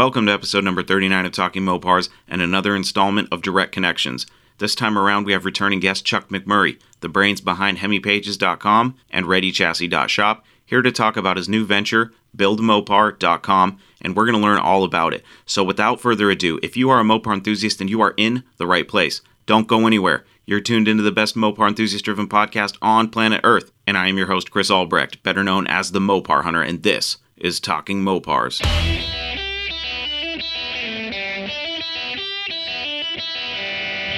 Welcome 0.00 0.24
to 0.28 0.32
episode 0.32 0.64
number 0.64 0.82
39 0.82 1.26
of 1.26 1.32
Talking 1.32 1.62
Mopars 1.62 2.08
and 2.26 2.40
another 2.40 2.74
installment 2.74 3.28
of 3.30 3.42
Direct 3.42 3.70
Connections. 3.70 4.26
This 4.56 4.74
time 4.74 4.96
around, 4.96 5.26
we 5.26 5.32
have 5.32 5.44
returning 5.44 5.78
guest 5.78 6.06
Chuck 6.06 6.30
McMurray, 6.30 6.80
the 7.00 7.10
brains 7.10 7.42
behind 7.42 7.76
HemiPages.com 7.76 8.96
and 9.10 9.26
ReadyChassis.shop, 9.26 10.46
here 10.64 10.80
to 10.80 10.90
talk 10.90 11.18
about 11.18 11.36
his 11.36 11.50
new 11.50 11.66
venture, 11.66 12.14
BuildMopar.com, 12.34 13.78
and 14.00 14.16
we're 14.16 14.24
going 14.24 14.40
to 14.40 14.42
learn 14.42 14.58
all 14.58 14.84
about 14.84 15.12
it. 15.12 15.22
So, 15.44 15.62
without 15.62 16.00
further 16.00 16.30
ado, 16.30 16.58
if 16.62 16.78
you 16.78 16.88
are 16.88 17.00
a 17.00 17.04
Mopar 17.04 17.34
enthusiast, 17.34 17.78
then 17.78 17.88
you 17.88 18.00
are 18.00 18.14
in 18.16 18.44
the 18.56 18.66
right 18.66 18.88
place. 18.88 19.20
Don't 19.44 19.68
go 19.68 19.86
anywhere. 19.86 20.24
You're 20.46 20.62
tuned 20.62 20.88
into 20.88 21.02
the 21.02 21.12
best 21.12 21.36
Mopar 21.36 21.68
enthusiast 21.68 22.06
driven 22.06 22.26
podcast 22.26 22.78
on 22.80 23.10
planet 23.10 23.42
Earth, 23.44 23.70
and 23.86 23.98
I 23.98 24.08
am 24.08 24.16
your 24.16 24.28
host, 24.28 24.50
Chris 24.50 24.70
Albrecht, 24.70 25.22
better 25.22 25.44
known 25.44 25.66
as 25.66 25.92
the 25.92 26.00
Mopar 26.00 26.44
Hunter, 26.44 26.62
and 26.62 26.84
this 26.84 27.18
is 27.36 27.60
Talking 27.60 28.02
Mopars. 28.02 28.62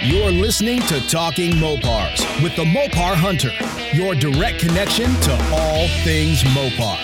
You're 0.04 0.32
listening 0.32 0.80
to 0.88 1.00
Talking 1.06 1.52
Mopars 1.52 2.42
with 2.42 2.56
the 2.56 2.64
Mopar 2.64 3.14
Hunter, 3.14 3.52
your 3.96 4.16
direct 4.16 4.58
connection 4.58 5.04
to 5.04 5.32
all 5.52 5.86
things 6.02 6.42
Mopar. 6.42 6.98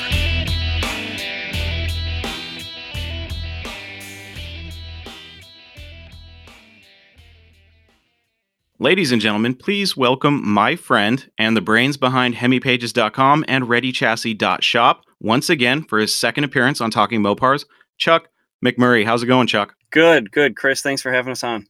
Ladies 8.80 9.12
and 9.12 9.22
gentlemen, 9.22 9.54
please 9.54 9.96
welcome 9.96 10.42
my 10.44 10.74
friend 10.74 11.30
and 11.38 11.56
the 11.56 11.60
brains 11.60 11.96
behind 11.96 12.34
HemiPages.com 12.34 13.44
and 13.46 13.66
ReadyChassis.shop 13.66 15.04
once 15.20 15.48
again 15.48 15.84
for 15.84 16.00
his 16.00 16.12
second 16.12 16.42
appearance 16.42 16.80
on 16.80 16.90
Talking 16.90 17.22
Mopars, 17.22 17.64
Chuck 17.96 18.26
McMurray. 18.64 19.04
How's 19.04 19.22
it 19.22 19.26
going, 19.26 19.46
Chuck? 19.46 19.76
Good, 19.90 20.32
good, 20.32 20.56
Chris. 20.56 20.82
Thanks 20.82 21.00
for 21.00 21.12
having 21.12 21.30
us 21.30 21.44
on. 21.44 21.68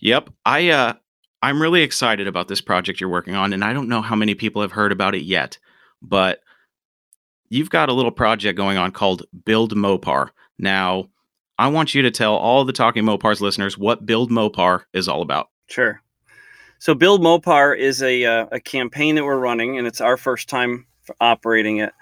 Yep. 0.00 0.30
I 0.44 0.70
uh 0.70 0.94
I'm 1.40 1.62
really 1.62 1.82
excited 1.82 2.26
about 2.26 2.48
this 2.48 2.60
project 2.60 3.00
you're 3.00 3.10
working 3.10 3.34
on 3.34 3.52
and 3.52 3.64
I 3.64 3.72
don't 3.72 3.88
know 3.88 4.02
how 4.02 4.16
many 4.16 4.34
people 4.34 4.62
have 4.62 4.72
heard 4.72 4.92
about 4.92 5.14
it 5.14 5.22
yet, 5.22 5.58
but 6.02 6.40
you've 7.48 7.70
got 7.70 7.88
a 7.88 7.92
little 7.92 8.10
project 8.10 8.56
going 8.56 8.76
on 8.76 8.92
called 8.92 9.24
Build 9.44 9.74
Mopar. 9.74 10.30
Now, 10.58 11.08
I 11.58 11.68
want 11.68 11.94
you 11.94 12.02
to 12.02 12.10
tell 12.10 12.34
all 12.34 12.64
the 12.64 12.72
Talking 12.72 13.04
Mopars 13.04 13.40
listeners 13.40 13.76
what 13.76 14.06
Build 14.06 14.30
Mopar 14.30 14.84
is 14.92 15.08
all 15.08 15.22
about. 15.22 15.48
Sure. 15.66 16.00
So, 16.78 16.94
Build 16.94 17.20
Mopar 17.20 17.76
is 17.76 18.02
a, 18.02 18.24
uh, 18.24 18.46
a 18.52 18.60
campaign 18.60 19.16
that 19.16 19.24
we're 19.24 19.38
running, 19.38 19.78
and 19.78 19.86
it's 19.86 20.00
our 20.00 20.16
first 20.16 20.48
time 20.48 20.86
operating 21.20 21.78
it, 21.78 21.92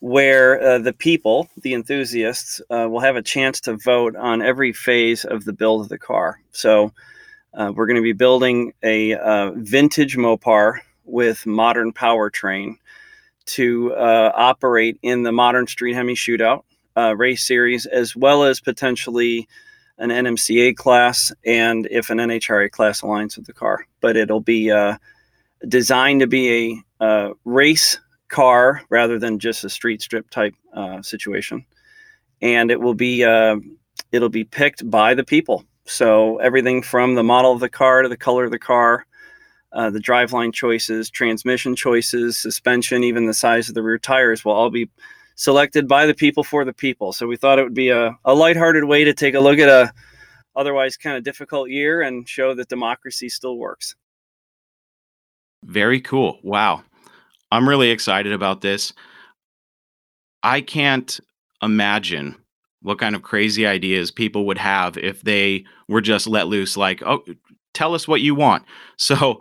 where 0.00 0.60
uh, 0.60 0.78
the 0.78 0.92
people, 0.92 1.48
the 1.62 1.72
enthusiasts, 1.72 2.60
uh, 2.68 2.86
will 2.90 3.00
have 3.00 3.16
a 3.16 3.22
chance 3.22 3.60
to 3.62 3.76
vote 3.76 4.14
on 4.16 4.42
every 4.42 4.74
phase 4.74 5.24
of 5.24 5.44
the 5.44 5.54
build 5.54 5.80
of 5.80 5.88
the 5.88 5.98
car. 5.98 6.38
So, 6.52 6.92
uh, 7.56 7.72
we're 7.74 7.86
going 7.86 7.96
to 7.96 8.02
be 8.02 8.12
building 8.12 8.72
a 8.82 9.14
uh, 9.14 9.50
vintage 9.54 10.16
Mopar 10.16 10.78
with 11.04 11.46
modern 11.46 11.92
powertrain 11.92 12.76
to 13.46 13.94
uh, 13.94 14.30
operate 14.34 14.98
in 15.02 15.22
the 15.22 15.32
modern 15.32 15.66
Street 15.66 15.94
Hemi 15.94 16.14
Shootout 16.14 16.64
uh, 16.96 17.16
race 17.16 17.46
series, 17.46 17.86
as 17.86 18.14
well 18.14 18.44
as 18.44 18.60
potentially 18.60 19.48
an 19.96 20.10
NMCA 20.10 20.76
class 20.76 21.32
and 21.46 21.88
if 21.90 22.10
an 22.10 22.18
NHRA 22.18 22.70
class 22.70 23.00
aligns 23.00 23.36
with 23.36 23.46
the 23.46 23.54
car. 23.54 23.86
But 24.02 24.16
it'll 24.16 24.40
be 24.40 24.70
uh, 24.70 24.98
designed 25.66 26.20
to 26.20 26.26
be 26.26 26.84
a 27.00 27.04
uh, 27.04 27.30
race 27.46 27.98
car 28.28 28.82
rather 28.90 29.18
than 29.18 29.38
just 29.38 29.64
a 29.64 29.70
street 29.70 30.02
strip 30.02 30.28
type 30.28 30.54
situation, 31.00 31.64
and 32.42 32.70
it 32.70 32.80
will 32.82 32.92
be 32.92 33.22
it'll 34.12 34.28
be 34.28 34.44
picked 34.44 34.90
by 34.90 35.14
the 35.14 35.24
people 35.24 35.64
so 35.86 36.38
everything 36.38 36.82
from 36.82 37.14
the 37.14 37.22
model 37.22 37.52
of 37.52 37.60
the 37.60 37.68
car 37.68 38.02
to 38.02 38.08
the 38.08 38.16
color 38.16 38.44
of 38.44 38.50
the 38.50 38.58
car, 38.58 39.06
uh, 39.72 39.90
the 39.90 39.98
driveline 39.98 40.52
choices, 40.52 41.10
transmission 41.10 41.76
choices, 41.76 42.38
suspension, 42.38 43.04
even 43.04 43.26
the 43.26 43.34
size 43.34 43.68
of 43.68 43.74
the 43.74 43.82
rear 43.82 43.98
tires 43.98 44.44
will 44.44 44.52
all 44.52 44.70
be 44.70 44.88
selected 45.36 45.86
by 45.86 46.06
the 46.06 46.14
people 46.14 46.42
for 46.42 46.64
the 46.64 46.72
people. 46.72 47.12
So 47.12 47.26
we 47.26 47.36
thought 47.36 47.58
it 47.58 47.62
would 47.62 47.74
be 47.74 47.90
a, 47.90 48.16
a 48.24 48.34
lighthearted 48.34 48.84
way 48.84 49.04
to 49.04 49.12
take 49.12 49.34
a 49.34 49.40
look 49.40 49.58
at 49.58 49.68
a 49.68 49.92
otherwise 50.56 50.96
kind 50.96 51.16
of 51.16 51.22
difficult 51.22 51.68
year 51.68 52.00
and 52.00 52.28
show 52.28 52.54
that 52.54 52.68
democracy 52.68 53.28
still 53.28 53.58
works. 53.58 53.94
Very 55.62 56.00
cool. 56.00 56.40
Wow. 56.42 56.82
I'm 57.52 57.68
really 57.68 57.90
excited 57.90 58.32
about 58.32 58.62
this. 58.62 58.92
I 60.42 60.62
can't 60.62 61.20
imagine 61.62 62.36
what 62.86 63.00
kind 63.00 63.16
of 63.16 63.22
crazy 63.22 63.66
ideas 63.66 64.12
people 64.12 64.46
would 64.46 64.58
have 64.58 64.96
if 64.96 65.20
they 65.22 65.64
were 65.88 66.00
just 66.00 66.28
let 66.28 66.46
loose 66.46 66.76
like 66.76 67.02
oh 67.04 67.24
tell 67.74 67.94
us 67.94 68.08
what 68.08 68.20
you 68.22 68.34
want. 68.34 68.64
So 68.96 69.40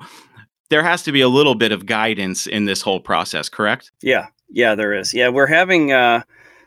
there 0.70 0.84
has 0.84 1.04
to 1.04 1.12
be 1.12 1.22
a 1.22 1.30
little 1.30 1.56
bit 1.56 1.72
of 1.72 1.86
guidance 1.86 2.48
in 2.48 2.66
this 2.66 2.82
whole 2.82 3.00
process 3.00 3.48
correct? 3.48 3.92
Yeah. 4.02 4.28
Yeah 4.50 4.76
there 4.76 4.94
is. 4.94 5.14
Yeah 5.14 5.30
we're 5.30 5.48
having 5.48 5.92
uh, 5.94 6.24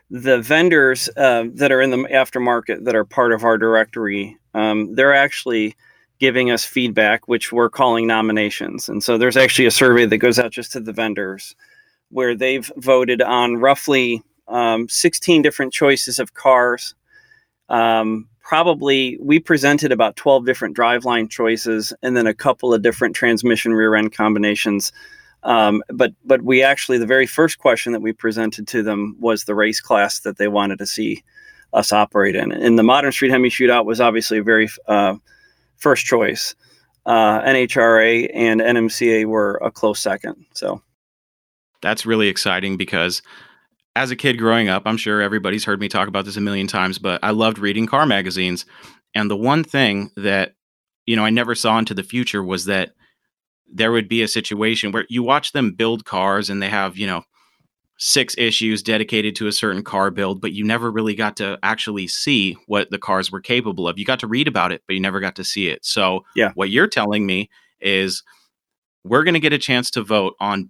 the 0.09 0.41
vendors 0.41 1.09
uh, 1.17 1.45
that 1.53 1.71
are 1.71 1.81
in 1.81 1.91
the 1.91 1.97
aftermarket 1.97 2.85
that 2.85 2.95
are 2.95 3.05
part 3.05 3.33
of 3.33 3.43
our 3.43 3.57
directory 3.57 4.37
um, 4.53 4.95
they're 4.95 5.13
actually 5.13 5.75
giving 6.19 6.49
us 6.49 6.63
feedback 6.63 7.27
which 7.27 7.51
we're 7.51 7.69
calling 7.69 8.07
nominations. 8.07 8.89
And 8.89 9.03
so 9.03 9.17
there's 9.17 9.37
actually 9.37 9.65
a 9.65 9.71
survey 9.71 10.05
that 10.05 10.17
goes 10.17 10.39
out 10.39 10.51
just 10.51 10.71
to 10.73 10.79
the 10.79 10.93
vendors 10.93 11.55
where 12.09 12.35
they've 12.35 12.71
voted 12.77 13.21
on 13.21 13.57
roughly 13.57 14.23
um, 14.49 14.89
16 14.89 15.41
different 15.41 15.73
choices 15.73 16.19
of 16.19 16.33
cars. 16.33 16.95
Um, 17.69 18.27
probably 18.41 19.17
we 19.21 19.39
presented 19.39 19.91
about 19.91 20.15
12 20.15 20.45
different 20.45 20.75
driveline 20.75 21.29
choices 21.29 21.93
and 22.01 22.17
then 22.17 22.25
a 22.25 22.33
couple 22.33 22.73
of 22.73 22.81
different 22.81 23.15
transmission 23.15 23.73
rear 23.73 23.95
end 23.95 24.11
combinations. 24.11 24.91
Um, 25.43 25.83
but 25.89 26.13
but 26.25 26.41
we 26.41 26.63
actually 26.63 26.97
the 26.97 27.05
very 27.05 27.27
first 27.27 27.59
question 27.59 27.93
that 27.93 28.01
we 28.01 28.11
presented 28.11 28.67
to 28.69 28.83
them 28.83 29.15
was 29.19 29.43
the 29.43 29.55
race 29.55 29.79
class 29.79 30.21
that 30.21 30.37
they 30.37 30.47
wanted 30.47 30.79
to 30.79 30.85
see 30.85 31.23
us 31.73 31.93
operate 31.93 32.35
in. 32.35 32.51
And 32.51 32.77
the 32.77 32.83
modern 32.83 33.11
street 33.11 33.31
hemi 33.31 33.49
shootout 33.49 33.85
was 33.85 34.01
obviously 34.01 34.39
a 34.39 34.43
very 34.43 34.67
uh, 34.87 35.15
first 35.77 36.05
choice. 36.05 36.55
Uh, 37.05 37.41
NHRA 37.41 38.29
and 38.33 38.61
NMCA 38.61 39.25
were 39.25 39.59
a 39.63 39.71
close 39.71 39.99
second. 39.99 40.45
So 40.53 40.81
that's 41.81 42.05
really 42.05 42.27
exciting 42.27 42.77
because 42.77 43.21
as 43.95 44.11
a 44.11 44.15
kid 44.15 44.37
growing 44.37 44.69
up, 44.69 44.83
I'm 44.85 44.97
sure 44.97 45.21
everybody's 45.21 45.65
heard 45.65 45.79
me 45.79 45.89
talk 45.89 46.07
about 46.07 46.25
this 46.25 46.37
a 46.37 46.41
million 46.41 46.67
times, 46.67 46.97
but 46.99 47.19
I 47.23 47.31
loved 47.31 47.59
reading 47.59 47.87
car 47.87 48.05
magazines. 48.05 48.65
And 49.15 49.29
the 49.29 49.37
one 49.37 49.63
thing 49.63 50.11
that, 50.15 50.55
you 51.05 51.15
know, 51.15 51.25
I 51.25 51.29
never 51.29 51.55
saw 51.55 51.77
into 51.77 51.93
the 51.93 52.03
future 52.03 52.43
was 52.43 52.65
that 52.65 52.91
there 53.71 53.91
would 53.91 54.07
be 54.07 54.21
a 54.21 54.27
situation 54.27 54.91
where 54.91 55.05
you 55.09 55.23
watch 55.23 55.51
them 55.51 55.73
build 55.73 56.05
cars 56.05 56.49
and 56.49 56.61
they 56.61 56.69
have, 56.69 56.97
you 56.97 57.07
know, 57.07 57.23
six 57.97 58.33
issues 58.37 58.81
dedicated 58.81 59.35
to 59.35 59.47
a 59.47 59.51
certain 59.51 59.83
car 59.83 60.09
build, 60.09 60.39
but 60.39 60.53
you 60.53 60.63
never 60.63 60.89
really 60.89 61.13
got 61.13 61.35
to 61.35 61.59
actually 61.63 62.07
see 62.07 62.55
what 62.67 62.89
the 62.91 62.97
cars 62.97 63.31
were 63.31 63.41
capable 63.41 63.87
of. 63.87 63.99
You 63.99 64.05
got 64.05 64.19
to 64.21 64.27
read 64.27 64.47
about 64.47 64.71
it, 64.71 64.81
but 64.87 64.93
you 64.93 65.01
never 65.01 65.19
got 65.19 65.35
to 65.35 65.43
see 65.43 65.67
it. 65.67 65.83
So, 65.83 66.23
yeah. 66.35 66.51
what 66.55 66.69
you're 66.69 66.87
telling 66.87 67.25
me 67.25 67.49
is 67.81 68.23
we're 69.03 69.23
going 69.23 69.33
to 69.33 69.39
get 69.39 69.53
a 69.53 69.57
chance 69.57 69.91
to 69.91 70.03
vote 70.03 70.35
on 70.39 70.69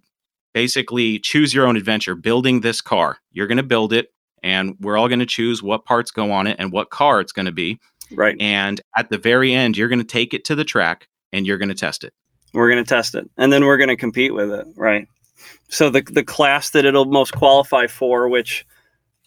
basically 0.54 1.20
choose 1.20 1.54
your 1.54 1.68
own 1.68 1.78
adventure 1.78 2.16
building 2.16 2.62
this 2.62 2.82
car. 2.82 3.18
You're 3.32 3.48
going 3.48 3.58
to 3.58 3.64
build 3.64 3.94
it, 3.94 4.14
and 4.44 4.76
we're 4.80 4.98
all 4.98 5.08
going 5.08 5.20
to 5.20 5.26
choose 5.26 5.62
what 5.62 5.86
parts 5.86 6.12
go 6.12 6.32
on 6.32 6.48
it 6.48 6.58
and 6.60 6.72
what 6.72 6.90
car 6.90 7.20
it's 7.20 7.32
going 7.32 7.46
to 7.46 7.52
be. 7.52 7.80
Right. 8.12 8.36
And 8.40 8.82
at 8.98 9.10
the 9.10 9.18
very 9.18 9.54
end, 9.54 9.78
you're 9.78 9.90
going 9.90 10.00
to 10.00 10.06
take 10.06 10.34
it 10.34 10.46
to 10.46 10.56
the 10.56 10.64
track 10.64 11.08
and 11.32 11.46
you're 11.46 11.58
going 11.58 11.70
to 11.70 11.76
test 11.76 12.04
it. 12.04 12.14
We're 12.54 12.70
going 12.72 12.84
to 12.84 12.90
test 12.90 13.14
it, 13.14 13.30
and 13.38 13.54
then 13.54 13.66
we're 13.66 13.78
going 13.78 13.90
to 13.90 13.96
compete 13.96 14.34
with 14.34 14.52
it. 14.52 14.66
Right. 14.76 15.08
So 15.70 15.90
the 15.90 16.02
the 16.02 16.24
class 16.24 16.72
that 16.72 16.86
it'll 16.86 17.06
most 17.06 17.34
qualify 17.34 17.86
for, 17.88 18.28
which 18.28 18.66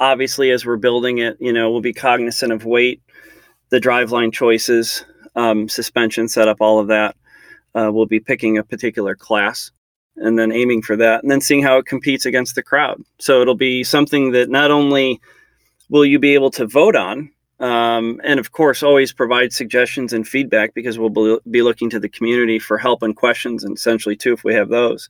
obviously 0.00 0.50
as 0.50 0.66
we're 0.66 0.76
building 0.76 1.18
it, 1.18 1.36
you 1.40 1.52
know, 1.52 1.70
we'll 1.70 1.80
be 1.80 1.92
cognizant 1.92 2.52
of 2.52 2.64
weight, 2.64 3.00
the 3.70 3.78
driveline 3.78 4.32
choices, 4.32 5.04
um, 5.36 5.68
suspension 5.68 6.26
setup, 6.26 6.56
all 6.60 6.80
of 6.80 6.88
that. 6.88 7.16
Uh, 7.74 7.90
we'll 7.92 8.06
be 8.06 8.20
picking 8.20 8.58
a 8.58 8.64
particular 8.64 9.14
class 9.14 9.70
and 10.16 10.38
then 10.38 10.52
aiming 10.52 10.82
for 10.82 10.96
that 10.96 11.22
and 11.22 11.30
then 11.30 11.40
seeing 11.40 11.62
how 11.62 11.78
it 11.78 11.86
competes 11.86 12.26
against 12.26 12.54
the 12.54 12.62
crowd. 12.62 13.02
So 13.18 13.40
it'll 13.40 13.54
be 13.54 13.82
something 13.84 14.32
that 14.32 14.50
not 14.50 14.70
only 14.70 15.20
will 15.88 16.04
you 16.04 16.18
be 16.18 16.34
able 16.34 16.50
to 16.52 16.66
vote 16.66 16.96
on, 16.96 17.30
um, 17.60 18.20
and 18.24 18.40
of 18.40 18.50
course, 18.50 18.82
always 18.82 19.12
provide 19.12 19.52
suggestions 19.52 20.12
and 20.12 20.26
feedback 20.26 20.74
because 20.74 20.98
we'll 20.98 21.40
be 21.50 21.62
looking 21.62 21.88
to 21.90 22.00
the 22.00 22.08
community 22.08 22.58
for 22.58 22.76
help 22.76 23.02
and 23.02 23.14
questions, 23.14 23.62
and 23.62 23.76
essentially 23.76 24.16
too, 24.16 24.32
if 24.32 24.42
we 24.42 24.52
have 24.52 24.68
those. 24.68 25.08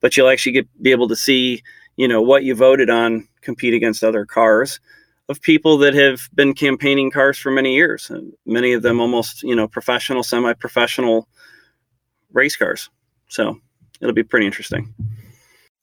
But 0.00 0.16
you'll 0.16 0.28
actually 0.28 0.52
get 0.52 0.82
be 0.82 0.90
able 0.90 1.08
to 1.08 1.16
see, 1.16 1.62
you 1.96 2.06
know, 2.06 2.20
what 2.20 2.44
you 2.44 2.54
voted 2.54 2.90
on 2.90 3.26
compete 3.40 3.72
against 3.72 4.04
other 4.04 4.26
cars 4.26 4.80
of 5.30 5.40
people 5.40 5.78
that 5.78 5.94
have 5.94 6.28
been 6.34 6.52
campaigning 6.52 7.10
cars 7.10 7.38
for 7.38 7.50
many 7.50 7.74
years. 7.74 8.10
and 8.10 8.34
Many 8.44 8.74
of 8.74 8.82
them 8.82 9.00
almost, 9.00 9.42
you 9.42 9.56
know, 9.56 9.66
professional, 9.66 10.22
semi-professional 10.22 11.26
race 12.32 12.56
cars. 12.56 12.90
So 13.28 13.60
it'll 14.00 14.14
be 14.14 14.22
pretty 14.22 14.46
interesting. 14.46 14.94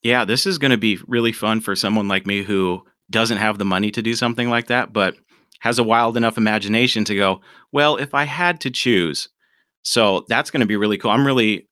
Yeah, 0.03 0.25
this 0.25 0.45
is 0.47 0.57
going 0.57 0.71
to 0.71 0.77
be 0.77 0.99
really 1.07 1.31
fun 1.31 1.61
for 1.61 1.75
someone 1.75 2.07
like 2.07 2.25
me 2.25 2.43
who 2.43 2.83
doesn't 3.09 3.37
have 3.37 3.57
the 3.57 3.65
money 3.65 3.91
to 3.91 4.01
do 4.01 4.15
something 4.15 4.49
like 4.49 4.67
that, 4.67 4.93
but 4.93 5.15
has 5.59 5.77
a 5.77 5.83
wild 5.83 6.17
enough 6.17 6.37
imagination 6.37 7.05
to 7.05 7.15
go, 7.15 7.41
well, 7.71 7.97
if 7.97 8.15
I 8.15 8.23
had 8.23 8.59
to 8.61 8.71
choose. 8.71 9.29
So 9.83 10.25
that's 10.27 10.49
going 10.49 10.61
to 10.61 10.67
be 10.67 10.77
really 10.77 10.97
cool. 10.97 11.11
I'm 11.11 11.25
really 11.25 11.67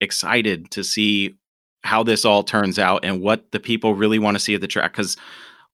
excited 0.00 0.70
to 0.72 0.84
see 0.84 1.34
how 1.82 2.02
this 2.02 2.24
all 2.24 2.42
turns 2.42 2.78
out 2.78 3.04
and 3.04 3.22
what 3.22 3.50
the 3.52 3.60
people 3.60 3.94
really 3.94 4.18
want 4.18 4.34
to 4.34 4.42
see 4.42 4.54
at 4.54 4.60
the 4.60 4.66
track 4.66 4.92
because 4.92 5.16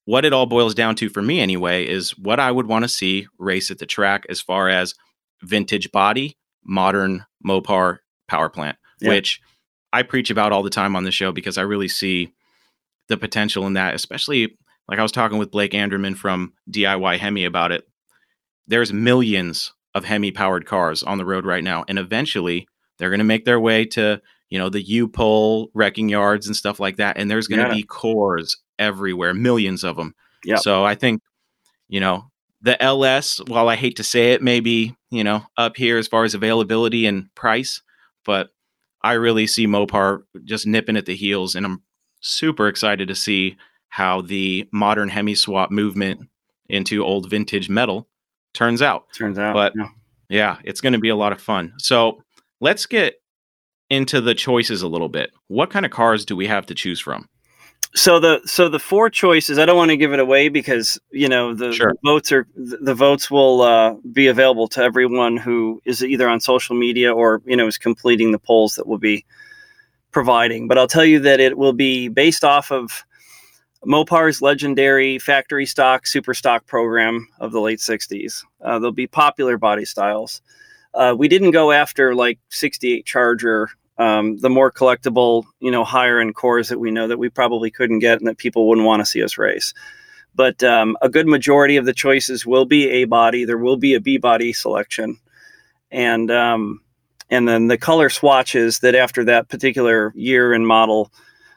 what 0.05 0.25
it 0.25 0.33
all 0.33 0.47
boils 0.47 0.75
down 0.75 0.95
to 0.97 1.09
for 1.09 1.23
me 1.23 1.41
anyway 1.41 1.87
is 1.87 2.17
what 2.19 2.39
I 2.39 2.51
would 2.51 2.67
want 2.67 2.85
to 2.85 2.89
see 2.89 3.27
race 3.39 3.71
at 3.71 3.79
the 3.79 3.87
track 3.87 4.27
as 4.29 4.41
far 4.41 4.69
as 4.69 4.95
vintage 5.43 5.91
body, 5.91 6.37
modern 6.65 7.25
Mopar 7.45 7.99
power 8.29 8.49
plant, 8.49 8.77
which 9.01 9.41
I 9.93 10.03
preach 10.03 10.31
about 10.31 10.53
all 10.53 10.63
the 10.63 10.71
time 10.71 10.97
on 10.97 11.05
the 11.05 11.11
show 11.11 11.33
because 11.33 11.59
I 11.59 11.63
really 11.63 11.89
see 11.89 12.33
the 13.09 13.17
potential 13.17 13.67
in 13.67 13.75
that, 13.75 13.95
especially 13.95 14.57
like 14.89 14.99
I 14.99 15.03
was 15.03 15.13
talking 15.13 15.39
with 15.39 15.51
Blake 15.51 15.75
Anderman 15.75 16.15
from 16.15 16.53
DIY 16.71 17.19
Hemi 17.19 17.45
about 17.45 17.73
it. 17.73 17.87
There's 18.67 18.93
millions 18.93 19.73
of 19.95 20.05
Hemi 20.05 20.31
powered 20.31 20.67
cars 20.67 21.03
on 21.03 21.19
the 21.19 21.25
road 21.25 21.45
right 21.45 21.63
now, 21.63 21.85
and 21.89 21.99
eventually 21.99 22.67
they're 22.99 23.11
going 23.11 23.19
to 23.19 23.25
make 23.25 23.45
their 23.45 23.61
way 23.61 23.85
to 23.87 24.21
you 24.49 24.59
know 24.59 24.69
the 24.69 24.83
U-Pull 24.83 25.71
wrecking 25.75 26.09
yards 26.09 26.47
and 26.47 26.57
stuff 26.57 26.81
like 26.81 26.97
that, 26.97 27.17
and 27.17 27.31
there's 27.31 27.49
going 27.49 27.63
to 27.63 27.69
yeah. 27.69 27.75
be 27.75 27.83
cores 27.83 28.59
everywhere, 28.79 29.35
millions 29.35 29.85
of 29.85 29.97
them. 29.97 30.15
Yeah. 30.45 30.57
So 30.57 30.85
I 30.85 30.95
think 30.95 31.23
you 31.89 32.01
know 32.01 32.31
the 32.61 32.83
LS. 32.83 33.41
While 33.47 33.69
I 33.69 33.77
hate 33.77 33.97
to 33.97 34.05
say 34.05 34.33
it, 34.33 34.43
maybe 34.43 34.97
you 35.11 35.25
know 35.25 35.43
up 35.57 35.77
here 35.77 35.99
as 35.99 36.09
far 36.09 36.25
as 36.25 36.35
availability 36.35 37.07
and 37.07 37.35
price, 37.35 37.83
but 38.25 38.51
I 39.05 39.15
really 39.15 39.47
see 39.47 39.67
Mopar 39.67 40.23
just 40.45 40.67
nipping 40.67 40.97
at 40.97 41.07
the 41.07 41.17
heels, 41.17 41.55
and 41.55 41.67
I'm 41.67 41.83
super 42.21 42.69
excited 42.69 43.09
to 43.09 43.15
see 43.15 43.57
how 43.89 44.23
the 44.23 44.69
modern 44.73 45.09
hemi 45.09 45.35
swap 45.35 45.71
movement 45.71 46.29
into 46.69 47.05
old 47.05 47.29
vintage 47.29 47.69
metal 47.69 48.09
turns 48.55 48.81
out. 48.81 49.07
Turns 49.13 49.39
out. 49.39 49.55
But 49.55 49.75
yeah, 49.77 49.89
yeah 50.29 50.57
it's 50.65 50.81
going 50.81 50.95
to 50.95 50.99
be 50.99 51.09
a 51.09 51.17
lot 51.17 51.33
of 51.33 51.41
fun. 51.41 51.75
So 51.79 52.23
let's 52.61 52.87
get 52.87 53.17
into 53.91 54.21
the 54.21 54.35
choices 54.35 54.83
a 54.83 54.89
little 54.89 55.09
bit. 55.09 55.33
What 55.49 55.71
kind 55.71 55.85
of 55.85 55.93
cars 55.93 56.25
do 56.25 56.35
we 56.37 56.47
have 56.47 56.65
to 56.67 56.75
choose 56.75 57.01
from? 57.01 57.29
So 57.95 58.19
the 58.19 58.41
so 58.47 58.69
the 58.69 58.79
four 58.79 59.11
choices. 59.11 59.59
I 59.59 59.67
don't 59.67 59.77
want 59.77 59.91
to 59.91 59.99
give 59.99 60.15
it 60.15 60.19
away 60.19 60.49
because 60.49 60.99
you 61.11 61.29
know 61.29 61.53
the, 61.55 61.73
sure. 61.73 61.93
the 61.93 61.99
votes 62.11 62.33
are 62.33 62.47
the 62.57 62.95
votes 62.95 63.31
will 63.31 63.61
uh, 63.61 63.95
be 64.13 64.29
available 64.29 64.67
to 64.69 64.83
everyone 64.83 65.37
who 65.37 65.83
is 65.85 66.03
either 66.03 66.27
on 66.27 66.41
social 66.41 66.75
media 66.75 67.13
or 67.13 67.43
you 67.45 67.57
know 67.57 67.67
is 67.67 67.77
completing 67.77 68.33
the 68.33 68.39
polls 68.39 68.77
that 68.77 68.87
we'll 68.87 68.99
be 68.99 69.27
providing. 70.11 70.69
But 70.69 70.79
I'll 70.79 70.87
tell 70.87 71.05
you 71.05 71.21
that 71.21 71.41
it 71.41 71.59
will 71.59 71.75
be 71.75 72.09
based 72.09 72.45
off 72.45 72.73
of 72.73 73.05
Mopar's 73.85 74.41
legendary 74.41 75.19
factory 75.19 75.67
stock, 75.67 76.07
super 76.07 76.35
stock 76.35 76.67
program 76.67 77.29
of 77.41 77.53
the 77.53 77.61
late 77.61 77.81
60s. 77.81 78.45
Uh, 78.61 78.79
there'll 78.79 78.93
be 78.93 79.09
popular 79.09 79.59
body 79.59 79.85
styles. 79.85 80.41
Uh, 80.95 81.15
we 81.19 81.27
didn't 81.27 81.51
go 81.51 81.73
after 81.73 82.15
like 82.15 82.39
68 82.51 83.05
Charger, 83.05 83.71
um, 83.99 84.39
the 84.39 84.51
more 84.51 84.73
collectible, 84.73 85.45
you 85.61 85.71
know, 85.71 85.85
higher 85.85 86.19
end 86.21 86.35
cores 86.35 86.69
that 86.69 86.81
we 86.81 86.91
know 86.91 87.07
that 87.09 87.19
we 87.19 87.29
probably 87.29 87.71
couldn't 87.71 88.01
get 88.01 88.19
and 88.19 88.27
that 88.27 88.39
people 88.39 88.69
wouldn't 88.69 88.87
want 88.87 89.01
to 89.01 89.07
see 89.07 89.23
us 89.23 89.39
race. 89.39 89.75
But 90.35 90.63
um, 90.63 90.97
a 91.03 91.09
good 91.09 91.27
majority 91.27 91.77
of 91.77 91.85
the 91.85 91.93
choices 91.93 92.47
will 92.47 92.65
be 92.65 92.89
A 92.89 93.05
body. 93.05 93.45
There 93.45 93.59
will 93.59 93.77
be 93.77 93.95
a 93.95 94.01
B 94.01 94.17
body 94.17 94.53
selection, 94.53 95.19
and 95.91 96.31
um, 96.31 96.81
and 97.29 97.47
then 97.47 97.69
the 97.69 97.79
color 97.79 98.09
swatches 98.09 98.79
that 98.81 98.95
after 98.95 99.25
that 99.25 99.49
particular 99.49 100.13
year 100.15 100.55
and 100.55 100.67
model 100.67 101.13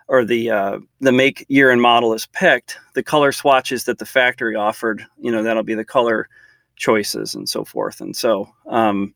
or 0.07 0.25
the 0.25 0.49
uh, 0.51 0.79
the 0.99 1.11
make 1.11 1.45
year 1.47 1.71
and 1.71 1.81
model 1.81 2.13
is 2.13 2.27
picked, 2.27 2.77
the 2.93 3.03
color 3.03 3.31
swatches 3.31 3.85
that 3.85 3.97
the 3.97 4.05
factory 4.05 4.55
offered, 4.55 5.05
you 5.17 5.31
know, 5.31 5.41
that'll 5.41 5.63
be 5.63 5.73
the 5.73 5.85
color 5.85 6.29
choices 6.75 7.33
and 7.33 7.47
so 7.49 7.63
forth. 7.63 8.01
And 8.01 8.15
so, 8.15 8.49
um, 8.67 9.13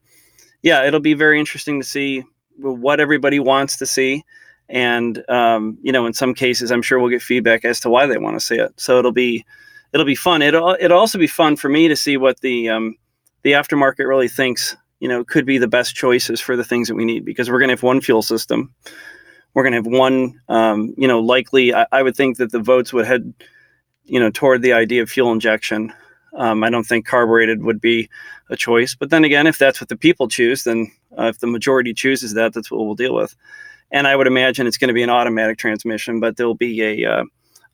yeah, 0.61 0.85
it'll 0.85 0.99
be 0.99 1.13
very 1.13 1.39
interesting 1.39 1.79
to 1.79 1.85
see 1.85 2.23
what 2.59 2.99
everybody 2.99 3.39
wants 3.39 3.77
to 3.77 3.85
see. 3.85 4.23
And 4.67 5.23
um, 5.29 5.77
you 5.81 5.91
know, 5.91 6.05
in 6.05 6.13
some 6.13 6.33
cases, 6.33 6.71
I'm 6.71 6.81
sure 6.81 6.99
we'll 6.99 7.09
get 7.09 7.21
feedback 7.21 7.65
as 7.65 7.79
to 7.81 7.89
why 7.89 8.05
they 8.05 8.17
want 8.17 8.35
to 8.35 8.45
see 8.45 8.55
it. 8.55 8.71
So 8.77 8.99
it'll 8.99 9.11
be 9.11 9.45
it'll 9.93 10.05
be 10.05 10.15
fun. 10.15 10.41
It'll 10.41 10.77
it'll 10.79 10.99
also 10.99 11.17
be 11.17 11.27
fun 11.27 11.55
for 11.55 11.69
me 11.69 11.87
to 11.87 11.95
see 11.95 12.17
what 12.17 12.39
the 12.41 12.69
um, 12.69 12.95
the 13.43 13.53
aftermarket 13.53 14.07
really 14.07 14.27
thinks. 14.27 14.75
You 14.99 15.07
know, 15.07 15.23
could 15.23 15.45
be 15.45 15.57
the 15.57 15.67
best 15.67 15.95
choices 15.95 16.41
for 16.41 16.57
the 16.57 16.63
things 16.63 16.89
that 16.89 16.95
we 16.95 17.05
need 17.05 17.23
because 17.23 17.49
we're 17.49 17.59
going 17.59 17.69
to 17.69 17.73
have 17.73 17.83
one 17.83 18.01
fuel 18.01 18.21
system 18.21 18.75
we're 19.53 19.63
going 19.63 19.73
to 19.73 19.77
have 19.77 19.99
one, 19.99 20.39
um, 20.47 20.93
you 20.97 21.07
know, 21.07 21.19
likely, 21.19 21.73
I, 21.73 21.87
I, 21.91 22.03
would 22.03 22.15
think 22.15 22.37
that 22.37 22.51
the 22.51 22.59
votes 22.59 22.93
would 22.93 23.05
head, 23.05 23.33
you 24.05 24.19
know, 24.19 24.29
toward 24.29 24.61
the 24.61 24.73
idea 24.73 25.01
of 25.01 25.09
fuel 25.09 25.31
injection. 25.31 25.93
Um, 26.35 26.63
I 26.63 26.69
don't 26.69 26.85
think 26.85 27.05
carbureted 27.05 27.63
would 27.63 27.81
be 27.81 28.09
a 28.49 28.55
choice. 28.55 28.95
But 28.95 29.09
then 29.09 29.23
again, 29.23 29.47
if 29.47 29.57
that's 29.57 29.81
what 29.81 29.89
the 29.89 29.97
people 29.97 30.27
choose, 30.27 30.63
then 30.63 30.91
uh, 31.17 31.25
if 31.25 31.39
the 31.39 31.47
majority 31.47 31.93
chooses 31.93 32.33
that, 32.33 32.53
that's 32.53 32.69
what 32.69 32.85
we'll 32.85 32.95
deal 32.95 33.15
with. 33.15 33.35
And 33.91 34.07
I 34.07 34.15
would 34.15 34.27
imagine 34.27 34.67
it's 34.67 34.77
going 34.77 34.89
to 34.89 34.93
be 34.93 35.03
an 35.03 35.09
automatic 35.09 35.57
transmission, 35.57 36.19
but 36.19 36.37
there'll 36.37 36.53
be 36.53 36.81
a, 36.81 37.11
uh, 37.11 37.23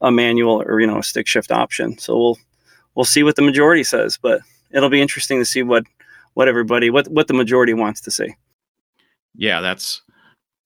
a 0.02 0.12
manual 0.12 0.64
or, 0.66 0.80
you 0.80 0.88
know, 0.88 1.00
a 1.00 1.04
stick 1.04 1.28
shift 1.28 1.52
option. 1.52 1.98
So 1.98 2.18
we'll, 2.18 2.38
we'll 2.96 3.06
see 3.06 3.24
what 3.24 3.36
the 3.36 3.42
majority 3.42 3.84
says, 3.84 4.18
but 4.22 4.42
it'll 4.72 4.90
be 4.90 5.02
interesting 5.02 5.40
to 5.40 5.46
see 5.46 5.64
what, 5.64 5.84
what 6.34 6.48
everybody, 6.48 6.90
what, 6.90 7.08
what 7.10 7.28
the 7.28 7.34
majority 7.34 7.74
wants 7.74 8.02
to 8.02 8.12
see. 8.12 8.36
Yeah, 9.38 9.60
that's 9.60 10.02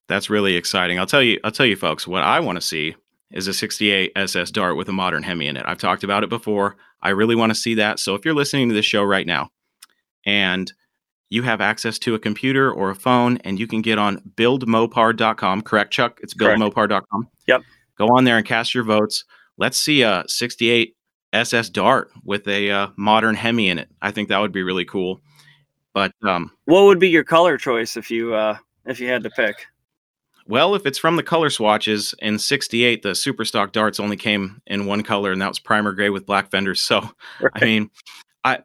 that's 0.07 0.29
really 0.29 0.55
exciting. 0.55 0.99
I'll 0.99 1.05
tell 1.05 1.23
you, 1.23 1.39
I'll 1.43 1.51
tell 1.51 1.65
you, 1.65 1.75
folks, 1.75 2.07
what 2.07 2.23
I 2.23 2.39
want 2.39 2.57
to 2.57 2.61
see 2.61 2.95
is 3.31 3.47
a 3.47 3.53
68 3.53 4.11
SS 4.15 4.51
Dart 4.51 4.75
with 4.75 4.89
a 4.89 4.93
modern 4.93 5.23
Hemi 5.23 5.47
in 5.47 5.57
it. 5.57 5.65
I've 5.67 5.77
talked 5.77 6.03
about 6.03 6.23
it 6.23 6.29
before. 6.29 6.77
I 7.01 7.09
really 7.09 7.35
want 7.35 7.51
to 7.51 7.55
see 7.55 7.75
that. 7.75 7.99
So 7.99 8.15
if 8.15 8.25
you're 8.25 8.33
listening 8.33 8.69
to 8.69 8.75
this 8.75 8.85
show 8.85 9.03
right 9.03 9.25
now 9.25 9.49
and 10.25 10.71
you 11.29 11.43
have 11.43 11.61
access 11.61 11.99
to 11.99 12.15
a 12.15 12.19
computer 12.19 12.71
or 12.71 12.89
a 12.89 12.95
phone 12.95 13.37
and 13.37 13.59
you 13.59 13.67
can 13.67 13.81
get 13.81 13.97
on 13.97 14.19
buildmopar.com, 14.35 15.61
correct, 15.61 15.93
Chuck? 15.93 16.19
It's 16.21 16.33
buildmopar.com. 16.33 17.27
Yep. 17.47 17.61
Go 17.97 18.07
on 18.07 18.23
there 18.23 18.37
and 18.37 18.45
cast 18.45 18.73
your 18.73 18.83
votes. 18.83 19.25
Let's 19.57 19.77
see 19.77 20.01
a 20.01 20.23
68 20.27 20.95
SS 21.33 21.69
Dart 21.69 22.11
with 22.23 22.47
a 22.47 22.71
uh, 22.71 22.87
modern 22.97 23.35
Hemi 23.35 23.69
in 23.69 23.77
it. 23.77 23.89
I 24.01 24.11
think 24.11 24.29
that 24.29 24.39
would 24.39 24.51
be 24.51 24.63
really 24.63 24.85
cool. 24.85 25.21
But 25.93 26.13
um, 26.23 26.51
what 26.65 26.83
would 26.83 26.99
be 26.99 27.09
your 27.09 27.23
color 27.23 27.57
choice 27.57 27.97
if 27.97 28.09
you 28.09 28.33
uh, 28.33 28.57
if 28.85 28.99
you 28.99 29.07
had 29.07 29.23
to 29.23 29.29
pick? 29.29 29.67
Well, 30.49 30.73
if 30.73 30.87
it's 30.87 30.97
from 30.97 31.15
the 31.15 31.21
color 31.21 31.51
swatches 31.51 32.15
in 32.17 32.39
68, 32.39 33.03
the 33.03 33.13
super 33.13 33.45
stock 33.45 33.71
darts 33.71 33.99
only 33.99 34.17
came 34.17 34.63
in 34.65 34.87
one 34.87 35.03
color 35.03 35.31
and 35.31 35.39
that 35.43 35.47
was 35.47 35.59
primer 35.59 35.93
gray 35.93 36.09
with 36.09 36.25
black 36.25 36.49
fenders. 36.49 36.81
So, 36.81 37.01
right. 37.39 37.51
I 37.53 37.65
mean, 37.65 37.91
I 38.43 38.59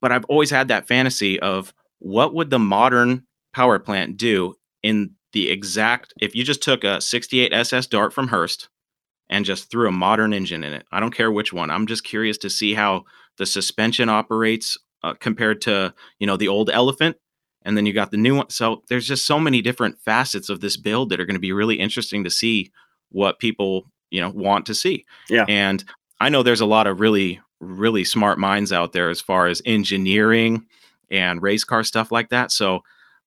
but 0.00 0.12
I've 0.12 0.24
always 0.26 0.50
had 0.50 0.68
that 0.68 0.86
fantasy 0.86 1.40
of 1.40 1.74
what 1.98 2.34
would 2.34 2.50
the 2.50 2.60
modern 2.60 3.24
power 3.52 3.80
plant 3.80 4.16
do 4.16 4.54
in 4.84 5.10
the 5.32 5.50
exact 5.50 6.14
if 6.20 6.36
you 6.36 6.44
just 6.44 6.62
took 6.62 6.84
a 6.84 7.00
68 7.00 7.52
SS 7.52 7.88
dart 7.88 8.12
from 8.12 8.28
Hurst 8.28 8.68
and 9.28 9.44
just 9.44 9.68
threw 9.68 9.88
a 9.88 9.92
modern 9.92 10.32
engine 10.32 10.62
in 10.62 10.72
it. 10.72 10.86
I 10.92 11.00
don't 11.00 11.14
care 11.14 11.32
which 11.32 11.52
one. 11.52 11.68
I'm 11.68 11.88
just 11.88 12.04
curious 12.04 12.38
to 12.38 12.50
see 12.50 12.74
how 12.74 13.06
the 13.38 13.46
suspension 13.46 14.08
operates 14.08 14.78
uh, 15.02 15.14
compared 15.14 15.62
to, 15.62 15.94
you 16.20 16.28
know, 16.28 16.36
the 16.36 16.46
old 16.46 16.70
elephant 16.70 17.16
and 17.64 17.76
then 17.76 17.86
you 17.86 17.92
got 17.92 18.10
the 18.10 18.16
new 18.16 18.36
one. 18.36 18.50
So 18.50 18.82
there's 18.88 19.06
just 19.06 19.26
so 19.26 19.40
many 19.40 19.62
different 19.62 19.98
facets 20.00 20.48
of 20.48 20.60
this 20.60 20.76
build 20.76 21.10
that 21.10 21.20
are 21.20 21.26
going 21.26 21.34
to 21.34 21.40
be 21.40 21.52
really 21.52 21.78
interesting 21.78 22.24
to 22.24 22.30
see 22.30 22.70
what 23.10 23.38
people 23.38 23.90
you 24.10 24.20
know 24.20 24.30
want 24.30 24.66
to 24.66 24.74
see. 24.74 25.04
Yeah, 25.28 25.44
and 25.48 25.84
I 26.20 26.28
know 26.28 26.42
there's 26.42 26.60
a 26.60 26.66
lot 26.66 26.86
of 26.86 27.00
really 27.00 27.40
really 27.60 28.04
smart 28.04 28.38
minds 28.38 28.72
out 28.72 28.92
there 28.92 29.10
as 29.10 29.20
far 29.20 29.46
as 29.46 29.62
engineering 29.64 30.66
and 31.10 31.42
race 31.42 31.64
car 31.64 31.84
stuff 31.84 32.12
like 32.12 32.30
that. 32.30 32.52
So 32.52 32.80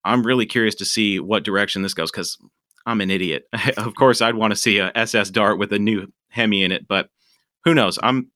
I'm 0.04 0.24
really 0.24 0.46
curious 0.46 0.76
to 0.76 0.86
see 0.86 1.20
what 1.20 1.44
direction 1.44 1.82
this 1.82 1.94
goes 1.94 2.12
because 2.12 2.38
I'm 2.86 3.02
an 3.02 3.12
idiot. 3.12 3.48
of 3.78 3.96
course, 3.96 4.22
I'd 4.22 4.36
want 4.36 4.52
to 4.52 4.56
see 4.56 4.80
a 4.80 4.92
SS 4.96 5.32
Dart 5.32 5.60
with 5.60 5.74
a 5.74 5.80
new 5.80 6.08
Hemi 6.30 6.64
in 6.64 6.72
it, 6.72 6.88
but 6.88 7.10
who 7.64 7.74
knows? 7.74 8.00
I'm, 8.02 8.32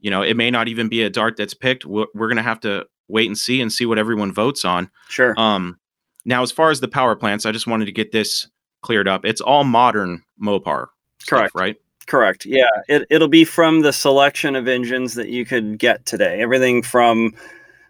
you 0.00 0.10
know, 0.10 0.22
it 0.22 0.36
may 0.36 0.50
not 0.50 0.68
even 0.68 0.88
be 0.88 1.02
a 1.02 1.10
Dart 1.10 1.36
that's 1.36 1.54
picked. 1.54 1.86
We're, 1.86 2.06
we're 2.14 2.28
going 2.28 2.36
to 2.36 2.42
have 2.42 2.60
to 2.60 2.86
wait 3.08 3.26
and 3.26 3.38
see 3.38 3.60
and 3.60 3.72
see 3.72 3.86
what 3.86 3.98
everyone 3.98 4.32
votes 4.32 4.64
on. 4.64 4.90
Sure. 5.08 5.34
Um, 5.38 5.78
now, 6.24 6.42
as 6.42 6.50
far 6.50 6.70
as 6.70 6.80
the 6.80 6.88
power 6.88 7.14
plants, 7.14 7.46
I 7.46 7.52
just 7.52 7.66
wanted 7.66 7.86
to 7.86 7.92
get 7.92 8.12
this 8.12 8.48
cleared 8.82 9.08
up. 9.08 9.24
It's 9.24 9.40
all 9.40 9.64
modern 9.64 10.22
Mopar. 10.42 10.88
Correct. 11.26 11.50
Stuff, 11.50 11.54
right? 11.54 11.76
Correct. 12.06 12.46
Yeah. 12.46 12.68
It, 12.88 13.06
it'll 13.10 13.28
be 13.28 13.44
from 13.44 13.80
the 13.80 13.92
selection 13.92 14.54
of 14.54 14.68
engines 14.68 15.14
that 15.14 15.28
you 15.28 15.44
could 15.44 15.78
get 15.78 16.06
today. 16.06 16.40
Everything 16.40 16.82
from, 16.82 17.34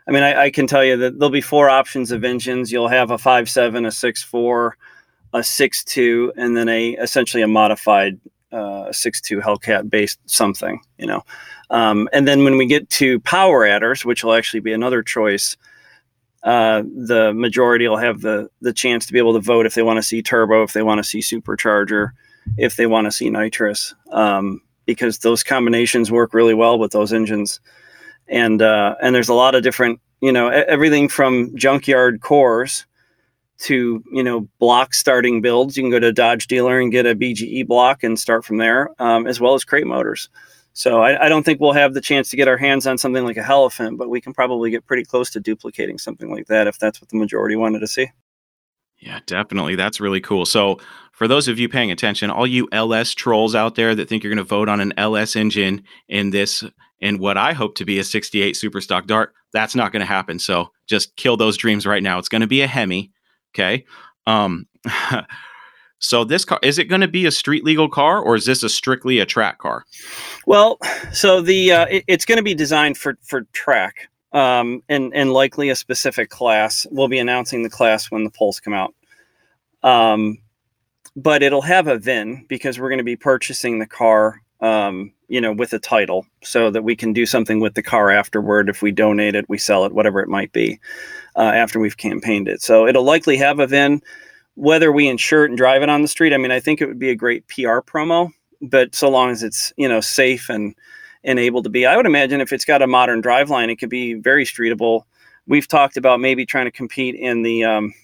I 0.08 0.10
mean, 0.10 0.22
I, 0.22 0.44
I 0.44 0.50
can 0.50 0.66
tell 0.66 0.84
you 0.84 0.96
that 0.96 1.18
there'll 1.18 1.30
be 1.30 1.42
four 1.42 1.68
options 1.68 2.12
of 2.12 2.24
engines. 2.24 2.72
You'll 2.72 2.88
have 2.88 3.10
a 3.10 3.18
five 3.18 3.50
seven, 3.50 3.84
a 3.84 3.90
six 3.90 4.22
four, 4.22 4.76
a 5.34 5.42
six 5.42 5.84
two, 5.84 6.32
and 6.36 6.56
then 6.56 6.68
a 6.68 6.92
essentially 6.92 7.42
a 7.42 7.48
modified 7.48 8.18
uh, 8.52 8.90
six 8.90 9.20
two 9.20 9.40
Hellcat 9.40 9.90
based 9.90 10.18
something. 10.24 10.80
You 10.96 11.06
know, 11.08 11.22
um, 11.70 12.08
and 12.12 12.26
then 12.26 12.44
when 12.44 12.56
we 12.56 12.66
get 12.66 12.88
to 12.90 13.20
power 13.20 13.66
adders, 13.66 14.04
which 14.04 14.22
will 14.22 14.34
actually 14.34 14.60
be 14.60 14.72
another 14.72 15.02
choice, 15.02 15.56
uh, 16.42 16.82
the 16.82 17.32
majority 17.34 17.88
will 17.88 17.96
have 17.96 18.20
the 18.20 18.48
the 18.60 18.72
chance 18.72 19.06
to 19.06 19.12
be 19.12 19.18
able 19.18 19.32
to 19.32 19.40
vote 19.40 19.66
if 19.66 19.74
they 19.74 19.82
want 19.82 19.96
to 19.96 20.02
see 20.02 20.22
turbo, 20.22 20.62
if 20.62 20.72
they 20.72 20.82
want 20.82 20.98
to 20.98 21.04
see 21.04 21.18
supercharger, 21.18 22.10
if 22.56 22.76
they 22.76 22.86
want 22.86 23.06
to 23.06 23.10
see 23.10 23.30
nitrous, 23.30 23.94
um, 24.12 24.60
because 24.84 25.18
those 25.18 25.42
combinations 25.42 26.10
work 26.12 26.32
really 26.32 26.54
well 26.54 26.78
with 26.78 26.92
those 26.92 27.12
engines. 27.12 27.60
and 28.28 28.62
uh, 28.62 28.94
and 29.02 29.14
there's 29.14 29.28
a 29.28 29.34
lot 29.34 29.54
of 29.54 29.62
different 29.62 30.00
you 30.20 30.32
know 30.32 30.48
everything 30.48 31.08
from 31.08 31.56
junkyard 31.56 32.20
cores 32.20 32.86
to 33.58 34.04
you 34.12 34.22
know 34.22 34.48
block 34.60 34.94
starting 34.94 35.40
builds. 35.40 35.76
You 35.76 35.82
can 35.82 35.90
go 35.90 35.98
to 35.98 36.08
a 36.08 36.12
Dodge 36.12 36.46
dealer 36.46 36.78
and 36.78 36.92
get 36.92 37.06
a 37.06 37.16
BGE 37.16 37.66
block 37.66 38.04
and 38.04 38.18
start 38.18 38.44
from 38.44 38.58
there, 38.58 38.90
um, 39.00 39.26
as 39.26 39.40
well 39.40 39.54
as 39.54 39.64
crate 39.64 39.86
motors. 39.86 40.28
So 40.76 41.00
I, 41.00 41.24
I, 41.24 41.28
don't 41.30 41.42
think 41.42 41.58
we'll 41.58 41.72
have 41.72 41.94
the 41.94 42.02
chance 42.02 42.28
to 42.28 42.36
get 42.36 42.48
our 42.48 42.58
hands 42.58 42.86
on 42.86 42.98
something 42.98 43.24
like 43.24 43.38
a 43.38 43.42
Hellephant, 43.42 43.96
but 43.96 44.10
we 44.10 44.20
can 44.20 44.34
probably 44.34 44.70
get 44.70 44.84
pretty 44.84 45.04
close 45.04 45.30
to 45.30 45.40
duplicating 45.40 45.96
something 45.96 46.30
like 46.30 46.48
that 46.48 46.66
if 46.66 46.78
that's 46.78 47.00
what 47.00 47.08
the 47.08 47.16
majority 47.16 47.56
wanted 47.56 47.78
to 47.78 47.86
see. 47.86 48.08
Yeah, 48.98 49.20
definitely. 49.24 49.74
That's 49.74 50.00
really 50.00 50.20
cool. 50.20 50.44
So, 50.44 50.78
for 51.12 51.26
those 51.26 51.48
of 51.48 51.58
you 51.58 51.70
paying 51.70 51.90
attention, 51.90 52.28
all 52.28 52.46
you 52.46 52.68
LS 52.72 53.14
trolls 53.14 53.54
out 53.54 53.74
there 53.74 53.94
that 53.94 54.06
think 54.06 54.22
you're 54.22 54.34
going 54.34 54.44
to 54.44 54.44
vote 54.44 54.68
on 54.68 54.80
an 54.80 54.92
LS 54.98 55.34
engine 55.34 55.82
in 56.08 56.28
this, 56.28 56.62
in 57.00 57.18
what 57.18 57.38
I 57.38 57.54
hope 57.54 57.76
to 57.76 57.86
be 57.86 57.98
a 57.98 58.04
68 58.04 58.54
Superstock 58.54 59.06
Dart, 59.06 59.32
that's 59.54 59.74
not 59.74 59.92
going 59.92 60.00
to 60.00 60.06
happen. 60.06 60.38
So, 60.38 60.68
just 60.86 61.16
kill 61.16 61.38
those 61.38 61.56
dreams 61.56 61.86
right 61.86 62.02
now. 62.02 62.18
It's 62.18 62.28
going 62.28 62.42
to 62.42 62.46
be 62.46 62.60
a 62.60 62.66
Hemi. 62.66 63.12
Okay. 63.54 63.86
Um, 64.26 64.66
so 65.98 66.24
this 66.24 66.44
car 66.44 66.58
is 66.62 66.78
it 66.78 66.84
going 66.84 67.00
to 67.00 67.08
be 67.08 67.26
a 67.26 67.30
street 67.30 67.64
legal 67.64 67.88
car 67.88 68.20
or 68.20 68.36
is 68.36 68.46
this 68.46 68.62
a 68.62 68.68
strictly 68.68 69.18
a 69.18 69.26
track 69.26 69.58
car? 69.58 69.84
Well, 70.46 70.78
so 71.12 71.40
the 71.40 71.72
uh, 71.72 71.86
it, 71.86 72.04
it's 72.06 72.24
going 72.24 72.36
to 72.36 72.42
be 72.42 72.54
designed 72.54 72.98
for 72.98 73.16
for 73.22 73.42
track, 73.52 74.08
um, 74.32 74.82
and 74.88 75.12
and 75.14 75.32
likely 75.32 75.70
a 75.70 75.76
specific 75.76 76.30
class. 76.30 76.86
We'll 76.90 77.08
be 77.08 77.18
announcing 77.18 77.62
the 77.62 77.70
class 77.70 78.10
when 78.10 78.24
the 78.24 78.30
polls 78.30 78.60
come 78.60 78.74
out. 78.74 78.94
Um, 79.82 80.38
but 81.16 81.42
it'll 81.42 81.62
have 81.62 81.86
a 81.86 81.98
VIN 81.98 82.44
because 82.48 82.78
we're 82.78 82.90
going 82.90 82.98
to 82.98 83.04
be 83.04 83.16
purchasing 83.16 83.78
the 83.78 83.86
car, 83.86 84.42
um, 84.60 85.12
you 85.28 85.40
know, 85.40 85.52
with 85.52 85.72
a 85.72 85.78
title, 85.78 86.26
so 86.42 86.70
that 86.70 86.84
we 86.84 86.94
can 86.94 87.14
do 87.14 87.24
something 87.24 87.58
with 87.58 87.74
the 87.74 87.82
car 87.82 88.10
afterward. 88.10 88.68
If 88.68 88.82
we 88.82 88.92
donate 88.92 89.34
it, 89.34 89.48
we 89.48 89.56
sell 89.56 89.86
it, 89.86 89.94
whatever 89.94 90.20
it 90.20 90.28
might 90.28 90.52
be, 90.52 90.78
uh, 91.36 91.40
after 91.40 91.80
we've 91.80 91.96
campaigned 91.96 92.48
it. 92.48 92.60
So 92.60 92.86
it'll 92.86 93.02
likely 93.02 93.38
have 93.38 93.60
a 93.60 93.66
VIN. 93.66 94.02
Whether 94.56 94.90
we 94.90 95.08
insure 95.08 95.44
it 95.44 95.50
and 95.50 95.56
drive 95.56 95.82
it 95.82 95.88
on 95.88 96.02
the 96.02 96.08
street, 96.08 96.32
I 96.32 96.38
mean, 96.38 96.50
I 96.50 96.60
think 96.60 96.80
it 96.80 96.86
would 96.86 96.98
be 96.98 97.10
a 97.10 97.14
great 97.14 97.46
PR 97.46 97.80
promo 97.80 98.30
but 98.60 98.94
so 98.94 99.08
long 99.08 99.30
as 99.30 99.42
it's 99.42 99.72
you 99.76 99.88
know 99.88 100.00
safe 100.00 100.48
and 100.48 100.74
and 101.24 101.38
able 101.40 101.62
to 101.64 101.68
be, 101.68 101.86
I 101.86 101.96
would 101.96 102.06
imagine 102.06 102.40
if 102.40 102.52
it's 102.52 102.64
got 102.64 102.82
a 102.82 102.86
modern 102.86 103.20
driveline, 103.20 103.68
it 103.68 103.76
could 103.76 103.90
be 103.90 104.14
very 104.14 104.44
streetable. 104.44 105.02
We've 105.48 105.66
talked 105.66 105.96
about 105.96 106.20
maybe 106.20 106.46
trying 106.46 106.66
to 106.66 106.70
compete 106.70 107.16
in 107.16 107.42
the 107.42 107.64
um, 107.64 107.94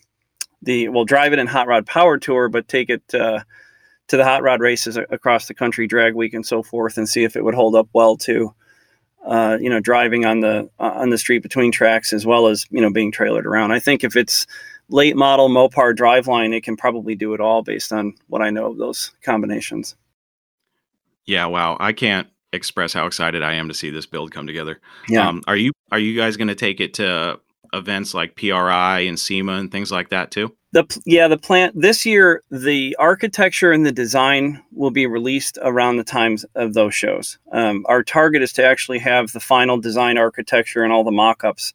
the 0.63 0.89
well, 0.89 1.05
drive 1.05 1.33
it 1.33 1.39
in 1.39 1.47
Hot 1.47 1.67
Rod 1.67 1.87
Power 1.87 2.19
Tour, 2.19 2.49
but 2.49 2.69
take 2.69 2.91
it 2.91 3.03
uh, 3.15 3.41
to 4.09 4.17
the 4.17 4.25
hot 4.25 4.43
rod 4.43 4.61
races 4.61 4.97
across 4.97 5.47
the 5.47 5.55
country, 5.55 5.87
drag 5.87 6.15
week, 6.15 6.35
and 6.35 6.45
so 6.45 6.63
forth, 6.63 6.99
and 6.99 7.09
see 7.09 7.25
if 7.25 7.37
it 7.37 7.45
would 7.45 7.55
hold 7.55 7.75
up 7.75 7.89
well 7.93 8.17
to 8.19 8.55
uh, 9.25 9.57
you 9.61 9.71
know 9.71 9.81
driving 9.81 10.25
on 10.25 10.41
the 10.41 10.69
on 10.79 11.11
the 11.11 11.19
street 11.19 11.43
between 11.43 11.73
tracks 11.73 12.13
as 12.13 12.27
well 12.27 12.49
as 12.49 12.67
you 12.71 12.81
know 12.81 12.93
being 12.93 13.13
trailered 13.13 13.45
around. 13.45 13.73
I 13.73 13.79
think 13.79 14.05
if 14.05 14.17
it's 14.17 14.47
late 14.93 15.17
model 15.17 15.49
Mopar 15.49 15.95
driveline, 15.95 16.55
it 16.55 16.63
can 16.63 16.77
probably 16.77 17.15
do 17.15 17.35
it 17.35 17.41
all 17.41 17.63
based 17.63 17.93
on 17.93 18.15
what 18.29 18.43
I 18.43 18.51
know 18.51 18.71
of 18.71 18.79
those 18.79 19.13
combinations. 19.25 19.97
Yeah, 21.25 21.47
wow. 21.47 21.77
I 21.81 21.93
can't 21.93 22.29
express 22.53 22.93
how 22.93 23.07
excited 23.07 23.43
I 23.43 23.55
am 23.55 23.69
to 23.69 23.75
see 23.75 23.91
this 23.91 24.07
build 24.07 24.33
come 24.33 24.47
together. 24.47 24.81
Yeah. 25.09 25.29
Um, 25.29 25.43
are 25.47 25.57
you 25.57 25.73
are 25.91 25.99
you 25.99 26.17
guys 26.17 26.37
going 26.37 26.49
to 26.49 26.55
take 26.55 26.81
it 26.81 26.95
to 26.95 27.41
events 27.73 28.13
like 28.13 28.37
PRI 28.37 29.01
and 29.01 29.19
SEMA 29.19 29.55
and 29.55 29.73
things 29.73 29.91
like 29.91 30.11
that 30.11 30.31
too? 30.31 30.55
The 30.73 30.85
yeah, 31.05 31.29
the 31.29 31.39
plant 31.39 31.79
this 31.81 32.05
year 32.07 32.43
the 32.51 32.97
architecture 32.99 33.73
and 33.73 33.85
the 33.85 33.93
design 33.93 34.63
will 34.73 34.91
be 34.91 35.07
released 35.07 35.59
around 35.63 35.97
the 35.97 36.05
times 36.05 36.45
of 36.55 36.75
those 36.75 36.95
shows. 36.95 37.39
Um, 37.53 37.85
our 37.89 38.03
target 38.03 38.43
is 38.43 38.53
to 38.55 38.65
actually 38.65 38.99
have 38.99 39.33
the 39.33 39.41
final 39.41 39.79
design 39.79 40.19
architecture 40.19 40.83
and 40.83 40.93
all 40.93 41.05
the 41.05 41.11
mock-ups 41.11 41.73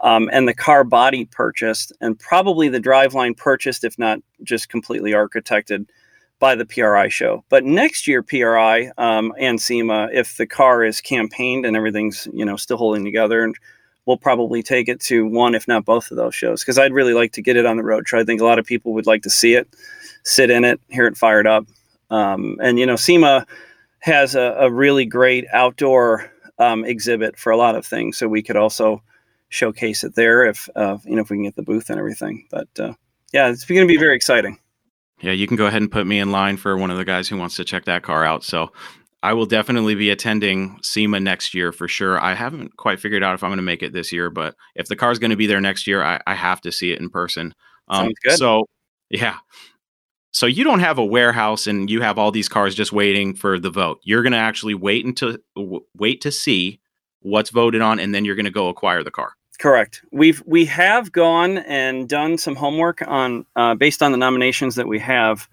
um, 0.00 0.28
and 0.32 0.48
the 0.48 0.54
car 0.54 0.84
body 0.84 1.26
purchased 1.26 1.92
and 2.00 2.18
probably 2.18 2.68
the 2.68 2.80
driveline 2.80 3.36
purchased 3.36 3.84
if 3.84 3.98
not 3.98 4.20
just 4.42 4.68
completely 4.68 5.12
architected 5.12 5.86
by 6.40 6.54
the 6.54 6.64
PRI 6.64 7.08
show. 7.08 7.44
But 7.50 7.64
next 7.64 8.08
year, 8.08 8.22
PRI 8.22 8.90
um, 8.98 9.32
and 9.38 9.60
SEMA, 9.60 10.08
if 10.12 10.38
the 10.38 10.46
car 10.46 10.82
is 10.82 11.00
campaigned 11.00 11.66
and 11.66 11.76
everything's 11.76 12.26
you 12.32 12.44
know 12.44 12.56
still 12.56 12.78
holding 12.78 13.04
together, 13.04 13.44
and 13.44 13.54
we'll 14.06 14.16
probably 14.16 14.62
take 14.62 14.88
it 14.88 15.00
to 15.00 15.26
one, 15.26 15.54
if 15.54 15.68
not 15.68 15.84
both 15.84 16.10
of 16.10 16.16
those 16.16 16.34
shows, 16.34 16.62
because 16.62 16.78
I'd 16.78 16.94
really 16.94 17.12
like 17.12 17.32
to 17.32 17.42
get 17.42 17.56
it 17.56 17.66
on 17.66 17.76
the 17.76 17.84
road. 17.84 18.08
So 18.08 18.18
I 18.18 18.24
think 18.24 18.40
a 18.40 18.46
lot 18.46 18.58
of 18.58 18.64
people 18.64 18.94
would 18.94 19.06
like 19.06 19.22
to 19.22 19.30
see 19.30 19.54
it, 19.54 19.68
sit 20.24 20.50
in 20.50 20.64
it, 20.64 20.80
hear 20.88 21.06
it 21.06 21.16
fired 21.16 21.46
up, 21.46 21.66
um, 22.08 22.56
and 22.60 22.78
you 22.78 22.86
know 22.86 22.96
SEMA 22.96 23.46
has 24.00 24.34
a, 24.34 24.56
a 24.60 24.70
really 24.72 25.04
great 25.04 25.44
outdoor 25.52 26.32
um, 26.58 26.84
exhibit 26.86 27.38
for 27.38 27.52
a 27.52 27.56
lot 27.56 27.76
of 27.76 27.84
things, 27.84 28.16
so 28.16 28.26
we 28.26 28.42
could 28.42 28.56
also 28.56 29.02
showcase 29.50 30.02
it 30.04 30.14
there 30.14 30.46
if 30.46 30.68
uh, 30.74 30.96
you 31.04 31.16
know 31.16 31.22
if 31.22 31.28
we 31.28 31.36
can 31.36 31.44
get 31.44 31.56
the 31.56 31.62
booth 31.62 31.90
and 31.90 31.98
everything. 31.98 32.46
But 32.50 32.68
uh, 32.78 32.94
yeah, 33.32 33.48
it's 33.48 33.64
going 33.64 33.82
to 33.82 33.86
be 33.86 33.98
very 33.98 34.16
exciting 34.16 34.58
yeah, 35.20 35.32
you 35.32 35.46
can 35.46 35.56
go 35.56 35.66
ahead 35.66 35.82
and 35.82 35.90
put 35.90 36.06
me 36.06 36.18
in 36.18 36.32
line 36.32 36.56
for 36.56 36.76
one 36.76 36.90
of 36.90 36.96
the 36.96 37.04
guys 37.04 37.28
who 37.28 37.36
wants 37.36 37.56
to 37.56 37.64
check 37.64 37.84
that 37.84 38.02
car 38.02 38.24
out. 38.24 38.42
So 38.42 38.72
I 39.22 39.34
will 39.34 39.46
definitely 39.46 39.94
be 39.94 40.10
attending 40.10 40.78
SEMA 40.82 41.20
next 41.20 41.54
year 41.54 41.72
for 41.72 41.88
sure. 41.88 42.20
I 42.20 42.34
haven't 42.34 42.76
quite 42.76 43.00
figured 43.00 43.22
out 43.22 43.34
if 43.34 43.44
I'm 43.44 43.50
going 43.50 43.58
to 43.58 43.62
make 43.62 43.82
it 43.82 43.92
this 43.92 44.12
year, 44.12 44.30
but 44.30 44.54
if 44.74 44.86
the 44.86 44.96
car's 44.96 45.18
going 45.18 45.30
to 45.30 45.36
be 45.36 45.46
there 45.46 45.60
next 45.60 45.86
year, 45.86 46.02
I, 46.02 46.20
I 46.26 46.34
have 46.34 46.60
to 46.62 46.72
see 46.72 46.92
it 46.92 47.00
in 47.00 47.10
person. 47.10 47.54
Um, 47.88 48.06
Sounds 48.06 48.18
good. 48.24 48.38
So, 48.38 48.64
yeah. 49.10 49.36
So 50.32 50.46
you 50.46 50.64
don't 50.64 50.80
have 50.80 50.96
a 50.96 51.04
warehouse 51.04 51.66
and 51.66 51.90
you 51.90 52.00
have 52.00 52.18
all 52.18 52.30
these 52.30 52.48
cars 52.48 52.74
just 52.74 52.92
waiting 52.92 53.34
for 53.34 53.58
the 53.58 53.70
vote. 53.70 53.98
You're 54.04 54.22
going 54.22 54.32
to 54.32 54.38
actually 54.38 54.74
wait 54.74 55.04
until 55.04 55.36
w- 55.54 55.84
wait 55.94 56.22
to 56.22 56.32
see 56.32 56.80
what's 57.20 57.50
voted 57.50 57.82
on, 57.82 58.00
and 58.00 58.14
then 58.14 58.24
you're 58.24 58.36
going 58.36 58.44
to 58.46 58.50
go 58.50 58.68
acquire 58.68 59.02
the 59.02 59.10
car. 59.10 59.32
Correct. 59.60 60.02
We've 60.10 60.42
we 60.46 60.64
have 60.64 61.12
gone 61.12 61.58
and 61.58 62.08
done 62.08 62.38
some 62.38 62.56
homework 62.56 63.06
on 63.06 63.44
uh, 63.54 63.74
based 63.74 64.02
on 64.02 64.10
the 64.10 64.16
nominations 64.16 64.74
that 64.76 64.88
we 64.88 64.98
have. 65.00 65.50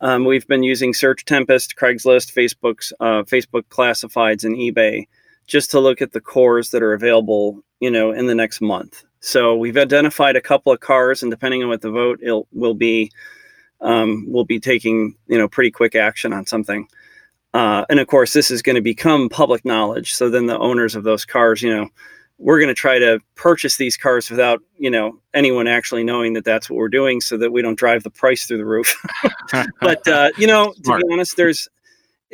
Um, 0.00 0.24
we've 0.24 0.46
been 0.46 0.62
using 0.62 0.94
SearchTempest, 0.94 1.74
Craigslist, 1.74 2.32
Facebook's 2.32 2.94
uh, 3.00 3.22
Facebook 3.24 3.64
Classifieds, 3.68 4.44
and 4.44 4.56
eBay 4.56 5.08
just 5.46 5.70
to 5.72 5.80
look 5.80 6.00
at 6.00 6.12
the 6.12 6.22
cores 6.22 6.70
that 6.70 6.82
are 6.82 6.94
available, 6.94 7.62
you 7.80 7.90
know, 7.90 8.12
in 8.12 8.28
the 8.28 8.34
next 8.34 8.62
month. 8.62 9.04
So 9.20 9.54
we've 9.54 9.76
identified 9.76 10.36
a 10.36 10.40
couple 10.40 10.72
of 10.72 10.80
cars, 10.80 11.22
and 11.22 11.30
depending 11.30 11.62
on 11.62 11.68
what 11.68 11.82
the 11.82 11.90
vote 11.90 12.20
it 12.22 12.46
will 12.50 12.74
be, 12.74 13.12
um, 13.82 14.24
we'll 14.26 14.46
be 14.46 14.58
taking 14.58 15.16
you 15.26 15.36
know 15.36 15.48
pretty 15.48 15.70
quick 15.70 15.94
action 15.94 16.32
on 16.32 16.46
something. 16.46 16.88
Uh, 17.52 17.84
and 17.90 18.00
of 18.00 18.06
course, 18.06 18.32
this 18.32 18.50
is 18.50 18.62
going 18.62 18.76
to 18.76 18.82
become 18.82 19.28
public 19.28 19.66
knowledge. 19.66 20.14
So 20.14 20.30
then 20.30 20.46
the 20.46 20.58
owners 20.58 20.94
of 20.96 21.04
those 21.04 21.26
cars, 21.26 21.60
you 21.60 21.76
know 21.76 21.90
we're 22.38 22.58
going 22.58 22.68
to 22.68 22.74
try 22.74 22.98
to 22.98 23.20
purchase 23.36 23.76
these 23.76 23.96
cars 23.96 24.30
without 24.30 24.60
you 24.78 24.90
know 24.90 25.18
anyone 25.34 25.66
actually 25.66 26.04
knowing 26.04 26.32
that 26.34 26.44
that's 26.44 26.68
what 26.68 26.76
we're 26.76 26.88
doing 26.88 27.20
so 27.20 27.36
that 27.36 27.52
we 27.52 27.62
don't 27.62 27.78
drive 27.78 28.02
the 28.02 28.10
price 28.10 28.46
through 28.46 28.58
the 28.58 28.66
roof. 28.66 28.94
But 29.80 30.06
uh, 30.08 30.30
you 30.36 30.46
know 30.46 30.72
Smart. 30.82 31.00
to 31.00 31.06
be 31.06 31.12
honest 31.12 31.36
there's 31.36 31.68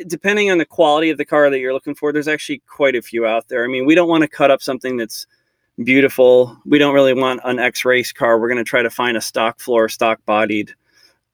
depending 0.07 0.49
on 0.49 0.57
the 0.57 0.65
quality 0.65 1.09
of 1.09 1.17
the 1.17 1.25
car 1.25 1.49
that 1.49 1.59
you're 1.59 1.73
looking 1.73 1.93
for 1.93 2.11
there's 2.11 2.27
actually 2.27 2.61
quite 2.67 2.95
a 2.95 3.01
few 3.01 3.25
out 3.25 3.47
there. 3.47 3.63
I 3.63 3.67
mean 3.67 3.85
we 3.85 3.95
don't 3.95 4.09
want 4.09 4.23
to 4.23 4.27
cut 4.27 4.49
up 4.49 4.61
something 4.61 4.97
that's 4.97 5.27
beautiful. 5.83 6.57
We 6.65 6.79
don't 6.79 6.93
really 6.93 7.13
want 7.13 7.41
an 7.43 7.59
x 7.59 7.85
race 7.85 8.11
car. 8.11 8.39
We're 8.39 8.47
going 8.47 8.57
to 8.57 8.63
try 8.63 8.81
to 8.81 8.89
find 8.89 9.17
a 9.17 9.21
stock 9.21 9.59
floor 9.59 9.87
stock 9.89 10.19
bodied 10.25 10.73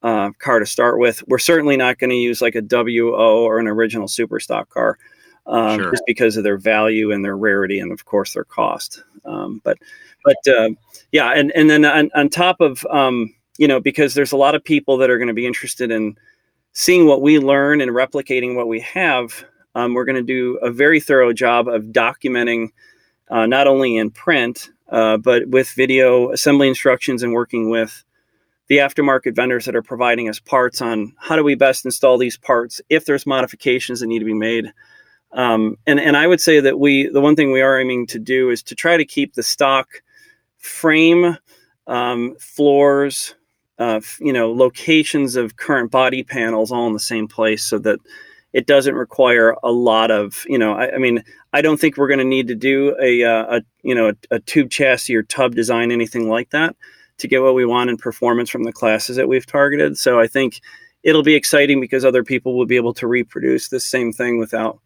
uh, 0.03 0.31
car 0.39 0.59
to 0.59 0.65
start 0.65 0.99
with. 0.99 1.23
We're 1.27 1.39
certainly 1.39 1.77
not 1.77 1.99
going 1.99 2.09
to 2.09 2.15
use 2.15 2.41
like 2.41 2.55
a 2.55 2.61
wo 2.61 3.43
or 3.43 3.59
an 3.59 3.67
original 3.67 4.07
super 4.07 4.39
stock 4.39 4.69
car 4.69 4.97
um, 5.47 5.79
sure. 5.79 5.91
just 5.91 6.03
because 6.05 6.37
of 6.37 6.43
their 6.43 6.57
value 6.57 7.11
and 7.11 7.23
their 7.23 7.37
rarity 7.37 7.79
and 7.79 7.91
of 7.91 8.05
course 8.05 8.33
their 8.33 8.43
cost. 8.43 9.03
Um, 9.25 9.61
but 9.63 9.77
but 10.23 10.37
uh, 10.47 10.69
yeah, 11.11 11.31
and 11.31 11.51
and 11.55 11.69
then 11.69 11.85
on, 11.85 12.09
on 12.15 12.29
top 12.29 12.61
of 12.61 12.85
um, 12.89 13.33
you 13.57 13.67
know 13.67 13.79
because 13.79 14.13
there's 14.13 14.31
a 14.31 14.37
lot 14.37 14.55
of 14.55 14.63
people 14.63 14.97
that 14.97 15.09
are 15.09 15.17
going 15.17 15.27
to 15.27 15.33
be 15.33 15.47
interested 15.47 15.91
in 15.91 16.15
seeing 16.73 17.07
what 17.07 17.21
we 17.21 17.39
learn 17.39 17.81
and 17.81 17.91
replicating 17.91 18.55
what 18.55 18.67
we 18.67 18.79
have. 18.81 19.45
Um, 19.75 19.93
we're 19.93 20.05
going 20.05 20.15
to 20.15 20.23
do 20.23 20.57
a 20.61 20.71
very 20.71 20.99
thorough 20.99 21.33
job 21.33 21.67
of 21.67 21.83
documenting 21.85 22.69
uh, 23.29 23.45
not 23.45 23.67
only 23.67 23.97
in 23.97 24.11
print 24.11 24.69
uh, 24.89 25.17
but 25.17 25.47
with 25.49 25.69
video 25.71 26.31
assembly 26.31 26.67
instructions 26.67 27.23
and 27.23 27.33
working 27.33 27.69
with 27.69 28.03
the 28.67 28.77
aftermarket 28.77 29.35
vendors 29.35 29.65
that 29.65 29.75
are 29.75 29.81
providing 29.81 30.29
us 30.29 30.39
parts 30.39 30.81
on 30.81 31.13
how 31.19 31.35
do 31.35 31.43
we 31.43 31.55
best 31.55 31.85
install 31.85 32.17
these 32.17 32.37
parts 32.37 32.81
if 32.89 33.05
there's 33.05 33.25
modifications 33.25 33.99
that 33.99 34.07
need 34.07 34.19
to 34.19 34.25
be 34.25 34.33
made 34.33 34.71
um, 35.33 35.77
and 35.85 35.99
and 35.99 36.15
I 36.15 36.27
would 36.27 36.41
say 36.41 36.59
that 36.59 36.79
we 36.79 37.07
the 37.07 37.21
one 37.21 37.35
thing 37.35 37.51
we 37.51 37.61
are 37.61 37.79
aiming 37.79 38.07
to 38.07 38.19
do 38.19 38.49
is 38.49 38.63
to 38.63 38.75
try 38.75 38.97
to 38.97 39.05
keep 39.05 39.33
the 39.33 39.43
stock 39.43 40.01
frame, 40.57 41.37
um, 41.87 42.35
floors, 42.39 43.35
uh, 43.79 44.01
you 44.19 44.33
know, 44.33 44.51
locations 44.51 45.35
of 45.35 45.57
current 45.57 45.91
body 45.91 46.23
panels 46.23 46.71
all 46.71 46.87
in 46.87 46.93
the 46.93 46.99
same 46.99 47.27
place, 47.27 47.63
so 47.63 47.77
that 47.79 47.99
it 48.53 48.65
doesn't 48.65 48.95
require 48.95 49.55
a 49.63 49.71
lot 49.71 50.11
of 50.11 50.45
you 50.47 50.57
know. 50.57 50.73
I, 50.73 50.95
I 50.95 50.97
mean, 50.97 51.23
I 51.53 51.61
don't 51.61 51.79
think 51.79 51.97
we're 51.97 52.07
going 52.07 52.19
to 52.19 52.25
need 52.25 52.47
to 52.47 52.55
do 52.55 52.95
a, 53.01 53.23
uh, 53.23 53.57
a 53.57 53.61
you 53.83 53.93
know 53.93 54.09
a, 54.09 54.35
a 54.35 54.39
tube 54.39 54.69
chassis 54.69 55.15
or 55.15 55.23
tub 55.23 55.55
design 55.55 55.91
anything 55.91 56.29
like 56.29 56.51
that 56.51 56.75
to 57.17 57.27
get 57.27 57.41
what 57.41 57.55
we 57.55 57.65
want 57.65 57.89
in 57.89 57.97
performance 57.97 58.49
from 58.49 58.63
the 58.63 58.71
classes 58.71 59.17
that 59.17 59.27
we've 59.27 59.45
targeted. 59.45 59.97
So 59.97 60.19
I 60.19 60.27
think 60.27 60.61
it'll 61.03 61.23
be 61.23 61.35
exciting 61.35 61.81
because 61.81 62.05
other 62.05 62.23
people 62.23 62.55
will 62.57 62.65
be 62.65 62.75
able 62.75 62.93
to 62.93 63.07
reproduce 63.07 63.69
the 63.69 63.79
same 63.79 64.13
thing 64.13 64.37
without 64.37 64.79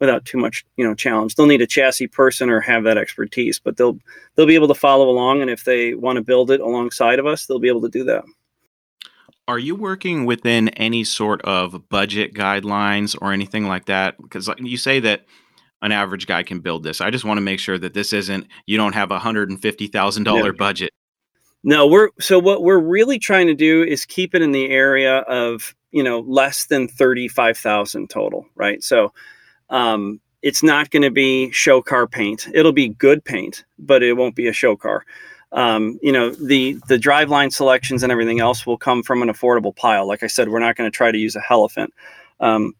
without 0.00 0.24
too 0.24 0.38
much 0.38 0.64
you 0.76 0.84
know 0.84 0.94
challenge. 0.94 1.34
They'll 1.34 1.46
need 1.46 1.62
a 1.62 1.66
chassis 1.66 2.06
person 2.06 2.50
or 2.50 2.60
have 2.60 2.84
that 2.84 2.98
expertise, 2.98 3.58
but 3.58 3.76
they'll 3.76 3.98
they'll 4.34 4.46
be 4.46 4.54
able 4.54 4.68
to 4.68 4.74
follow 4.74 5.08
along, 5.08 5.40
and 5.40 5.50
if 5.50 5.64
they 5.64 5.94
want 5.94 6.16
to 6.16 6.22
build 6.22 6.50
it 6.50 6.60
alongside 6.60 7.18
of 7.18 7.26
us, 7.26 7.46
they'll 7.46 7.58
be 7.58 7.68
able 7.68 7.82
to 7.82 7.88
do 7.88 8.04
that. 8.04 8.24
Are 9.46 9.58
you 9.58 9.74
working 9.74 10.24
within 10.24 10.70
any 10.70 11.04
sort 11.04 11.42
of 11.42 11.88
budget 11.90 12.32
guidelines 12.32 13.16
or 13.20 13.32
anything 13.32 13.66
like 13.66 13.86
that? 13.86 14.16
Because 14.20 14.48
you 14.58 14.78
say 14.78 15.00
that 15.00 15.26
an 15.82 15.92
average 15.92 16.26
guy 16.26 16.42
can 16.42 16.60
build 16.60 16.82
this. 16.82 17.02
I 17.02 17.10
just 17.10 17.26
want 17.26 17.36
to 17.36 17.42
make 17.42 17.60
sure 17.60 17.76
that 17.76 17.92
this 17.92 18.14
isn't 18.14 18.46
you 18.66 18.78
don't 18.78 18.94
have 18.94 19.10
a 19.10 19.18
hundred 19.18 19.50
and 19.50 19.60
fifty 19.60 19.86
thousand 19.86 20.24
dollar 20.24 20.52
budget. 20.52 20.92
No, 21.62 21.86
we're 21.86 22.08
so 22.20 22.38
what 22.38 22.62
we're 22.62 22.78
really 22.78 23.18
trying 23.18 23.46
to 23.46 23.54
do 23.54 23.82
is 23.82 24.04
keep 24.04 24.34
it 24.34 24.42
in 24.42 24.52
the 24.52 24.70
area 24.70 25.18
of 25.20 25.74
you 25.92 26.02
know 26.02 26.20
less 26.20 26.66
than 26.66 26.88
thirty 26.88 27.28
five 27.28 27.58
thousand 27.58 28.08
total, 28.08 28.46
right? 28.54 28.82
So 28.82 29.12
um, 29.70 30.20
it's 30.42 30.62
not 30.62 30.90
going 30.90 31.02
to 31.02 31.10
be 31.10 31.50
show 31.52 31.80
car 31.80 32.06
paint. 32.06 32.48
It'll 32.52 32.72
be 32.72 32.88
good 32.88 33.24
paint, 33.24 33.64
but 33.78 34.02
it 34.02 34.14
won't 34.14 34.36
be 34.36 34.46
a 34.46 34.52
show 34.52 34.76
car. 34.76 35.04
Um, 35.52 36.00
you 36.02 36.10
know 36.10 36.30
the 36.30 36.78
the 36.88 36.98
driveline 36.98 37.52
selections 37.52 38.02
and 38.02 38.10
everything 38.10 38.40
else 38.40 38.66
will 38.66 38.76
come 38.76 39.02
from 39.02 39.22
an 39.22 39.28
affordable 39.28 39.74
pile. 39.74 40.06
Like 40.06 40.22
I 40.22 40.26
said, 40.26 40.48
we're 40.48 40.58
not 40.58 40.76
going 40.76 40.90
to 40.90 40.94
try 40.94 41.12
to 41.12 41.18
use 41.18 41.36
a 41.36 41.40
Hellephant. 41.40 41.94
Um, 42.40 42.74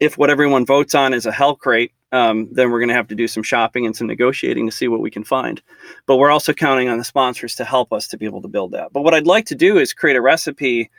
if 0.00 0.18
what 0.18 0.30
everyone 0.30 0.66
votes 0.66 0.94
on 0.94 1.14
is 1.14 1.26
a 1.26 1.32
Hellcrate, 1.32 1.90
um, 2.12 2.48
then 2.52 2.70
we're 2.70 2.78
going 2.80 2.88
to 2.88 2.94
have 2.94 3.08
to 3.08 3.14
do 3.14 3.28
some 3.28 3.42
shopping 3.42 3.86
and 3.86 3.94
some 3.96 4.06
negotiating 4.06 4.66
to 4.66 4.74
see 4.74 4.88
what 4.88 5.00
we 5.00 5.10
can 5.10 5.24
find. 5.24 5.60
But 6.06 6.16
we're 6.16 6.30
also 6.30 6.52
counting 6.52 6.88
on 6.88 6.98
the 6.98 7.04
sponsors 7.04 7.54
to 7.56 7.64
help 7.64 7.92
us 7.92 8.08
to 8.08 8.16
be 8.16 8.26
able 8.26 8.42
to 8.42 8.48
build 8.48 8.72
that. 8.72 8.92
But 8.92 9.02
what 9.02 9.14
I'd 9.14 9.26
like 9.26 9.46
to 9.46 9.54
do 9.54 9.78
is 9.78 9.92
create 9.92 10.16
a 10.16 10.20
recipe 10.20 10.90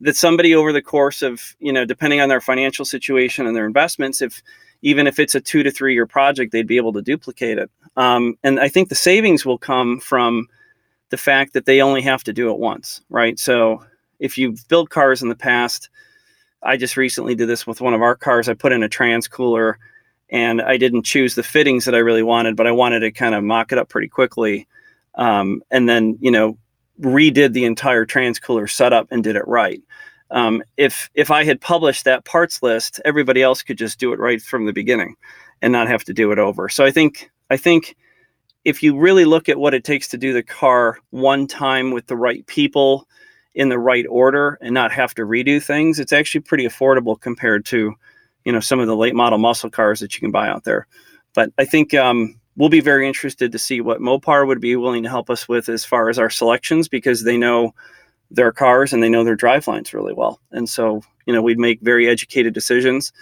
that 0.00 0.16
somebody 0.16 0.54
over 0.54 0.72
the 0.72 0.82
course 0.82 1.22
of, 1.22 1.54
you 1.58 1.72
know, 1.72 1.84
depending 1.84 2.20
on 2.20 2.28
their 2.28 2.40
financial 2.40 2.84
situation 2.84 3.46
and 3.46 3.54
their 3.54 3.66
investments, 3.66 4.22
if 4.22 4.42
even 4.82 5.06
if 5.06 5.18
it's 5.18 5.34
a 5.34 5.40
two 5.40 5.62
to 5.62 5.70
three 5.70 5.94
year 5.94 6.06
project, 6.06 6.52
they'd 6.52 6.66
be 6.66 6.76
able 6.76 6.92
to 6.94 7.02
duplicate 7.02 7.58
it. 7.58 7.70
Um, 7.96 8.38
and 8.42 8.58
I 8.58 8.68
think 8.68 8.88
the 8.88 8.94
savings 8.94 9.44
will 9.44 9.58
come 9.58 10.00
from 10.00 10.48
the 11.10 11.16
fact 11.16 11.52
that 11.52 11.66
they 11.66 11.82
only 11.82 12.02
have 12.02 12.24
to 12.24 12.32
do 12.32 12.50
it 12.50 12.58
once, 12.58 13.02
right? 13.10 13.38
So 13.38 13.84
if 14.20 14.38
you've 14.38 14.66
built 14.68 14.90
cars 14.90 15.22
in 15.22 15.28
the 15.28 15.34
past, 15.34 15.90
I 16.62 16.76
just 16.76 16.96
recently 16.96 17.34
did 17.34 17.48
this 17.48 17.66
with 17.66 17.80
one 17.80 17.94
of 17.94 18.02
our 18.02 18.14
cars. 18.14 18.48
I 18.48 18.54
put 18.54 18.72
in 18.72 18.82
a 18.82 18.88
trans 18.88 19.28
cooler 19.28 19.78
and 20.30 20.62
I 20.62 20.76
didn't 20.76 21.04
choose 21.04 21.34
the 21.34 21.42
fittings 21.42 21.84
that 21.84 21.94
I 21.94 21.98
really 21.98 22.22
wanted, 22.22 22.56
but 22.56 22.66
I 22.66 22.72
wanted 22.72 23.00
to 23.00 23.10
kind 23.10 23.34
of 23.34 23.42
mock 23.42 23.72
it 23.72 23.78
up 23.78 23.88
pretty 23.88 24.08
quickly. 24.08 24.68
Um, 25.16 25.62
and 25.70 25.88
then, 25.88 26.16
you 26.20 26.30
know, 26.30 26.56
redid 27.00 27.52
the 27.52 27.64
entire 27.64 28.06
transcooler 28.06 28.70
setup 28.70 29.08
and 29.10 29.24
did 29.24 29.36
it 29.36 29.46
right. 29.46 29.82
Um, 30.30 30.62
if 30.76 31.10
if 31.14 31.30
I 31.30 31.44
had 31.44 31.60
published 31.60 32.04
that 32.04 32.24
parts 32.24 32.62
list, 32.62 33.00
everybody 33.04 33.42
else 33.42 33.62
could 33.62 33.78
just 33.78 33.98
do 33.98 34.12
it 34.12 34.18
right 34.20 34.40
from 34.40 34.66
the 34.66 34.72
beginning 34.72 35.16
and 35.60 35.72
not 35.72 35.88
have 35.88 36.04
to 36.04 36.14
do 36.14 36.30
it 36.32 36.38
over. 36.38 36.68
So 36.68 36.84
I 36.84 36.90
think 36.90 37.30
I 37.50 37.56
think 37.56 37.96
if 38.64 38.82
you 38.82 38.96
really 38.96 39.24
look 39.24 39.48
at 39.48 39.58
what 39.58 39.74
it 39.74 39.84
takes 39.84 40.08
to 40.08 40.18
do 40.18 40.32
the 40.32 40.42
car 40.42 40.98
one 41.10 41.46
time 41.46 41.90
with 41.90 42.06
the 42.06 42.16
right 42.16 42.46
people 42.46 43.08
in 43.54 43.68
the 43.68 43.78
right 43.78 44.06
order 44.08 44.58
and 44.60 44.72
not 44.72 44.92
have 44.92 45.14
to 45.14 45.22
redo 45.22 45.62
things, 45.62 45.98
it's 45.98 46.12
actually 46.12 46.42
pretty 46.42 46.64
affordable 46.64 47.20
compared 47.20 47.64
to 47.66 47.94
you 48.44 48.52
know 48.52 48.60
some 48.60 48.78
of 48.78 48.86
the 48.86 48.96
late 48.96 49.14
model 49.14 49.38
muscle 49.38 49.70
cars 49.70 50.00
that 50.00 50.14
you 50.14 50.20
can 50.20 50.30
buy 50.30 50.48
out 50.48 50.64
there. 50.64 50.86
But 51.34 51.52
I 51.58 51.64
think 51.64 51.94
um, 51.94 52.39
we'll 52.56 52.68
be 52.68 52.80
very 52.80 53.06
interested 53.06 53.52
to 53.52 53.58
see 53.58 53.80
what 53.80 54.00
Mopar 54.00 54.46
would 54.46 54.60
be 54.60 54.76
willing 54.76 55.02
to 55.02 55.08
help 55.08 55.30
us 55.30 55.48
with 55.48 55.68
as 55.68 55.84
far 55.84 56.08
as 56.08 56.18
our 56.18 56.30
selections 56.30 56.88
because 56.88 57.24
they 57.24 57.36
know 57.36 57.74
their 58.30 58.52
cars 58.52 58.92
and 58.92 59.02
they 59.02 59.08
know 59.08 59.24
their 59.24 59.36
drive 59.36 59.66
lines 59.66 59.92
really 59.92 60.12
well. 60.12 60.40
And 60.50 60.68
so 60.68 61.02
you 61.26 61.32
know 61.32 61.42
we'd 61.42 61.58
make 61.58 61.80
very 61.80 62.08
educated 62.08 62.54
decisions 62.54 63.12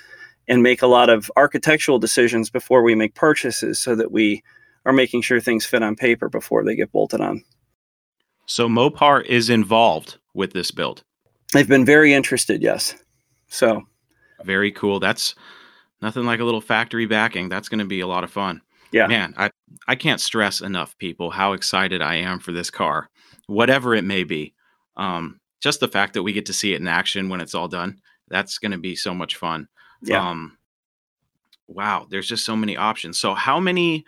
and 0.48 0.62
make 0.62 0.82
a 0.82 0.86
lot 0.86 1.10
of 1.10 1.30
architectural 1.36 1.98
decisions 1.98 2.50
before 2.50 2.82
we 2.82 2.94
make 2.94 3.14
purchases 3.14 3.78
so 3.78 3.94
that 3.94 4.10
we 4.10 4.42
are 4.86 4.92
making 4.92 5.22
sure 5.22 5.40
things 5.40 5.66
fit 5.66 5.82
on 5.82 5.94
paper 5.94 6.28
before 6.28 6.64
they 6.64 6.74
get 6.74 6.90
bolted 6.90 7.20
on. 7.20 7.44
So 8.46 8.66
Mopar 8.66 9.24
is 9.26 9.50
involved 9.50 10.16
with 10.32 10.54
this 10.54 10.70
build. 10.70 11.04
They've 11.52 11.68
been 11.68 11.84
very 11.84 12.14
interested, 12.14 12.62
yes. 12.62 12.94
So 13.48 13.82
very 14.44 14.72
cool. 14.72 15.00
That's 15.00 15.34
nothing 16.00 16.24
like 16.24 16.40
a 16.40 16.44
little 16.44 16.60
factory 16.60 17.06
backing. 17.06 17.48
That's 17.48 17.68
going 17.68 17.80
to 17.80 17.84
be 17.84 18.00
a 18.00 18.06
lot 18.06 18.24
of 18.24 18.30
fun. 18.30 18.62
Yeah. 18.90 19.06
Man, 19.06 19.34
I, 19.36 19.50
I 19.86 19.96
can't 19.96 20.20
stress 20.20 20.60
enough, 20.60 20.96
people, 20.98 21.30
how 21.30 21.52
excited 21.52 22.00
I 22.00 22.16
am 22.16 22.38
for 22.38 22.52
this 22.52 22.70
car, 22.70 23.10
whatever 23.46 23.94
it 23.94 24.04
may 24.04 24.24
be. 24.24 24.54
Um, 24.96 25.40
just 25.60 25.80
the 25.80 25.88
fact 25.88 26.14
that 26.14 26.22
we 26.22 26.32
get 26.32 26.46
to 26.46 26.52
see 26.52 26.72
it 26.72 26.80
in 26.80 26.88
action 26.88 27.28
when 27.28 27.40
it's 27.40 27.54
all 27.54 27.68
done, 27.68 28.00
that's 28.28 28.58
going 28.58 28.72
to 28.72 28.78
be 28.78 28.96
so 28.96 29.12
much 29.14 29.36
fun. 29.36 29.68
Yeah. 30.02 30.26
Um, 30.26 30.56
wow, 31.66 32.06
there's 32.08 32.28
just 32.28 32.44
so 32.44 32.56
many 32.56 32.76
options. 32.76 33.18
So, 33.18 33.34
how 33.34 33.60
many 33.60 34.04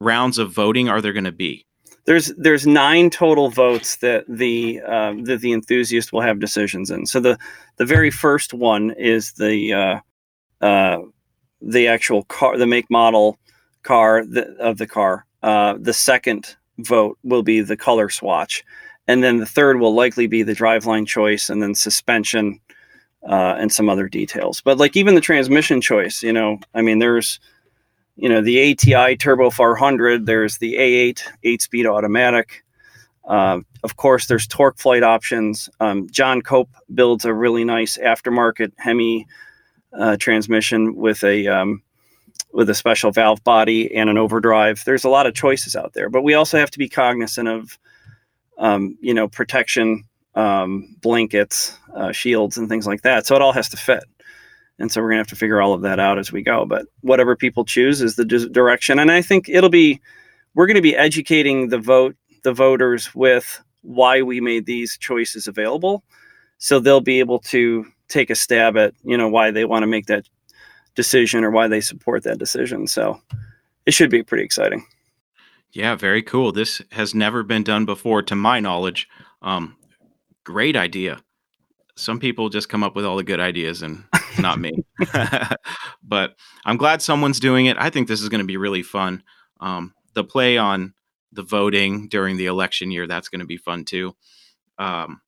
rounds 0.00 0.38
of 0.38 0.52
voting 0.52 0.88
are 0.88 1.00
there 1.00 1.12
going 1.12 1.24
to 1.24 1.32
be? 1.32 1.66
there's 2.06 2.32
there's 2.36 2.66
nine 2.66 3.10
total 3.10 3.50
votes 3.50 3.96
that 3.96 4.24
the 4.28 4.80
uh, 4.86 5.14
that 5.22 5.40
the 5.42 5.52
enthusiast 5.52 6.12
will 6.12 6.22
have 6.22 6.40
decisions 6.40 6.90
in. 6.90 7.06
So 7.06 7.20
the 7.20 7.38
the 7.76 7.84
very 7.84 8.10
first 8.10 8.52
one 8.54 8.90
is 8.92 9.32
the 9.32 9.72
uh, 9.72 10.64
uh, 10.64 11.02
the 11.60 11.86
actual 11.86 12.24
car, 12.24 12.56
the 12.56 12.66
make 12.66 12.90
model 12.90 13.38
car 13.82 14.24
the, 14.24 14.54
of 14.58 14.78
the 14.78 14.86
car. 14.86 15.26
Uh, 15.42 15.74
the 15.78 15.92
second 15.92 16.56
vote 16.78 17.18
will 17.22 17.42
be 17.42 17.60
the 17.60 17.76
color 17.76 18.08
swatch, 18.08 18.64
and 19.06 19.22
then 19.22 19.38
the 19.38 19.46
third 19.46 19.80
will 19.80 19.94
likely 19.94 20.26
be 20.26 20.42
the 20.42 20.54
driveline 20.54 21.06
choice, 21.06 21.48
and 21.48 21.62
then 21.62 21.74
suspension 21.74 22.60
uh, 23.28 23.54
and 23.58 23.72
some 23.72 23.88
other 23.88 24.08
details. 24.08 24.60
But 24.60 24.78
like 24.78 24.96
even 24.96 25.14
the 25.14 25.20
transmission 25.20 25.80
choice, 25.80 26.22
you 26.22 26.32
know, 26.32 26.58
I 26.74 26.82
mean, 26.82 26.98
there's 26.98 27.40
you 28.16 28.28
know 28.28 28.42
the 28.42 28.72
ATI 28.72 29.16
Turbo 29.16 29.50
400. 29.50 30.26
There's 30.26 30.58
the 30.58 30.74
A8 30.74 31.22
eight-speed 31.44 31.86
automatic. 31.86 32.64
Uh, 33.24 33.60
of 33.84 33.96
course, 33.96 34.26
there's 34.26 34.48
TorqueFlite 34.48 35.02
options. 35.02 35.68
Um, 35.78 36.08
John 36.10 36.42
Cope 36.42 36.70
builds 36.92 37.24
a 37.24 37.32
really 37.32 37.64
nice 37.64 37.96
aftermarket 37.96 38.72
Hemi 38.78 39.26
uh, 39.92 40.16
transmission 40.16 40.96
with 40.96 41.22
a 41.22 41.46
um, 41.46 41.82
with 42.52 42.68
a 42.70 42.74
special 42.74 43.10
valve 43.10 43.42
body 43.44 43.94
and 43.94 44.10
an 44.10 44.18
overdrive. 44.18 44.82
There's 44.84 45.04
a 45.04 45.08
lot 45.08 45.26
of 45.26 45.34
choices 45.34 45.76
out 45.76 45.92
there, 45.92 46.08
but 46.10 46.22
we 46.22 46.34
also 46.34 46.58
have 46.58 46.70
to 46.72 46.78
be 46.78 46.88
cognizant 46.88 47.48
of 47.48 47.78
um, 48.58 48.96
you 49.00 49.14
know 49.14 49.28
protection 49.28 50.04
um, 50.34 50.96
blankets, 51.00 51.76
uh, 51.94 52.12
shields, 52.12 52.56
and 52.56 52.68
things 52.68 52.86
like 52.86 53.02
that. 53.02 53.26
So 53.26 53.34
it 53.34 53.42
all 53.42 53.52
has 53.52 53.68
to 53.70 53.76
fit 53.76 54.04
and 54.80 54.90
so 54.90 55.00
we're 55.00 55.10
gonna 55.10 55.20
have 55.20 55.26
to 55.28 55.36
figure 55.36 55.60
all 55.60 55.74
of 55.74 55.82
that 55.82 56.00
out 56.00 56.18
as 56.18 56.32
we 56.32 56.42
go 56.42 56.64
but 56.64 56.86
whatever 57.02 57.36
people 57.36 57.64
choose 57.64 58.00
is 58.00 58.16
the 58.16 58.24
d- 58.24 58.48
direction 58.48 58.98
and 58.98 59.12
i 59.12 59.22
think 59.22 59.48
it'll 59.48 59.70
be 59.70 60.00
we're 60.54 60.66
to 60.66 60.80
be 60.80 60.96
educating 60.96 61.68
the 61.68 61.78
vote 61.78 62.16
the 62.42 62.52
voters 62.52 63.14
with 63.14 63.62
why 63.82 64.22
we 64.22 64.40
made 64.40 64.66
these 64.66 64.98
choices 64.98 65.46
available 65.46 66.02
so 66.58 66.80
they'll 66.80 67.00
be 67.00 67.20
able 67.20 67.38
to 67.38 67.84
take 68.08 68.30
a 68.30 68.34
stab 68.34 68.76
at 68.76 68.94
you 69.04 69.16
know 69.16 69.28
why 69.28 69.50
they 69.50 69.64
want 69.64 69.82
to 69.82 69.86
make 69.86 70.06
that 70.06 70.26
decision 70.94 71.44
or 71.44 71.50
why 71.50 71.68
they 71.68 71.80
support 71.80 72.22
that 72.22 72.38
decision 72.38 72.86
so 72.86 73.20
it 73.86 73.92
should 73.92 74.10
be 74.10 74.22
pretty 74.22 74.44
exciting 74.44 74.84
yeah 75.72 75.94
very 75.94 76.22
cool 76.22 76.52
this 76.52 76.82
has 76.92 77.14
never 77.14 77.42
been 77.42 77.62
done 77.62 77.84
before 77.84 78.22
to 78.22 78.34
my 78.34 78.60
knowledge 78.60 79.08
um, 79.42 79.76
great 80.44 80.76
idea 80.76 81.22
some 82.00 82.18
people 82.18 82.48
just 82.48 82.68
come 82.68 82.82
up 82.82 82.96
with 82.96 83.04
all 83.04 83.16
the 83.16 83.22
good 83.24 83.40
ideas 83.40 83.82
and 83.82 84.04
not 84.38 84.58
me. 84.58 84.84
but 86.02 86.36
I'm 86.64 86.76
glad 86.76 87.02
someone's 87.02 87.40
doing 87.40 87.66
it. 87.66 87.76
I 87.78 87.90
think 87.90 88.08
this 88.08 88.22
is 88.22 88.28
going 88.28 88.40
to 88.40 88.46
be 88.46 88.56
really 88.56 88.82
fun. 88.82 89.22
Um, 89.60 89.94
the 90.14 90.24
play 90.24 90.56
on 90.56 90.94
the 91.32 91.42
voting 91.42 92.08
during 92.08 92.36
the 92.36 92.46
election 92.46 92.90
year, 92.90 93.06
that's 93.06 93.28
going 93.28 93.40
to 93.40 93.46
be 93.46 93.58
fun 93.58 93.84
too. 93.84 94.16
Um, 94.78 95.20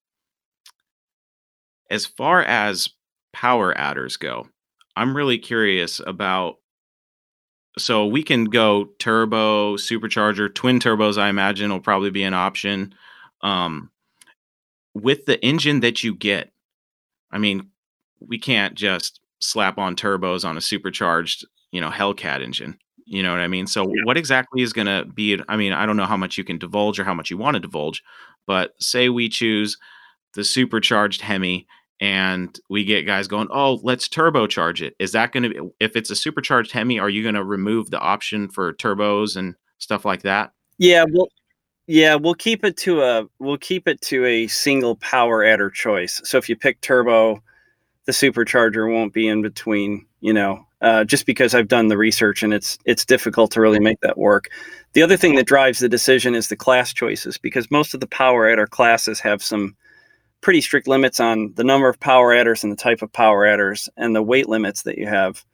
as 1.91 2.07
far 2.07 2.43
as 2.43 2.89
power 3.33 3.77
adders 3.77 4.17
go, 4.17 4.49
I'm 4.97 5.17
really 5.17 5.39
curious 5.39 6.01
about. 6.05 6.57
So 7.79 8.07
we 8.07 8.23
can 8.23 8.45
go 8.45 8.91
turbo, 8.99 9.77
supercharger, 9.77 10.55
twin 10.55 10.79
turbos. 10.79 11.17
I 11.17 11.31
imagine 11.31 11.71
will 11.71 11.81
probably 11.81 12.11
be 12.11 12.23
an 12.23 12.35
option. 12.35 12.95
Um, 13.41 13.91
with 14.95 15.25
the 15.25 15.43
engine 15.43 15.81
that 15.81 16.05
you 16.05 16.15
get, 16.15 16.53
I 17.31 17.39
mean, 17.39 17.71
we 18.21 18.39
can't 18.39 18.75
just 18.75 19.21
slap 19.39 19.79
on 19.79 19.97
turbos 19.97 20.47
on 20.47 20.57
a 20.57 20.61
supercharged, 20.61 21.47
you 21.71 21.81
know, 21.81 21.91
Hellcat 21.91 22.43
engine. 22.43 22.79
You 23.07 23.23
know 23.23 23.31
what 23.31 23.41
I 23.41 23.49
mean? 23.49 23.67
So 23.67 23.83
yeah. 23.89 24.03
what 24.05 24.17
exactly 24.17 24.63
is 24.63 24.73
going 24.73 24.87
to 24.87 25.05
be 25.05 25.41
I 25.49 25.57
mean, 25.57 25.73
I 25.73 25.87
don't 25.87 25.97
know 25.97 26.07
how 26.07 26.17
much 26.17 26.39
you 26.39 26.45
can 26.45 26.59
divulge 26.59 27.01
or 27.01 27.05
how 27.05 27.15
much 27.15 27.31
you 27.31 27.37
want 27.37 27.55
to 27.55 27.61
divulge, 27.61 28.03
but 28.47 28.75
say 28.81 29.09
we 29.09 29.29
choose 29.29 29.77
the 30.35 30.45
supercharged 30.45 31.21
Hemi 31.21 31.67
and 32.03 32.59
we 32.69 32.85
get 32.85 33.07
guys 33.07 33.29
going, 33.29 33.47
"Oh, 33.53 33.79
let's 33.85 34.09
turbocharge 34.09 34.83
it. 34.83 34.97
Is 34.99 35.13
that 35.13 35.31
going 35.31 35.45
to 35.45 35.49
be 35.49 35.61
if 35.79 35.95
it's 35.95 36.11
a 36.11 36.17
supercharged 36.17 36.73
Hemi, 36.73 36.99
are 36.99 37.09
you 37.09 37.23
going 37.23 37.37
to 37.37 37.45
remove 37.45 37.91
the 37.91 38.01
option 38.01 38.49
for 38.49 38.73
turbos 38.73 39.37
and 39.37 39.55
stuff 39.79 40.05
like 40.05 40.23
that? 40.23 40.53
Yeah, 40.79 41.05
well 41.09 41.29
yeah, 41.87 42.17
we'll 42.17 42.35
keep 42.35 42.65
it 42.65 42.77
to 42.79 43.03
a 43.03 43.27
we'll 43.39 43.57
keep 43.57 43.87
it 43.87 44.01
to 44.03 44.25
a 44.25 44.49
single 44.49 44.97
power 44.97 45.45
adder 45.45 45.71
choice. 45.71 46.21
So 46.25 46.39
if 46.39 46.49
you 46.49 46.57
pick 46.57 46.81
turbo, 46.81 47.41
the 48.07 48.13
supercharger 48.13 48.93
won't 48.93 49.13
be 49.13 49.29
in 49.29 49.41
between 49.41 50.05
you 50.21 50.33
know, 50.33 50.65
uh, 50.81 51.05
just 51.05 51.27
because 51.27 51.55
I've 51.55 51.69
done 51.69 51.89
the 51.89 51.99
research 51.99 52.43
and 52.43 52.53
it's 52.53 52.79
it's 52.85 53.05
difficult 53.05 53.53
to 53.53 53.61
really 53.61 53.81
make 53.81 54.01
that 54.01 54.19
work. 54.19 54.49
The 54.95 55.03
other 55.03 55.17
thing 55.17 55.37
that 55.37 55.47
drives 55.47 55.79
the 55.79 55.89
decision 55.89 56.35
is 56.35 56.49
the 56.49 56.57
class 56.57 56.93
choices 56.93 57.39
because 57.39 57.71
most 57.71 57.95
of 57.95 58.01
the 58.01 58.09
power 58.09 58.49
adder 58.49 58.67
classes 58.67 59.21
have 59.21 59.41
some 59.41 59.77
pretty 60.43 60.61
strict 60.61 60.87
limits 60.87 61.21
on 61.21 61.55
the 61.55 61.65
number 61.65 61.89
of 61.89 61.99
power 61.99 62.35
adders 62.35 62.63
and 62.63 62.73
the 62.73 62.77
type 62.77 63.01
of 63.01 63.13
power 63.13 63.47
adders 63.47 63.89
and 63.97 64.15
the 64.15 64.23
weight 64.23 64.49
limits 64.49 64.83
that 64.83 64.99
you 64.99 65.07
have 65.07 65.45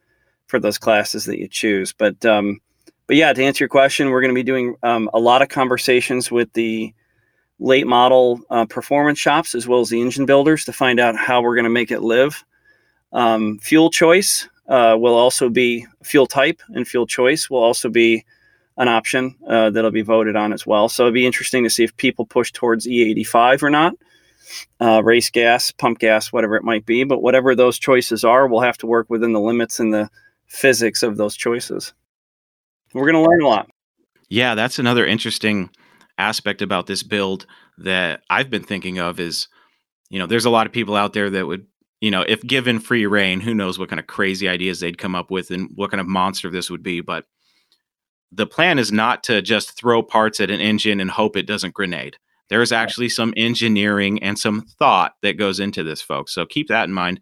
for 0.47 0.59
those 0.59 0.77
classes 0.77 1.25
that 1.25 1.39
you 1.39 1.47
choose. 1.47 1.93
But 1.93 2.25
um, 2.25 2.59
but 3.07 3.15
yeah, 3.15 3.31
to 3.31 3.43
answer 3.43 3.63
your 3.63 3.69
question, 3.69 4.09
we're 4.09 4.21
going 4.21 4.33
to 4.33 4.39
be 4.39 4.43
doing 4.43 4.75
um, 4.83 5.09
a 5.13 5.19
lot 5.19 5.41
of 5.41 5.49
conversations 5.49 6.29
with 6.29 6.51
the 6.53 6.93
late 7.59 7.87
model 7.87 8.39
uh, 8.49 8.65
performance 8.65 9.19
shops 9.19 9.55
as 9.55 9.67
well 9.67 9.79
as 9.79 9.89
the 9.89 10.01
engine 10.01 10.25
builders 10.25 10.65
to 10.65 10.73
find 10.73 10.99
out 10.99 11.15
how 11.15 11.41
we're 11.41 11.55
going 11.55 11.63
to 11.63 11.69
make 11.69 11.91
it 11.91 12.01
live. 12.01 12.43
Um, 13.11 13.59
fuel 13.59 13.89
choice 13.89 14.47
uh, 14.67 14.95
will 14.99 15.15
also 15.15 15.49
be 15.49 15.85
fuel 16.03 16.27
type 16.27 16.61
and 16.69 16.87
fuel 16.87 17.07
choice 17.07 17.49
will 17.49 17.63
also 17.63 17.89
be 17.89 18.25
an 18.77 18.87
option 18.87 19.35
uh, 19.47 19.69
that'll 19.71 19.91
be 19.91 20.01
voted 20.01 20.35
on 20.35 20.53
as 20.53 20.65
well. 20.65 20.87
So 20.87 21.03
it'll 21.03 21.13
be 21.13 21.25
interesting 21.25 21.63
to 21.63 21.69
see 21.69 21.83
if 21.83 21.95
people 21.97 22.25
push 22.25 22.51
towards 22.51 22.87
E85 22.87 23.61
or 23.61 23.69
not, 23.69 23.93
uh, 24.79 25.01
race 25.03 25.29
gas, 25.29 25.71
pump 25.71 25.99
gas, 25.99 26.31
whatever 26.31 26.55
it 26.55 26.63
might 26.63 26.85
be. 26.85 27.03
But 27.03 27.21
whatever 27.21 27.55
those 27.55 27.79
choices 27.79 28.23
are, 28.23 28.47
we'll 28.47 28.61
have 28.61 28.77
to 28.79 28.87
work 28.87 29.09
within 29.09 29.33
the 29.33 29.39
limits 29.39 29.79
and 29.79 29.93
the 29.93 30.09
physics 30.47 31.03
of 31.03 31.17
those 31.17 31.35
choices. 31.35 31.93
We're 32.93 33.11
going 33.11 33.23
to 33.23 33.29
learn 33.29 33.41
a 33.41 33.47
lot. 33.47 33.69
Yeah, 34.29 34.55
that's 34.55 34.79
another 34.79 35.05
interesting 35.05 35.69
aspect 36.17 36.61
about 36.61 36.87
this 36.87 37.03
build 37.03 37.45
that 37.77 38.21
I've 38.29 38.49
been 38.49 38.63
thinking 38.63 38.99
of 38.99 39.19
is, 39.19 39.47
you 40.09 40.19
know, 40.19 40.27
there's 40.27 40.45
a 40.45 40.49
lot 40.49 40.67
of 40.67 40.73
people 40.73 40.95
out 40.95 41.13
there 41.13 41.29
that 41.29 41.47
would, 41.47 41.65
you 42.01 42.11
know, 42.11 42.21
if 42.21 42.41
given 42.41 42.79
free 42.79 43.05
reign, 43.05 43.39
who 43.39 43.53
knows 43.53 43.79
what 43.79 43.89
kind 43.89 43.99
of 43.99 44.07
crazy 44.07 44.47
ideas 44.47 44.79
they'd 44.79 44.97
come 44.97 45.15
up 45.15 45.31
with 45.31 45.51
and 45.51 45.69
what 45.75 45.91
kind 45.91 46.01
of 46.01 46.07
monster 46.07 46.49
this 46.49 46.69
would 46.69 46.83
be. 46.83 47.01
But 47.01 47.25
the 48.31 48.45
plan 48.45 48.79
is 48.79 48.91
not 48.91 49.23
to 49.23 49.41
just 49.41 49.71
throw 49.71 50.03
parts 50.03 50.39
at 50.39 50.51
an 50.51 50.59
engine 50.59 50.99
and 50.99 51.09
hope 51.09 51.35
it 51.35 51.47
doesn't 51.47 51.73
grenade. 51.73 52.17
There 52.49 52.61
is 52.61 52.71
actually 52.71 53.09
some 53.09 53.33
engineering 53.37 54.21
and 54.23 54.37
some 54.37 54.61
thought 54.61 55.13
that 55.21 55.37
goes 55.37 55.59
into 55.59 55.83
this, 55.83 56.01
folks. 56.01 56.33
So 56.33 56.45
keep 56.45 56.67
that 56.67 56.87
in 56.87 56.93
mind 56.93 57.21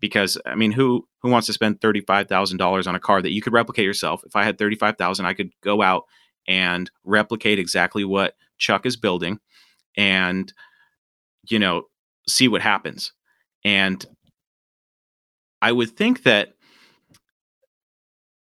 because 0.00 0.38
I 0.46 0.54
mean, 0.54 0.72
who 0.72 1.06
who 1.22 1.30
wants 1.30 1.46
to 1.46 1.52
spend 1.52 1.80
thirty 1.80 2.00
five 2.00 2.28
thousand 2.28 2.58
dollars 2.58 2.86
on 2.86 2.94
a 2.94 3.00
car 3.00 3.22
that 3.22 3.32
you 3.32 3.42
could 3.42 3.52
replicate 3.52 3.84
yourself? 3.84 4.22
If 4.24 4.36
I 4.36 4.44
had 4.44 4.58
thirty 4.58 4.76
five 4.76 4.96
thousand, 4.96 5.26
I 5.26 5.34
could 5.34 5.50
go 5.62 5.82
out 5.82 6.04
and 6.46 6.90
replicate 7.04 7.58
exactly 7.58 8.04
what 8.04 8.34
Chuck 8.58 8.86
is 8.86 8.96
building 8.96 9.38
and 9.96 10.52
you 11.50 11.58
know 11.58 11.82
see 12.26 12.48
what 12.48 12.62
happens 12.62 13.12
and 13.64 14.06
i 15.60 15.72
would 15.72 15.90
think 15.90 16.22
that 16.22 16.54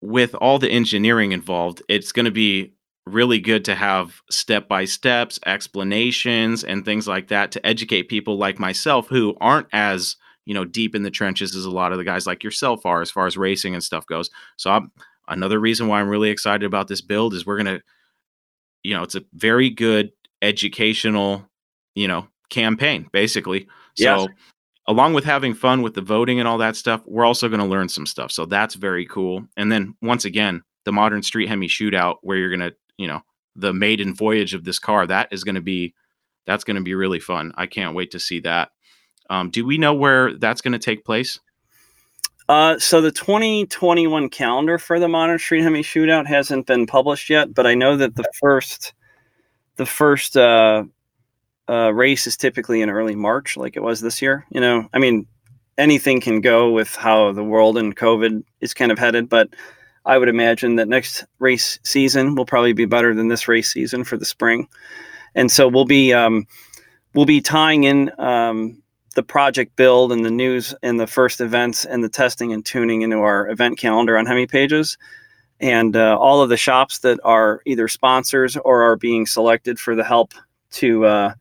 with 0.01 0.35
all 0.37 0.59
the 0.59 0.71
engineering 0.71 1.33
involved 1.33 1.83
it's 1.89 2.11
going 2.11 2.25
to 2.25 2.33
be 2.33 2.73
really 3.07 3.41
good 3.41 3.65
to 3.65 3.75
have 3.75 4.23
step 4.31 4.69
by 4.69 4.85
steps 4.85 5.39
explanations 5.47 6.63
and 6.63 6.85
things 6.85 7.09
like 7.09 7.29
that 7.29 7.51
to 7.51 7.67
educate 7.67 8.05
people 8.05 8.39
like 8.39 8.61
myself 8.61 9.09
who 9.09 9.37
aren't 9.41 9.67
as 9.73 10.17
you 10.45 10.55
know 10.55 10.65
deep 10.65 10.95
in 10.95 11.03
the 11.03 11.11
trenches 11.11 11.57
as 11.57 11.65
a 11.65 11.71
lot 11.71 11.91
of 11.91 11.99
the 11.99 12.05
guys 12.05 12.27
like 12.27 12.45
yourself 12.45 12.87
are 12.87 13.03
as 13.03 13.11
far 13.11 13.27
as 13.27 13.37
racing 13.37 13.75
and 13.75 13.83
stuff 13.83 14.07
goes 14.07 14.31
so 14.57 14.71
i'm 14.71 14.93
another 15.29 15.59
reason 15.59 15.89
why 15.89 16.01
I'm 16.01 16.09
really 16.09 16.31
excited 16.31 16.65
about 16.65 16.89
this 16.89 17.01
build 17.01 17.35
is 17.35 17.47
we're 17.47 17.63
to, 17.63 17.83
you 18.83 18.95
know, 18.95 19.03
it's 19.03 19.15
a 19.15 19.25
very 19.35 19.71
good 19.71 20.13
educational, 20.41 21.49
you 21.95 22.09
know, 22.09 22.27
campaign, 22.51 23.09
basically. 23.13 23.69
So, 23.95 24.29
along 24.89 25.15
with 25.15 25.25
having 25.25 25.55
fun 25.55 25.83
with 25.83 25.95
the 25.95 26.01
voting 26.01 26.39
and 26.39 26.49
all 26.49 26.59
that 26.59 26.77
stuff, 26.77 27.03
we're 27.07 27.25
also 27.25 27.49
going 27.49 27.61
to 27.61 27.67
learn 27.67 27.89
some 27.89 28.07
stuff. 28.07 28.33
So, 28.33 28.47
that's 28.47 28.75
very 28.75 29.07
cool. 29.07 29.47
And 29.57 29.71
then, 29.71 29.95
once 30.03 30.25
again, 30.25 30.63
the 30.85 30.93
modern 30.93 31.23
street 31.23 31.49
Hemi 31.49 31.69
shootout, 31.69 32.17
where 32.23 32.37
you're 32.37 32.55
going 32.55 32.71
to, 32.71 32.75
you 32.97 33.07
know, 33.07 33.21
the 33.57 33.73
maiden 33.73 34.15
voyage 34.15 34.55
of 34.55 34.65
this 34.65 34.79
car, 34.79 35.07
that 35.07 35.29
is 35.33 35.45
going 35.45 35.55
to 35.55 35.61
be, 35.61 35.95
that's 36.47 36.65
going 36.65 36.77
to 36.77 36.83
be 36.83 36.95
really 36.95 37.21
fun. 37.21 37.53
I 37.57 37.67
can't 37.67 37.95
wait 37.95 38.11
to 38.13 38.21
see 38.21 38.41
that. 38.41 38.71
Um, 39.31 39.51
do 39.51 39.65
we 39.65 39.79
know 39.79 39.95
where 39.95 40.37
that's 40.37 40.61
going 40.61 40.73
to 40.73 40.79
take 40.79 41.05
place? 41.05 41.39
Uh, 42.49 42.79
so 42.79 43.01
the 43.01 43.13
2021 43.13 44.29
calendar 44.29 44.79
for 44.79 44.99
the 44.99 45.09
Modern 45.09 45.39
Street 45.39 45.63
Hemi 45.63 45.83
Shootout 45.83 46.27
hasn't 46.27 46.67
been 46.67 46.87
published 46.87 47.31
yet, 47.31 47.55
but 47.55 47.67
I 47.67 47.75
know 47.75 47.97
that 47.97 48.17
the 48.17 48.25
first 48.41 48.95
the 49.77 49.87
first 49.87 50.37
uh, 50.37 50.85
uh, 51.69 51.93
race 51.95 52.27
is 52.27 52.37
typically 52.37 52.83
in 52.83 52.91
early 52.91 53.15
March, 53.15 53.57
like 53.57 53.77
it 53.77 53.83
was 53.83 54.01
this 54.01 54.21
year. 54.21 54.45
You 54.51 54.61
know, 54.61 54.89
I 54.93 54.99
mean, 54.99 55.27
anything 55.79 56.21
can 56.21 56.41
go 56.41 56.71
with 56.71 56.95
how 56.95 57.33
the 57.33 57.45
world 57.45 57.79
and 57.79 57.97
COVID 57.97 58.43
is 58.61 58.75
kind 58.75 58.93
of 58.93 58.99
headed, 58.99 59.29
but 59.29 59.49
I 60.05 60.19
would 60.19 60.29
imagine 60.29 60.77
that 60.77 60.89
next 60.89 61.25
race 61.39 61.79
season 61.85 62.35
will 62.35 62.47
probably 62.47 62.73
be 62.73 62.87
better 62.87 63.15
than 63.15 63.29
this 63.29 63.49
race 63.49 63.73
season 63.73 64.05
for 64.05 64.17
the 64.17 64.25
spring, 64.25 64.69
and 65.35 65.51
so 65.51 65.69
we'll 65.69 65.85
be 65.85 66.13
um, 66.13 66.47
we'll 67.15 67.27
be 67.27 67.41
tying 67.41 67.85
in 67.85 68.11
um, 68.19 68.83
the 69.15 69.23
project 69.23 69.77
build 69.77 70.13
and 70.13 70.25
the 70.25 70.31
news 70.31 70.75
and 70.83 70.99
the 70.99 71.07
first 71.07 71.41
events 71.41 71.85
and 71.85 72.03
the 72.03 72.09
testing 72.09 72.53
and 72.53 72.65
tuning 72.65 73.03
into 73.03 73.19
our 73.19 73.49
event 73.49 73.79
calendar 73.79 74.17
on 74.17 74.27
Hemi 74.27 74.47
pages. 74.47 74.97
And 75.61 75.95
uh, 75.95 76.19
all 76.19 76.43
of 76.43 76.49
the 76.49 76.57
shops 76.57 77.01
that 77.01 77.21
are 77.23 77.61
either 77.67 77.87
sponsors 77.87 78.57
or 78.57 78.83
are 78.83 78.97
being 78.97 79.27
selected 79.27 79.79
for 79.79 79.95
the 79.95 80.05
help 80.05 80.35
to 80.73 81.05
uh, 81.07 81.35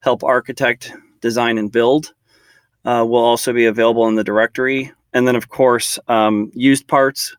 help 0.00 0.24
architect, 0.24 0.92
design, 1.20 1.58
and 1.58 1.70
build 1.70 2.14
uh, 2.84 3.04
will 3.06 3.24
also 3.24 3.52
be 3.52 3.66
available 3.66 4.08
in 4.08 4.14
the 4.14 4.24
directory. 4.24 4.92
And 5.12 5.26
then, 5.26 5.36
of 5.36 5.48
course, 5.48 5.98
um, 6.08 6.50
used 6.54 6.86
parts. 6.88 7.36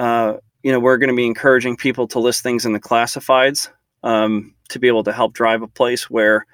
Uh, 0.00 0.38
you 0.62 0.72
know, 0.72 0.80
we're 0.80 0.96
going 0.96 1.10
to 1.10 1.16
be 1.16 1.26
encouraging 1.26 1.76
people 1.76 2.08
to 2.08 2.18
list 2.18 2.42
things 2.42 2.64
in 2.64 2.72
the 2.72 2.80
classifieds 2.80 3.68
um, 4.02 4.54
to 4.70 4.78
be 4.78 4.88
able 4.88 5.04
to 5.04 5.12
help 5.12 5.34
drive 5.34 5.60
a 5.60 5.68
place 5.68 6.08
where 6.08 6.46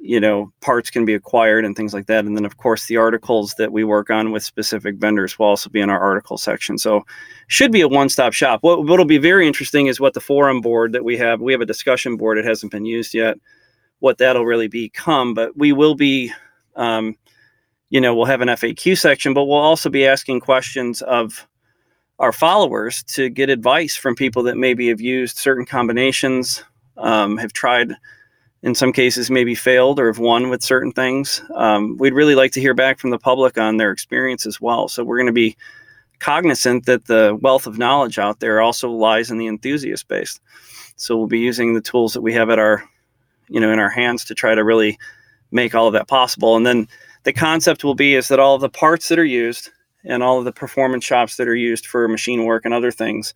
you 0.00 0.20
know 0.20 0.52
parts 0.60 0.90
can 0.90 1.04
be 1.04 1.14
acquired 1.14 1.64
and 1.64 1.76
things 1.76 1.92
like 1.92 2.06
that. 2.06 2.24
And 2.24 2.36
then 2.36 2.44
of 2.44 2.56
course 2.56 2.86
the 2.86 2.98
articles 2.98 3.54
that 3.58 3.72
we 3.72 3.82
work 3.82 4.10
on 4.10 4.30
with 4.30 4.44
specific 4.44 4.94
vendors 4.96 5.36
will 5.36 5.46
also 5.46 5.68
be 5.68 5.80
in 5.80 5.90
our 5.90 5.98
article 5.98 6.38
section. 6.38 6.78
So 6.78 7.04
should 7.48 7.72
be 7.72 7.80
a 7.80 7.88
one-stop 7.88 8.32
shop. 8.32 8.62
What 8.62 8.86
will 8.86 9.04
be 9.04 9.18
very 9.18 9.48
interesting 9.48 9.88
is 9.88 9.98
what 9.98 10.14
the 10.14 10.20
forum 10.20 10.60
board 10.60 10.92
that 10.92 11.04
we 11.04 11.16
have 11.16 11.40
we 11.40 11.50
have 11.52 11.60
a 11.60 11.66
discussion 11.66 12.16
board. 12.16 12.38
It 12.38 12.44
hasn't 12.44 12.70
been 12.70 12.84
used 12.84 13.12
yet 13.12 13.38
what 13.98 14.18
that'll 14.18 14.46
really 14.46 14.68
become. 14.68 15.34
But 15.34 15.56
we 15.56 15.72
will 15.72 15.96
be 15.96 16.32
um, 16.76 17.16
you 17.90 18.00
know 18.00 18.14
we'll 18.14 18.26
have 18.26 18.40
an 18.40 18.48
faq 18.48 18.96
section 18.96 19.34
but 19.34 19.46
we'll 19.46 19.58
also 19.58 19.90
be 19.90 20.06
asking 20.06 20.40
questions 20.40 21.02
of 21.02 21.48
our 22.18 22.32
followers 22.32 23.02
to 23.04 23.28
get 23.28 23.48
advice 23.48 23.96
from 23.96 24.14
people 24.14 24.42
that 24.44 24.56
maybe 24.56 24.88
have 24.88 25.00
used 25.00 25.36
certain 25.36 25.64
combinations 25.64 26.64
um, 26.96 27.36
have 27.36 27.52
tried 27.52 27.94
in 28.62 28.74
some 28.74 28.92
cases 28.92 29.30
maybe 29.30 29.54
failed 29.54 30.00
or 30.00 30.08
have 30.08 30.18
won 30.18 30.50
with 30.50 30.62
certain 30.62 30.90
things. 30.90 31.42
Um, 31.54 31.96
we'd 31.96 32.12
really 32.12 32.34
like 32.34 32.52
to 32.52 32.60
hear 32.60 32.74
back 32.74 32.98
from 32.98 33.10
the 33.10 33.18
public 33.18 33.56
on 33.56 33.76
their 33.76 33.92
experience 33.92 34.46
as 34.46 34.60
well. 34.60 34.88
So 34.88 35.04
we're 35.04 35.18
going 35.18 35.26
to 35.26 35.32
be 35.32 35.56
cognizant 36.18 36.86
that 36.86 37.06
the 37.06 37.38
wealth 37.40 37.68
of 37.68 37.78
knowledge 37.78 38.18
out 38.18 38.40
there 38.40 38.60
also 38.60 38.90
lies 38.90 39.30
in 39.30 39.38
the 39.38 39.46
enthusiast 39.46 40.08
base. 40.08 40.40
So 40.96 41.16
we'll 41.16 41.28
be 41.28 41.38
using 41.38 41.74
the 41.74 41.80
tools 41.80 42.12
that 42.14 42.22
we 42.22 42.32
have 42.32 42.50
at 42.50 42.58
our, 42.58 42.82
you 43.48 43.60
know, 43.60 43.70
in 43.70 43.78
our 43.78 43.90
hands 43.90 44.24
to 44.24 44.34
try 44.34 44.56
to 44.56 44.64
really 44.64 44.98
make 45.52 45.76
all 45.76 45.86
of 45.86 45.92
that 45.92 46.08
possible. 46.08 46.56
And 46.56 46.66
then 46.66 46.88
the 47.22 47.32
concept 47.32 47.84
will 47.84 47.94
be 47.94 48.16
is 48.16 48.26
that 48.28 48.40
all 48.40 48.56
of 48.56 48.60
the 48.60 48.68
parts 48.68 49.08
that 49.08 49.20
are 49.20 49.24
used 49.24 49.70
and 50.04 50.22
all 50.22 50.38
of 50.38 50.44
the 50.44 50.52
performance 50.52 51.04
shops 51.04 51.36
that 51.36 51.48
are 51.48 51.54
used 51.54 51.86
for 51.86 52.06
machine 52.08 52.44
work 52.44 52.64
and 52.64 52.74
other 52.74 52.90
things 52.90 53.34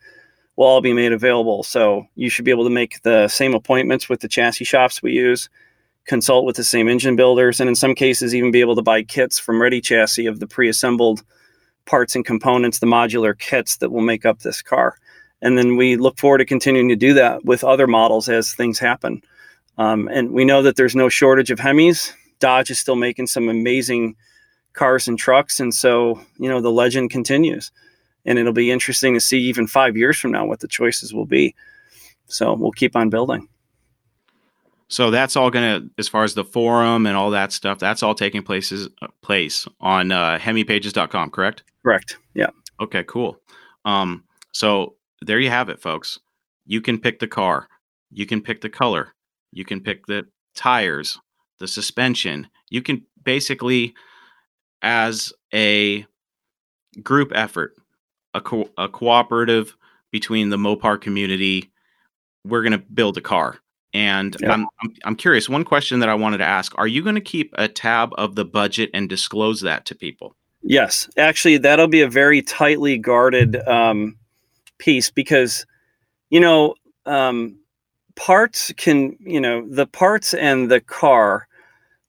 will 0.56 0.66
all 0.66 0.80
be 0.80 0.92
made 0.92 1.12
available. 1.12 1.62
So 1.62 2.06
you 2.14 2.28
should 2.28 2.44
be 2.44 2.50
able 2.50 2.64
to 2.64 2.70
make 2.70 3.02
the 3.02 3.28
same 3.28 3.54
appointments 3.54 4.08
with 4.08 4.20
the 4.20 4.28
chassis 4.28 4.64
shops 4.64 5.02
we 5.02 5.12
use, 5.12 5.48
consult 6.06 6.44
with 6.44 6.56
the 6.56 6.64
same 6.64 6.88
engine 6.88 7.16
builders, 7.16 7.60
and 7.60 7.68
in 7.68 7.74
some 7.74 7.94
cases, 7.94 8.34
even 8.34 8.50
be 8.50 8.60
able 8.60 8.76
to 8.76 8.82
buy 8.82 9.02
kits 9.02 9.38
from 9.38 9.60
Ready 9.60 9.80
Chassis 9.80 10.26
of 10.26 10.40
the 10.40 10.46
pre 10.46 10.68
assembled 10.68 11.22
parts 11.84 12.14
and 12.14 12.24
components, 12.24 12.78
the 12.78 12.86
modular 12.86 13.36
kits 13.36 13.76
that 13.78 13.90
will 13.90 14.02
make 14.02 14.24
up 14.24 14.40
this 14.40 14.62
car. 14.62 14.96
And 15.40 15.58
then 15.58 15.76
we 15.76 15.96
look 15.96 16.18
forward 16.18 16.38
to 16.38 16.44
continuing 16.44 16.88
to 16.88 16.96
do 16.96 17.14
that 17.14 17.44
with 17.44 17.64
other 17.64 17.88
models 17.88 18.28
as 18.28 18.54
things 18.54 18.78
happen. 18.78 19.22
Um, 19.78 20.08
and 20.08 20.30
we 20.30 20.44
know 20.44 20.62
that 20.62 20.76
there's 20.76 20.94
no 20.94 21.08
shortage 21.08 21.50
of 21.50 21.58
Hemis. 21.58 22.12
Dodge 22.38 22.70
is 22.70 22.78
still 22.78 22.94
making 22.94 23.26
some 23.26 23.48
amazing 23.48 24.14
cars 24.74 25.08
and 25.08 25.18
trucks. 25.18 25.60
And 25.60 25.74
so, 25.74 26.20
you 26.38 26.48
know, 26.48 26.60
the 26.60 26.70
legend 26.70 27.10
continues 27.10 27.70
and 28.24 28.38
it'll 28.38 28.52
be 28.52 28.70
interesting 28.70 29.14
to 29.14 29.20
see 29.20 29.40
even 29.40 29.66
five 29.66 29.96
years 29.96 30.18
from 30.18 30.32
now 30.32 30.46
what 30.46 30.60
the 30.60 30.68
choices 30.68 31.12
will 31.12 31.26
be. 31.26 31.54
So 32.26 32.54
we'll 32.54 32.72
keep 32.72 32.96
on 32.96 33.10
building. 33.10 33.48
So 34.88 35.10
that's 35.10 35.36
all 35.36 35.50
going 35.50 35.82
to, 35.82 35.90
as 35.98 36.08
far 36.08 36.22
as 36.22 36.34
the 36.34 36.44
forum 36.44 37.06
and 37.06 37.16
all 37.16 37.30
that 37.30 37.52
stuff, 37.52 37.78
that's 37.78 38.02
all 38.02 38.14
taking 38.14 38.42
places 38.42 38.88
place 39.22 39.66
on 39.80 40.12
uh, 40.12 40.38
hemipages.com, 40.38 41.30
correct? 41.30 41.62
Correct. 41.82 42.18
Yeah. 42.34 42.50
Okay, 42.78 43.02
cool. 43.04 43.38
Um, 43.84 44.24
so 44.52 44.96
there 45.22 45.40
you 45.40 45.48
have 45.48 45.70
it, 45.70 45.80
folks. 45.80 46.20
You 46.66 46.80
can 46.80 46.98
pick 46.98 47.20
the 47.20 47.26
car, 47.26 47.68
you 48.10 48.26
can 48.26 48.42
pick 48.42 48.60
the 48.60 48.68
color, 48.68 49.14
you 49.50 49.64
can 49.64 49.80
pick 49.80 50.06
the 50.06 50.26
tires, 50.54 51.18
the 51.58 51.68
suspension. 51.68 52.48
You 52.70 52.82
can 52.82 53.06
basically, 53.22 53.94
as 54.82 55.32
a 55.54 56.04
group 57.02 57.32
effort, 57.34 57.74
a, 58.34 58.40
co- 58.40 58.70
a 58.76 58.88
cooperative 58.88 59.76
between 60.10 60.50
the 60.50 60.58
Mopar 60.58 61.00
community. 61.00 61.70
We're 62.44 62.62
going 62.62 62.72
to 62.72 62.78
build 62.78 63.16
a 63.16 63.22
car. 63.22 63.58
And. 63.94 64.36
I'm, 64.44 64.66
I'm 64.82 64.94
I'm 65.04 65.16
curious. 65.16 65.48
One 65.48 65.64
question 65.64 66.00
that 66.00 66.08
I 66.08 66.14
wanted 66.14 66.38
to 66.38 66.46
ask: 66.46 66.72
Are 66.78 66.86
you 66.86 67.02
going 67.02 67.14
to 67.14 67.20
keep 67.20 67.54
a 67.58 67.68
tab 67.68 68.12
of 68.16 68.36
the 68.36 68.44
budget 68.44 68.88
and 68.94 69.06
disclose 69.06 69.60
that 69.60 69.84
to 69.86 69.94
people? 69.94 70.34
Yes, 70.62 71.08
actually, 71.16 71.58
that'll 71.58 71.88
be 71.88 72.02
a 72.02 72.08
very 72.08 72.40
tightly 72.40 72.96
guarded 72.96 73.56
um, 73.66 74.16
piece 74.78 75.10
because, 75.10 75.66
you 76.30 76.40
know, 76.40 76.74
um, 77.04 77.58
parts 78.14 78.72
can, 78.76 79.16
you 79.20 79.40
know, 79.40 79.66
the 79.68 79.86
parts 79.86 80.34
and 80.34 80.70
the 80.70 80.80
car 80.80 81.48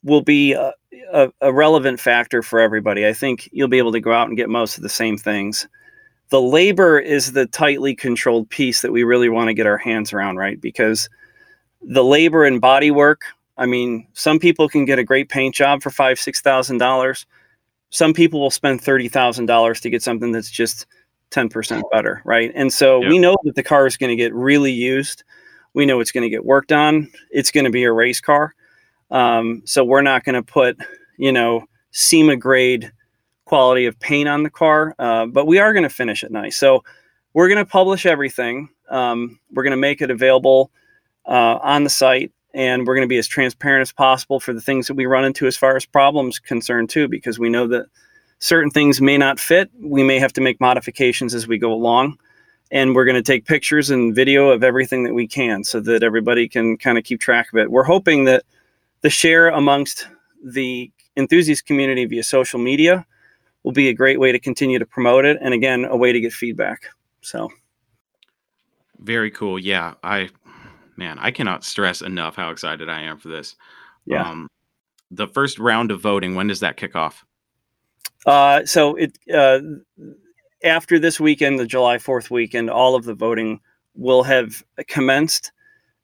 will 0.03 0.21
be 0.21 0.53
a, 0.53 0.71
a, 1.13 1.32
a 1.41 1.54
relevant 1.54 1.99
factor 1.99 2.41
for 2.43 2.60
everybody. 2.60 3.08
I 3.08 3.13
think 3.13 3.47
you'll 3.54 3.67
be 3.69 3.78
able 3.78 3.93
to 3.93 4.02
go 4.02 4.12
out 4.12 4.28
and 4.28 4.36
get 4.38 4.49
most 4.49 4.78
of 4.78 4.84
the 4.84 4.89
same 4.89 5.17
things. 5.17 5.67
The 6.30 6.41
labor 6.41 6.99
is 6.99 7.32
the 7.32 7.45
tightly 7.45 7.95
controlled 7.95 8.49
piece 8.49 8.82
that 8.82 8.91
we 8.91 9.04
really 9.04 9.30
want 9.30 9.47
to 9.47 9.54
get 9.54 9.67
our 9.67 9.78
hands 9.78 10.12
around, 10.12 10.38
right? 10.38 10.60
Because 10.60 11.08
the 11.82 12.04
labor 12.04 12.43
and 12.43 12.60
body 12.60 12.91
work. 12.91 13.21
I 13.58 13.67
mean, 13.67 14.08
some 14.13 14.39
people 14.39 14.67
can 14.67 14.84
get 14.84 14.99
a 14.99 15.04
great 15.04 15.30
paint 15.30 15.54
job 15.56 15.84
for 15.84 15.91
five, 15.91 16.19
six 16.19 16.41
thousand 16.41 16.80
dollars 16.80 17.26
some 17.93 18.12
people 18.12 18.39
will 18.39 18.49
spend 18.49 18.82
thirty 18.82 19.08
thousand 19.08 19.45
dollars 19.45 19.80
to 19.82 19.89
get 19.89 20.02
something 20.02 20.32
that's 20.32 20.49
just 20.49 20.88
ten 21.30 21.47
percent 21.47 21.86
better, 21.91 22.23
right? 22.26 22.52
And 22.56 22.73
so 22.73 22.99
Yep. 23.02 23.10
we 23.10 23.19
know 23.19 23.38
that 23.43 23.54
the 23.54 23.62
car 23.62 23.86
is 23.86 23.97
going 23.97 24.10
to 24.10 24.15
get 24.15 24.34
really 24.34 24.71
used. 24.71 25.23
We 25.76 25.86
know 25.86 25.99
it's 25.99 26.12
going 26.12 26.23
to 26.23 26.30
get 26.30 26.43
worked 26.43 26.71
on. 26.71 27.08
It's 27.30 27.52
going 27.52 27.65
to 27.65 27.69
be 27.69 27.84
a 27.84 27.91
race 27.91 28.19
car. 28.19 28.56
Um, 29.12 29.62
so 29.65 29.86
we're 29.86 30.02
not 30.02 30.23
going 30.23 30.34
to 30.34 30.41
put, 30.41 30.76
you 31.17 31.32
know, 31.32 31.65
SEMA 31.91 32.36
grade 32.36 32.91
quality 33.45 33.86
of 33.86 33.99
paint 33.99 34.30
on 34.30 34.43
the 34.43 34.49
car, 34.49 34.95
uh, 34.99 35.26
but 35.26 35.45
we 35.45 35.60
are 35.60 35.73
going 35.73 35.84
to 35.84 35.89
finish 35.89 36.23
it 36.23 36.32
nice. 36.32 36.58
So 36.58 36.84
we're 37.34 37.49
going 37.49 37.63
to 37.63 37.69
publish 37.69 38.06
everything. 38.06 38.69
Um, 38.89 39.39
we're 39.52 39.63
going 39.63 39.71
to 39.71 39.78
make 39.78 40.02
it 40.02 40.10
available 40.12 40.71
uh, 41.26 41.60
on 41.62 41.84
the 41.84 41.89
site 41.89 42.32
and 42.54 42.86
we're 42.86 42.95
going 42.95 43.08
to 43.08 43.10
be 43.10 43.17
as 43.17 43.28
transparent 43.28 43.82
as 43.82 43.91
possible 43.91 44.39
for 44.39 44.54
the 44.54 44.62
things 44.62 44.88
that 44.88 44.93
we 44.93 45.06
run 45.06 45.26
into 45.26 45.47
as 45.47 45.58
far 45.58 45.76
as 45.76 45.86
problems 45.86 46.39
concerned 46.39 46.89
too 46.89 47.08
because 47.08 47.39
we 47.39 47.49
know 47.49 47.67
that 47.67 47.86
certain 48.39 48.69
things 48.69 49.02
may 49.02 49.17
not 49.17 49.39
fit 49.39 49.69
we 49.80 50.04
may 50.04 50.19
have 50.19 50.34
to 50.34 50.41
make 50.41 50.60
modifications 50.60 51.34
as 51.34 51.47
we 51.47 51.58
go 51.58 51.71
along 51.71 52.17
and 52.71 52.95
we're 52.95 53.06
going 53.06 53.15
to 53.15 53.21
take 53.21 53.45
pictures 53.45 53.89
and 53.89 54.15
video 54.15 54.49
of 54.49 54.63
everything 54.63 55.04
that 55.04 55.13
we 55.13 55.28
can 55.28 55.63
so 55.63 55.80
that 55.80 56.04
everybody 56.04 56.47
can 56.47 56.78
kind 56.78 56.97
of 56.97 57.04
keep 57.04 57.19
track 57.19 57.47
of 57.52 57.58
it 57.58 57.71
we're 57.71 57.84
hoping 57.84 58.26
that 58.26 58.43
the 59.02 59.10
share 59.10 59.49
amongst 59.49 60.08
the 60.43 60.91
enthusiast 61.15 61.65
community 61.65 62.06
via 62.06 62.23
social 62.23 62.60
media 62.60 63.06
will 63.63 63.71
be 63.71 63.89
a 63.89 63.93
great 63.93 64.19
way 64.19 64.32
to 64.32 64.39
continue 64.39 64.80
to 64.80 64.86
promote 64.86 65.26
it 65.26 65.38
and 65.41 65.54
again 65.54 65.86
a 65.86 65.95
way 65.95 66.12
to 66.12 66.19
get 66.19 66.34
feedback 66.34 66.89
so 67.21 67.49
Very 68.99 69.32
cool. 69.32 69.58
Yeah, 69.60 69.95
I 70.04 70.30
man, 70.97 71.17
I 71.19 71.32
cannot 71.32 71.63
stress 71.63 72.02
enough 72.02 72.36
how 72.36 72.49
excited 72.52 72.89
I 72.89 73.02
am 73.02 73.17
for 73.17 73.30
this. 73.30 73.56
yeah 74.06 74.30
Um, 74.30 74.47
the 75.12 75.28
first 75.28 75.60
round 75.60 75.91
of 75.91 76.02
voting, 76.02 76.36
when 76.36 76.47
does 76.47 76.60
that 76.62 76.78
kick 76.78 76.95
off? 76.95 77.26
Uh, 78.26 78.65
so 78.65 78.95
it 78.95 79.17
uh, 79.34 79.60
after 80.63 80.99
this 80.99 81.19
weekend, 81.19 81.60
the 81.60 81.65
July 81.65 81.97
Fourth 81.97 82.32
weekend, 82.32 82.69
all 82.69 82.95
of 82.95 83.04
the 83.06 83.13
voting 83.13 83.60
will 83.95 84.23
have 84.23 84.63
commenced, 84.88 85.52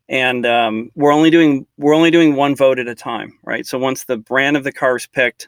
and 0.09 0.45
um, 0.45 0.91
we're 0.95 1.13
only 1.13 1.29
doing 1.29 1.65
we're 1.77 1.95
only 1.95 2.11
doing 2.11 2.35
one 2.35 2.55
vote 2.55 2.79
at 2.79 2.87
a 2.87 2.95
time, 2.95 3.39
right? 3.43 3.65
So 3.65 3.77
once 3.77 4.03
the 4.03 4.17
brand 4.17 4.57
of 4.57 4.63
the 4.63 4.71
car 4.71 4.97
is 4.97 5.07
picked, 5.07 5.47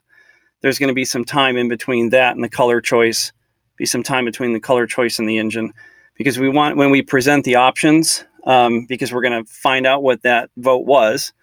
there's 0.61 0.79
going 0.79 0.89
to 0.89 0.93
be 0.93 1.05
some 1.05 1.25
time 1.25 1.57
in 1.57 1.67
between 1.67 2.09
that 2.11 2.35
and 2.35 2.43
the 2.43 2.49
color 2.49 2.79
choice, 2.79 3.33
be 3.75 3.85
some 3.85 4.03
time 4.03 4.25
between 4.25 4.53
the 4.53 4.59
color 4.59 4.87
choice 4.87 5.19
and 5.19 5.27
the 5.27 5.39
engine, 5.39 5.73
because 6.15 6.39
we 6.39 6.47
want 6.47 6.77
when 6.77 6.91
we 6.91 7.01
present 7.01 7.43
the 7.43 7.55
options, 7.55 8.23
um, 8.45 8.85
because 8.85 9.11
we're 9.11 9.21
going 9.21 9.43
to 9.43 9.51
find 9.51 9.85
out 9.85 10.03
what 10.03 10.21
that 10.21 10.49
vote 10.57 10.85
was, 10.85 11.33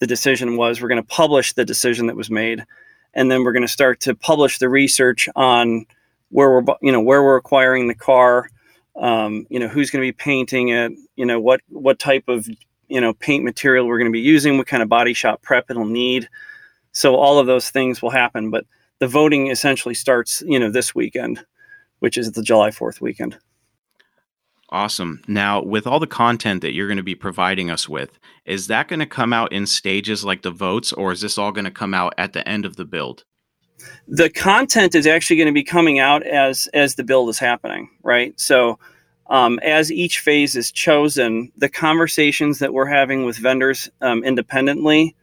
the 0.00 0.06
decision 0.06 0.56
was. 0.56 0.82
We're 0.82 0.88
going 0.88 1.02
to 1.02 1.08
publish 1.08 1.54
the 1.54 1.64
decision 1.64 2.08
that 2.08 2.16
was 2.16 2.30
made 2.30 2.66
and 3.16 3.30
then 3.30 3.42
we're 3.42 3.52
going 3.52 3.62
to 3.62 3.68
start 3.68 3.98
to 4.00 4.14
publish 4.14 4.58
the 4.58 4.68
research 4.68 5.28
on 5.34 5.86
where 6.28 6.50
we're 6.50 6.74
you 6.82 6.92
know 6.92 7.00
where 7.00 7.22
we're 7.22 7.36
acquiring 7.36 7.88
the 7.88 7.94
car 7.94 8.50
um, 8.98 9.46
you 9.50 9.58
know 9.58 9.68
who's 9.68 9.90
going 9.90 10.02
to 10.02 10.06
be 10.06 10.12
painting 10.12 10.68
it 10.68 10.92
you 11.16 11.26
know 11.26 11.40
what 11.40 11.60
what 11.68 11.98
type 11.98 12.24
of 12.28 12.48
you 12.88 13.00
know 13.00 13.12
paint 13.14 13.44
material 13.44 13.86
we're 13.86 13.98
going 13.98 14.10
to 14.10 14.16
be 14.16 14.20
using 14.20 14.56
what 14.58 14.66
kind 14.66 14.82
of 14.82 14.88
body 14.88 15.12
shop 15.12 15.42
prep 15.42 15.70
it'll 15.70 15.84
need 15.84 16.28
so 16.92 17.16
all 17.16 17.38
of 17.38 17.46
those 17.46 17.70
things 17.70 18.00
will 18.00 18.10
happen 18.10 18.50
but 18.50 18.64
the 18.98 19.08
voting 19.08 19.48
essentially 19.48 19.94
starts 19.94 20.42
you 20.46 20.58
know 20.58 20.70
this 20.70 20.94
weekend 20.94 21.44
which 21.98 22.16
is 22.16 22.32
the 22.32 22.42
july 22.42 22.70
4th 22.70 23.00
weekend 23.00 23.38
Awesome. 24.70 25.22
Now, 25.28 25.62
with 25.62 25.86
all 25.86 26.00
the 26.00 26.08
content 26.08 26.60
that 26.62 26.72
you're 26.72 26.88
going 26.88 26.96
to 26.96 27.02
be 27.02 27.14
providing 27.14 27.70
us 27.70 27.88
with, 27.88 28.18
is 28.44 28.66
that 28.66 28.88
going 28.88 28.98
to 28.98 29.06
come 29.06 29.32
out 29.32 29.52
in 29.52 29.64
stages 29.64 30.24
like 30.24 30.42
the 30.42 30.50
votes, 30.50 30.92
or 30.92 31.12
is 31.12 31.20
this 31.20 31.38
all 31.38 31.52
going 31.52 31.66
to 31.66 31.70
come 31.70 31.94
out 31.94 32.14
at 32.18 32.32
the 32.32 32.46
end 32.48 32.64
of 32.64 32.74
the 32.74 32.84
build? 32.84 33.24
The 34.08 34.30
content 34.30 34.94
is 34.94 35.06
actually 35.06 35.36
going 35.36 35.48
to 35.48 35.52
be 35.52 35.64
coming 35.64 35.98
out 35.98 36.22
as 36.24 36.68
as 36.74 36.94
the 36.94 37.04
build 37.04 37.28
is 37.28 37.38
happening 37.38 37.88
right? 38.02 38.38
So 38.38 38.78
um, 39.28 39.58
as 39.64 39.90
each 39.90 40.20
phase 40.20 40.54
is 40.54 40.70
chosen 40.70 41.50
the 41.56 41.68
conversations 41.68 42.60
that 42.60 42.72
we're 42.72 42.86
having 42.86 43.24
with 43.24 43.36
vendors 43.36 43.90
um, 44.00 44.22
independently 44.24 45.16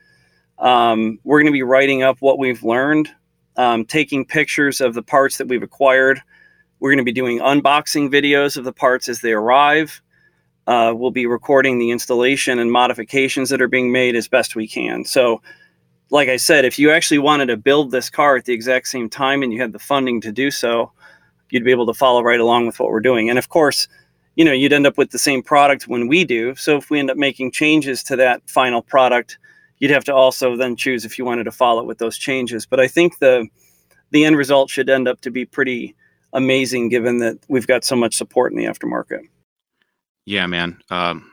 um, 0.60 1.20
we're 1.24 1.40
going 1.40 1.52
to 1.52 1.54
be 1.54 1.64
writing 1.64 2.04
up 2.04 2.18
what 2.20 2.38
we've 2.38 2.64
learned 2.64 3.10
um, 3.58 3.86
taking 3.86 4.26
pictures 4.26 4.82
of 4.82 4.94
the 4.94 5.04
parts 5.04 5.38
that 5.38 5.48
we've 5.48 5.64
acquired. 5.64 6.22
We're 6.80 6.90
going 6.92 6.98
to 6.98 7.04
be 7.04 7.12
doing 7.12 7.40
unboxing 7.40 8.12
videos 8.12 8.58
of 8.58 8.64
the 8.64 8.74
parts 8.74 9.08
as 9.08 9.22
they 9.22 9.32
arrive. 9.32 10.02
Uh, 10.66 10.94
we'll 10.96 11.12
be 11.12 11.26
recording 11.26 11.78
the 11.78 11.92
installation 11.92 12.60
and 12.60 12.72
modifications 12.72 13.50
that 13.50 13.62
are 13.62 13.68
being 13.68 13.92
made 13.92 14.16
as 14.16 14.28
best 14.28 14.56
we 14.56 14.68
can. 14.68 15.04
So 15.04 15.42
like 16.14 16.30
I 16.30 16.38
said, 16.38 16.64
if 16.64 16.78
you 16.78 16.92
actually 16.92 17.18
wanted 17.18 17.48
to 17.48 17.58
build 17.58 17.90
this 17.90 18.08
car 18.08 18.36
at 18.36 18.46
the 18.46 18.54
exact 18.54 18.88
same 18.88 19.10
time 19.10 19.42
and 19.42 19.52
you 19.52 19.60
had 19.60 19.74
the 19.74 19.80
funding 19.80 20.22
to 20.22 20.32
do 20.32 20.52
so, 20.52 20.92
you'd 21.50 21.64
be 21.64 21.72
able 21.72 21.88
to 21.88 21.94
follow 21.94 22.22
right 22.22 22.40
along 22.40 22.68
with 22.68 22.80
what 22.80 22.90
we're 22.90 23.00
doing. 23.00 23.32
And 23.32 23.40
of 23.40 23.50
course, 23.50 23.88
you 24.36 24.46
know, 24.46 24.52
you'd 24.52 24.74
end 24.74 24.86
up 24.86 24.96
with 24.96 25.10
the 25.10 25.18
same 25.18 25.42
product 25.42 25.88
when 25.88 26.08
we 26.08 26.24
do. 26.24 26.54
So 26.54 26.78
if 26.78 26.92
we 26.92 27.00
end 27.00 27.10
up 27.10 27.18
making 27.18 27.52
changes 27.52 28.04
to 28.04 28.16
that 28.18 28.48
final 28.48 28.84
product, 28.84 29.40
you'd 29.80 29.90
have 29.90 30.04
to 30.04 30.14
also 30.14 30.56
then 30.56 30.76
choose 30.76 31.04
if 31.04 31.18
you 31.18 31.26
wanted 31.26 31.46
to 31.46 31.52
follow 31.52 31.84
with 31.84 31.98
those 31.98 32.16
changes. 32.16 32.68
But 32.68 32.80
I 32.80 32.88
think 32.88 33.18
the 33.18 33.48
the 34.12 34.24
end 34.24 34.38
result 34.38 34.70
should 34.70 34.92
end 34.92 35.08
up 35.08 35.20
to 35.22 35.32
be 35.32 35.46
pretty 35.46 35.96
amazing 36.32 36.90
given 36.90 37.18
that 37.20 37.40
we've 37.48 37.66
got 37.66 37.84
so 37.84 37.96
much 37.96 38.14
support 38.14 38.52
in 38.52 38.58
the 38.60 38.66
aftermarket. 38.66 39.22
Yeah, 40.26 40.46
man. 40.46 40.80
Um, 40.92 41.32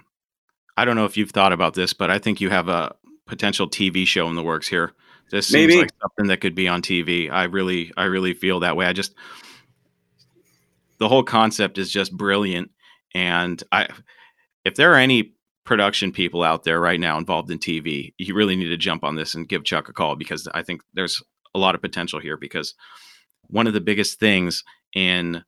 I 0.79 0.87
don't 0.87 0.97
know 0.97 1.05
if 1.05 1.19
you've 1.19 1.33
thought 1.33 1.53
about 1.53 1.75
this, 1.75 1.93
but 1.93 2.09
I 2.09 2.19
think 2.19 2.41
you 2.41 2.49
have 2.49 2.69
a 2.69 2.95
potential 3.31 3.69
TV 3.69 4.07
show 4.07 4.29
in 4.29 4.35
the 4.35 4.43
works 4.43 4.69
here. 4.69 4.93
This 5.31 5.47
seems 5.47 5.69
Maybe. 5.69 5.83
like 5.83 5.93
something 6.03 6.27
that 6.27 6.41
could 6.41 6.57
be 6.57 6.69
on 6.69 6.83
TV. 6.83 7.31
I 7.31 7.45
really, 7.45 7.93
I 7.97 8.05
really 8.05 8.35
feel 8.35 8.61
that 8.61 8.77
way. 8.77 8.87
I 8.87 8.93
just, 8.93 9.15
the 10.99 11.09
whole 11.09 11.23
concept 11.23 11.79
is 11.79 11.91
just 11.91 12.15
brilliant, 12.15 12.71
and 13.15 13.63
I, 13.73 13.89
if 14.65 14.75
there 14.75 14.93
are 14.93 14.99
any 14.99 15.35
production 15.65 16.11
people 16.11 16.43
out 16.43 16.65
there 16.65 16.81
right 16.81 16.99
now 16.99 17.17
involved 17.17 17.51
in 17.51 17.59
TV, 17.59 18.13
you 18.19 18.35
really 18.35 18.57
need 18.57 18.69
to 18.69 18.77
jump 18.77 19.05
on 19.05 19.15
this 19.15 19.35
and 19.35 19.49
give 19.49 19.65
Chuck 19.65 19.89
a 19.89 19.93
call 19.93 20.17
because 20.17 20.49
I 20.53 20.63
think 20.63 20.83
there's 20.95 21.23
a 21.55 21.59
lot 21.59 21.77
of 21.77 21.81
potential 21.81 22.19
here. 22.19 22.37
Because 22.37 22.75
one 23.47 23.69
of 23.69 23.73
the 23.73 23.81
biggest 23.81 24.19
things 24.19 24.65
in 24.95 25.45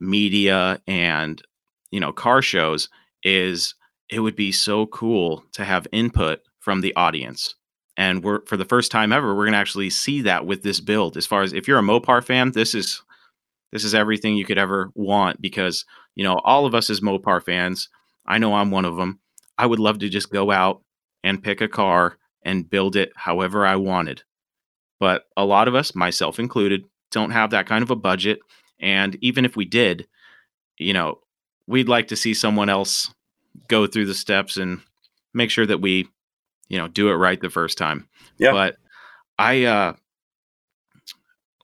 media 0.00 0.80
and 0.86 1.42
you 1.90 1.98
know 1.98 2.12
car 2.12 2.40
shows 2.40 2.88
is 3.24 3.74
it 4.10 4.20
would 4.20 4.36
be 4.36 4.52
so 4.52 4.86
cool 4.86 5.44
to 5.52 5.64
have 5.64 5.86
input 5.92 6.40
from 6.64 6.80
the 6.80 6.94
audience. 6.96 7.54
And 7.96 8.24
we're 8.24 8.44
for 8.46 8.56
the 8.56 8.64
first 8.64 8.90
time 8.90 9.12
ever, 9.12 9.34
we're 9.34 9.44
gonna 9.44 9.58
actually 9.58 9.90
see 9.90 10.22
that 10.22 10.46
with 10.46 10.62
this 10.62 10.80
build. 10.80 11.16
As 11.16 11.26
far 11.26 11.42
as 11.42 11.52
if 11.52 11.68
you're 11.68 11.78
a 11.78 11.82
Mopar 11.82 12.24
fan, 12.24 12.52
this 12.52 12.74
is 12.74 13.02
this 13.70 13.84
is 13.84 13.94
everything 13.94 14.36
you 14.36 14.44
could 14.44 14.58
ever 14.58 14.90
want 14.94 15.40
because 15.40 15.84
you 16.14 16.24
know 16.24 16.40
all 16.44 16.66
of 16.66 16.74
us 16.74 16.90
as 16.90 17.00
Mopar 17.00 17.42
fans. 17.42 17.88
I 18.26 18.38
know 18.38 18.54
I'm 18.54 18.70
one 18.70 18.86
of 18.86 18.96
them. 18.96 19.20
I 19.58 19.66
would 19.66 19.78
love 19.78 19.98
to 19.98 20.08
just 20.08 20.30
go 20.30 20.50
out 20.50 20.82
and 21.22 21.42
pick 21.42 21.60
a 21.60 21.68
car 21.68 22.16
and 22.42 22.68
build 22.68 22.96
it 22.96 23.12
however 23.14 23.66
I 23.66 23.76
wanted. 23.76 24.22
But 24.98 25.24
a 25.36 25.44
lot 25.44 25.68
of 25.68 25.74
us, 25.74 25.94
myself 25.94 26.38
included, 26.38 26.84
don't 27.10 27.30
have 27.30 27.50
that 27.50 27.66
kind 27.66 27.82
of 27.82 27.90
a 27.90 27.96
budget. 27.96 28.40
And 28.80 29.16
even 29.20 29.44
if 29.44 29.56
we 29.56 29.64
did, 29.66 30.06
you 30.78 30.92
know, 30.92 31.20
we'd 31.66 31.88
like 31.88 32.08
to 32.08 32.16
see 32.16 32.34
someone 32.34 32.68
else 32.68 33.12
go 33.68 33.86
through 33.86 34.06
the 34.06 34.14
steps 34.14 34.56
and 34.56 34.80
make 35.32 35.50
sure 35.50 35.66
that 35.66 35.80
we, 35.80 36.08
you 36.68 36.78
know, 36.78 36.88
do 36.88 37.08
it 37.10 37.14
right 37.14 37.40
the 37.40 37.50
first 37.50 37.78
time. 37.78 38.08
Yeah. 38.38 38.52
But 38.52 38.76
I 39.38 39.64
uh 39.64 39.92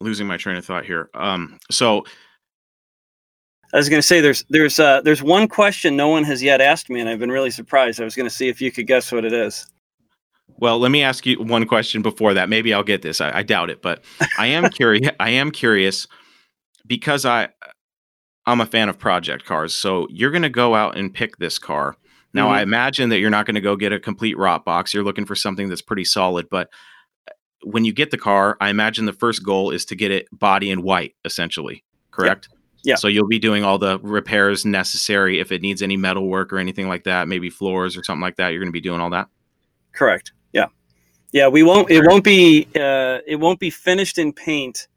losing 0.01 0.27
my 0.27 0.37
train 0.37 0.57
of 0.57 0.65
thought 0.65 0.85
here. 0.85 1.11
Um 1.15 1.59
so 1.71 2.05
I 3.73 3.77
was 3.77 3.89
going 3.89 4.01
to 4.01 4.07
say 4.07 4.21
there's 4.21 4.45
there's 4.51 4.81
uh, 4.81 5.01
there's 5.03 5.23
one 5.23 5.47
question 5.47 5.95
no 5.97 6.09
one 6.09 6.25
has 6.25 6.43
yet 6.43 6.61
asked 6.61 6.91
me, 6.91 6.99
and 6.99 7.09
I've 7.09 7.21
been 7.21 7.31
really 7.31 7.53
surprised. 7.53 8.01
I 8.01 8.05
was 8.05 8.17
going 8.17 8.29
to 8.29 8.35
see 8.35 8.49
if 8.49 8.61
you 8.61 8.73
could 8.73 8.89
guess 8.89 9.13
what 9.13 9.25
it 9.25 9.33
is. 9.33 9.67
well, 10.59 10.79
let 10.81 10.91
me 10.91 11.03
ask 11.05 11.25
you 11.25 11.41
one 11.41 11.67
question 11.67 12.03
before 12.03 12.35
that. 12.35 12.49
Maybe 12.49 12.75
I'll 12.75 12.83
get 12.83 13.03
this. 13.03 13.21
I, 13.21 13.31
I 13.39 13.43
doubt 13.45 13.71
it, 13.71 13.81
but 13.81 14.03
I 14.39 14.49
am 14.49 14.71
curious. 14.71 15.11
I 15.21 15.31
am 15.31 15.53
curious. 15.53 16.09
because 16.87 17.25
I 17.25 17.49
I'm 18.47 18.61
a 18.61 18.67
fan 18.67 18.89
of 18.89 18.99
project 18.99 19.45
cars, 19.45 19.73
so 19.75 20.09
you're 20.11 20.33
going 20.33 20.43
to 20.43 20.49
go 20.49 20.75
out 20.75 20.97
and 20.97 21.15
pick 21.15 21.37
this 21.37 21.59
car. 21.59 21.97
Now, 22.33 22.49
Mhm. 22.49 22.53
I 22.53 22.63
imagine 22.63 23.09
that 23.09 23.19
you're 23.19 23.31
not 23.31 23.47
going 23.47 23.57
to 23.57 23.61
go 23.61 23.77
get 23.77 23.93
a 23.93 23.99
complete 23.99 24.39
rot 24.39 24.65
box. 24.65 24.95
You're 24.95 25.05
looking 25.05 25.25
for 25.27 25.35
something 25.35 25.69
that's 25.69 25.83
pretty 25.83 26.05
solid, 26.05 26.49
but 26.51 26.69
uh, 27.29 27.33
when 27.63 27.85
you 27.85 27.93
get 27.93 28.11
the 28.11 28.19
car, 28.19 28.57
I 28.61 28.71
imagine 28.71 29.05
the 29.07 29.13
first 29.13 29.45
goal 29.45 29.71
is 29.71 29.85
to 29.87 29.97
get 29.97 30.11
it 30.11 30.29
body 30.33 30.71
and 30.71 30.83
white, 30.83 31.15
essentially. 31.25 31.85
Correct? 32.11 32.49
Yeah. 32.83 32.95
So 32.95 33.09
you'll 33.09 33.27
be 33.29 33.39
doing 33.39 33.63
all 33.65 33.79
the 33.79 33.99
repairs 34.01 34.65
necessary 34.65 35.39
if 35.39 35.53
it 35.53 35.61
needs 35.61 35.83
any 35.83 35.97
metal 35.97 36.29
work 36.29 36.53
or 36.53 36.59
anything 36.59 36.89
like 36.89 37.05
that, 37.05 37.29
maybe 37.29 37.51
floors 37.51 37.97
or 37.97 38.03
something 38.05 38.23
like 38.23 38.37
that. 38.37 38.49
You're 38.51 38.61
going 38.61 38.69
to 38.69 38.73
be 38.73 38.81
doing 38.81 39.01
all 39.01 39.11
that. 39.11 39.29
Correct. 39.93 40.33
Yeah. 40.53 40.67
Yeah. 41.33 41.49
We 41.49 41.63
won't. 41.63 41.91
It 41.91 42.07
won't 42.07 42.25
be. 42.25 42.69
Uh, 42.75 43.19
it 43.27 43.37
won't 43.37 43.61
be 43.61 43.71
finished 43.71 44.17
in 44.19 44.33
paint 44.33 44.89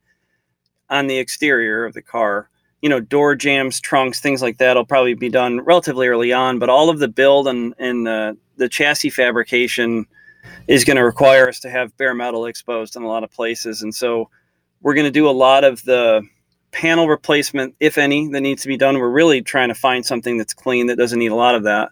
on 0.90 1.08
the 1.08 1.18
exterior 1.18 1.84
of 1.84 1.94
the 1.94 2.02
car. 2.02 2.50
You 2.84 2.90
know, 2.90 3.00
door 3.00 3.34
jams, 3.34 3.80
trunks, 3.80 4.20
things 4.20 4.42
like 4.44 4.60
that 4.60 4.76
will 4.76 4.86
probably 4.86 5.16
be 5.16 5.30
done 5.30 5.62
relatively 5.62 6.08
early 6.08 6.34
on. 6.34 6.60
But 6.60 6.70
all 6.70 6.90
of 6.90 7.00
the 7.00 7.08
build 7.08 7.48
and 7.48 7.74
and 7.80 8.08
uh, 8.08 8.34
the 8.58 8.70
chassis 8.70 9.10
fabrication 9.10 10.06
is 10.68 10.84
going 10.84 10.98
to 10.98 11.04
require 11.04 11.48
us 11.48 11.60
to 11.62 11.70
have 11.70 11.96
bare 11.98 12.14
metal 12.14 12.46
exposed 12.46 12.96
in 12.96 13.04
a 13.04 13.08
lot 13.08 13.24
of 13.24 13.32
places, 13.32 13.82
and 13.82 13.96
so 13.96 14.30
we're 14.82 14.94
going 14.94 15.06
to 15.06 15.12
do 15.12 15.28
a 15.28 15.32
lot 15.32 15.64
of 15.64 15.84
the 15.86 16.22
panel 16.74 17.08
replacement, 17.08 17.76
if 17.80 17.98
any, 17.98 18.28
that 18.30 18.42
needs 18.42 18.64
to 18.64 18.68
be 18.68 18.76
done. 18.78 18.98
We're 18.98 19.10
really 19.10 19.42
trying 19.42 19.70
to 19.70 19.76
find 19.76 20.06
something 20.06 20.38
that's 20.38 20.54
clean 20.54 20.88
that 20.88 20.98
doesn't 20.98 21.18
need 21.18 21.32
a 21.32 21.36
lot 21.36 21.56
of 21.56 21.64
that. 21.64 21.90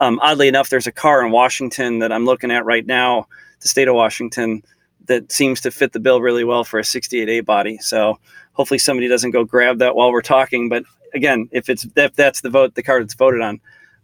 Um, 0.00 0.18
oddly 0.20 0.48
enough, 0.48 0.70
there's 0.70 0.88
a 0.88 0.92
car 0.92 1.24
in 1.24 1.30
Washington 1.30 2.00
that 2.00 2.10
I'm 2.10 2.24
looking 2.24 2.50
at 2.50 2.64
right 2.64 2.84
now, 2.84 3.28
the 3.60 3.68
state 3.68 3.86
of 3.86 3.94
Washington, 3.94 4.62
that 5.06 5.30
seems 5.30 5.60
to 5.60 5.70
fit 5.70 5.92
the 5.92 6.00
bill 6.00 6.20
really 6.20 6.44
well 6.44 6.64
for 6.64 6.80
a 6.80 6.82
68A 6.82 7.44
body. 7.44 7.78
So 7.78 8.18
hopefully 8.54 8.78
somebody 8.78 9.06
doesn't 9.08 9.30
go 9.32 9.44
grab 9.44 9.78
that 9.78 9.94
while 9.94 10.10
we're 10.10 10.22
talking. 10.22 10.68
But 10.68 10.84
again, 11.12 11.48
if 11.52 11.68
it's 11.68 11.86
if 11.96 12.14
that's 12.14 12.40
the 12.40 12.50
vote, 12.50 12.74
the 12.74 12.82
card 12.82 13.02
that's 13.04 13.14
voted 13.14 13.40
on. 13.42 13.60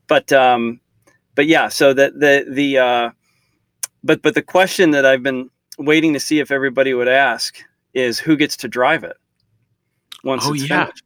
But 0.06 0.32
um, 0.32 0.80
but 1.34 1.46
yeah, 1.46 1.68
so 1.68 1.92
the 1.92 2.10
the 2.10 2.44
the 2.48 2.78
uh, 2.78 3.10
but 4.04 4.22
but 4.22 4.34
the 4.34 4.42
question 4.42 4.90
that 4.92 5.04
I've 5.06 5.22
been 5.22 5.50
waiting 5.78 6.12
to 6.12 6.20
see 6.20 6.40
if 6.40 6.50
everybody 6.50 6.92
would 6.94 7.08
ask 7.08 7.58
is 7.94 8.18
who 8.18 8.36
gets 8.36 8.56
to 8.58 8.68
drive 8.68 9.02
it 9.04 9.16
once 10.22 10.44
Oh, 10.46 10.52
it's 10.52 10.68
yeah. 10.68 10.84
finished. 10.86 11.04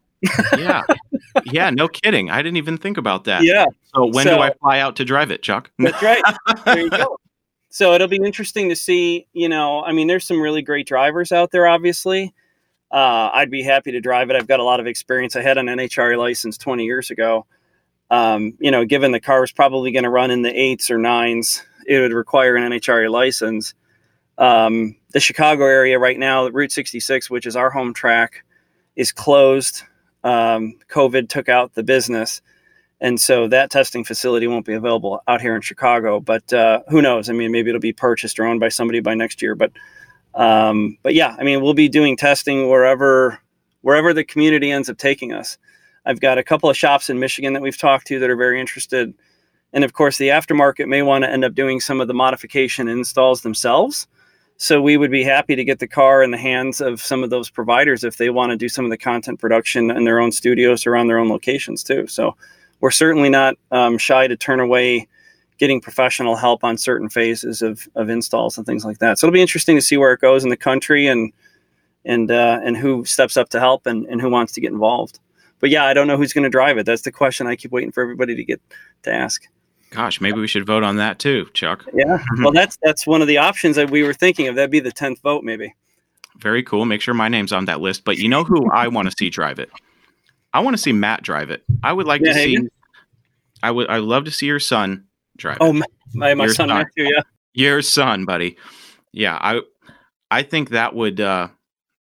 Yeah. 0.58 0.82
yeah, 1.44 1.70
no 1.70 1.86
kidding. 1.88 2.30
I 2.30 2.38
didn't 2.42 2.56
even 2.56 2.78
think 2.78 2.96
about 2.96 3.24
that. 3.24 3.42
Yeah, 3.42 3.66
So 3.94 4.06
when 4.06 4.24
So- 4.24 4.36
do 4.36 4.40
I 4.42 4.52
fly 4.54 4.78
out 4.80 4.96
to 4.96 5.04
drive 5.04 5.30
it, 5.30 5.42
Chuck? 5.42 5.70
That's 5.78 6.02
right. 6.02 6.22
there 6.64 6.80
you 6.80 6.90
go. 6.90 7.18
So 7.70 7.92
it'll 7.92 8.06
be 8.06 8.20
interesting 8.24 8.68
to 8.68 8.76
see. 8.76 9.26
You 9.32 9.48
know, 9.48 9.82
I 9.82 9.90
mean, 9.90 10.06
there's 10.06 10.24
some 10.24 10.40
really 10.40 10.62
great 10.62 10.86
drivers 10.86 11.32
out 11.32 11.50
there. 11.50 11.66
Obviously, 11.66 12.32
uh, 12.94 13.30
I'd 13.34 13.50
be 13.50 13.62
happy 13.62 13.92
to 13.92 14.00
drive 14.00 14.30
it. 14.30 14.36
I've 14.36 14.46
got 14.46 14.60
a 14.60 14.64
lot 14.64 14.80
of 14.80 14.86
experience. 14.86 15.34
I 15.34 15.42
had 15.42 15.58
an 15.58 15.66
NHRA 15.66 16.16
license 16.16 16.56
20 16.56 16.84
years 16.84 17.10
ago. 17.10 17.46
Um, 18.10 18.54
you 18.60 18.70
know, 18.70 18.84
given 18.84 19.10
the 19.10 19.20
car 19.20 19.40
was 19.40 19.52
probably 19.52 19.90
going 19.90 20.04
to 20.04 20.10
run 20.10 20.30
in 20.30 20.42
the 20.42 20.56
eights 20.56 20.90
or 20.90 20.98
nines, 20.98 21.64
it 21.86 21.98
would 21.98 22.12
require 22.12 22.54
an 22.54 22.70
NHRA 22.70 23.10
license. 23.10 23.74
Um, 24.38 24.96
the 25.12 25.20
Chicago 25.20 25.64
area 25.64 25.98
right 25.98 26.18
now, 26.18 26.46
Route 26.48 26.72
66, 26.72 27.28
which 27.28 27.46
is 27.46 27.56
our 27.56 27.70
home 27.70 27.94
track, 27.94 28.44
is 28.94 29.10
closed. 29.10 29.82
Um, 30.22 30.78
COVID 30.88 31.28
took 31.28 31.48
out 31.48 31.74
the 31.74 31.82
business 31.82 32.40
and 33.00 33.20
so 33.20 33.48
that 33.48 33.70
testing 33.70 34.02
facility 34.02 34.46
won't 34.46 34.64
be 34.64 34.72
available 34.72 35.20
out 35.28 35.42
here 35.42 35.54
in 35.54 35.60
Chicago. 35.60 36.20
But 36.20 36.50
uh, 36.54 36.80
who 36.88 37.02
knows? 37.02 37.28
I 37.28 37.34
mean, 37.34 37.52
maybe 37.52 37.68
it'll 37.70 37.78
be 37.78 37.92
purchased 37.92 38.38
or 38.38 38.46
owned 38.46 38.60
by 38.60 38.70
somebody 38.70 39.00
by 39.00 39.14
next 39.14 39.42
year. 39.42 39.54
But 39.54 39.72
um, 40.34 40.98
but 41.02 41.14
yeah, 41.14 41.36
I 41.38 41.44
mean, 41.44 41.62
we'll 41.62 41.74
be 41.74 41.88
doing 41.88 42.16
testing 42.16 42.68
wherever 42.68 43.38
wherever 43.82 44.14
the 44.14 44.24
community 44.24 44.70
ends 44.70 44.88
up 44.88 44.96
taking 44.96 45.32
us. 45.32 45.58
I've 46.06 46.20
got 46.20 46.38
a 46.38 46.42
couple 46.42 46.70
of 46.70 46.76
shops 46.76 47.10
in 47.10 47.18
Michigan 47.18 47.52
that 47.52 47.62
we've 47.62 47.76
talked 47.76 48.06
to 48.08 48.18
that 48.18 48.30
are 48.30 48.36
very 48.36 48.60
interested, 48.60 49.14
and 49.72 49.84
of 49.84 49.92
course, 49.92 50.18
the 50.18 50.28
aftermarket 50.28 50.86
may 50.86 51.02
want 51.02 51.24
to 51.24 51.30
end 51.30 51.44
up 51.44 51.54
doing 51.54 51.80
some 51.80 52.00
of 52.00 52.08
the 52.08 52.14
modification 52.14 52.88
installs 52.88 53.42
themselves. 53.42 54.06
So 54.56 54.80
we 54.80 54.96
would 54.96 55.10
be 55.10 55.24
happy 55.24 55.56
to 55.56 55.64
get 55.64 55.80
the 55.80 55.88
car 55.88 56.22
in 56.22 56.30
the 56.30 56.38
hands 56.38 56.80
of 56.80 57.00
some 57.00 57.24
of 57.24 57.30
those 57.30 57.50
providers 57.50 58.04
if 58.04 58.18
they 58.18 58.30
want 58.30 58.50
to 58.50 58.56
do 58.56 58.68
some 58.68 58.84
of 58.84 58.90
the 58.90 58.96
content 58.96 59.40
production 59.40 59.90
in 59.90 60.04
their 60.04 60.20
own 60.20 60.30
studios 60.30 60.86
or 60.86 60.96
on 60.96 61.08
their 61.08 61.18
own 61.18 61.28
locations 61.28 61.82
too. 61.82 62.06
So 62.06 62.36
we're 62.80 62.92
certainly 62.92 63.28
not 63.28 63.56
um, 63.72 63.98
shy 63.98 64.28
to 64.28 64.36
turn 64.36 64.60
away 64.60 65.08
getting 65.58 65.80
professional 65.80 66.36
help 66.36 66.64
on 66.64 66.76
certain 66.76 67.08
phases 67.08 67.62
of, 67.62 67.88
of 67.94 68.10
installs 68.10 68.56
and 68.58 68.66
things 68.66 68.84
like 68.84 68.98
that. 68.98 69.18
So 69.18 69.26
it'll 69.26 69.34
be 69.34 69.40
interesting 69.40 69.76
to 69.76 69.82
see 69.82 69.96
where 69.96 70.12
it 70.12 70.20
goes 70.20 70.44
in 70.44 70.50
the 70.50 70.56
country 70.56 71.06
and 71.06 71.32
and 72.04 72.30
uh, 72.30 72.60
and 72.62 72.76
who 72.76 73.04
steps 73.04 73.36
up 73.36 73.48
to 73.50 73.60
help 73.60 73.86
and, 73.86 74.04
and 74.06 74.20
who 74.20 74.28
wants 74.28 74.52
to 74.52 74.60
get 74.60 74.72
involved. 74.72 75.20
But 75.60 75.70
yeah, 75.70 75.84
I 75.84 75.94
don't 75.94 76.06
know 76.06 76.16
who's 76.16 76.32
going 76.32 76.44
to 76.44 76.50
drive 76.50 76.76
it. 76.76 76.84
That's 76.84 77.02
the 77.02 77.12
question 77.12 77.46
I 77.46 77.56
keep 77.56 77.72
waiting 77.72 77.92
for 77.92 78.02
everybody 78.02 78.34
to 78.34 78.44
get 78.44 78.60
to 79.04 79.12
ask. 79.12 79.46
Gosh, 79.90 80.20
maybe 80.20 80.40
we 80.40 80.48
should 80.48 80.66
vote 80.66 80.82
on 80.82 80.96
that 80.96 81.18
too, 81.18 81.48
Chuck. 81.54 81.86
Yeah, 81.94 82.22
well, 82.40 82.52
that's 82.52 82.76
that's 82.82 83.06
one 83.06 83.22
of 83.22 83.28
the 83.28 83.38
options 83.38 83.76
that 83.76 83.90
we 83.90 84.02
were 84.02 84.12
thinking 84.12 84.48
of. 84.48 84.56
That'd 84.56 84.70
be 84.70 84.80
the 84.80 84.92
tenth 84.92 85.22
vote, 85.22 85.44
maybe. 85.44 85.74
Very 86.38 86.62
cool. 86.64 86.84
Make 86.84 87.00
sure 87.00 87.14
my 87.14 87.28
name's 87.28 87.52
on 87.52 87.66
that 87.66 87.80
list. 87.80 88.04
But 88.04 88.18
you 88.18 88.28
know 88.28 88.42
who 88.44 88.68
I 88.72 88.88
want 88.88 89.08
to 89.08 89.14
see 89.16 89.30
drive 89.30 89.60
it? 89.60 89.70
I 90.52 90.60
want 90.60 90.74
to 90.74 90.82
see 90.82 90.92
Matt 90.92 91.22
drive 91.22 91.50
it. 91.50 91.62
I 91.82 91.92
would 91.92 92.06
like 92.06 92.22
Yeah, 92.22 92.32
to 92.32 92.38
see. 92.38 92.58
I 93.62 93.70
would. 93.70 93.88
I 93.88 93.98
love 93.98 94.24
to 94.24 94.30
see 94.30 94.46
your 94.46 94.60
son 94.60 95.04
drive. 95.36 95.58
Oh, 95.60 95.72
my, 95.72 96.34
my, 96.34 96.46
son 96.46 96.54
son. 96.54 96.68
Matthew. 96.68 97.04
Yeah, 97.04 97.22
Your 97.52 97.82
son, 97.82 98.24
buddy. 98.24 98.56
Yeah, 99.12 99.38
I. 99.40 99.60
I 100.30 100.42
think 100.42 100.70
that 100.70 100.94
would 100.96 101.20
uh, 101.20 101.48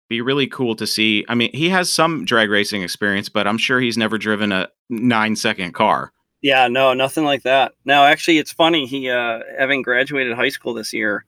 be 0.09 0.21
really 0.23 0.47
cool 0.47 0.75
to 0.77 0.87
see. 0.87 1.25
I 1.29 1.35
mean, 1.35 1.51
he 1.53 1.69
has 1.69 1.93
some 1.93 2.25
drag 2.25 2.49
racing 2.49 2.83
experience, 2.83 3.29
but 3.29 3.47
I'm 3.47 3.59
sure 3.59 3.81
he's 3.81 3.99
never 3.99 4.17
driven 4.17 4.53
a 4.53 4.69
nine 4.89 5.37
second 5.37 5.73
car. 5.73 6.13
yeah, 6.41 6.69
no, 6.69 6.95
nothing 6.95 7.25
like 7.25 7.43
that. 7.43 7.73
No, 7.85 8.05
actually, 8.05 8.39
it's 8.39 8.53
funny. 8.53 8.87
He, 8.87 9.11
uh, 9.11 9.41
having 9.59 9.83
graduated 9.83 10.35
high 10.35 10.49
school 10.49 10.73
this 10.73 10.93
year, 10.93 11.25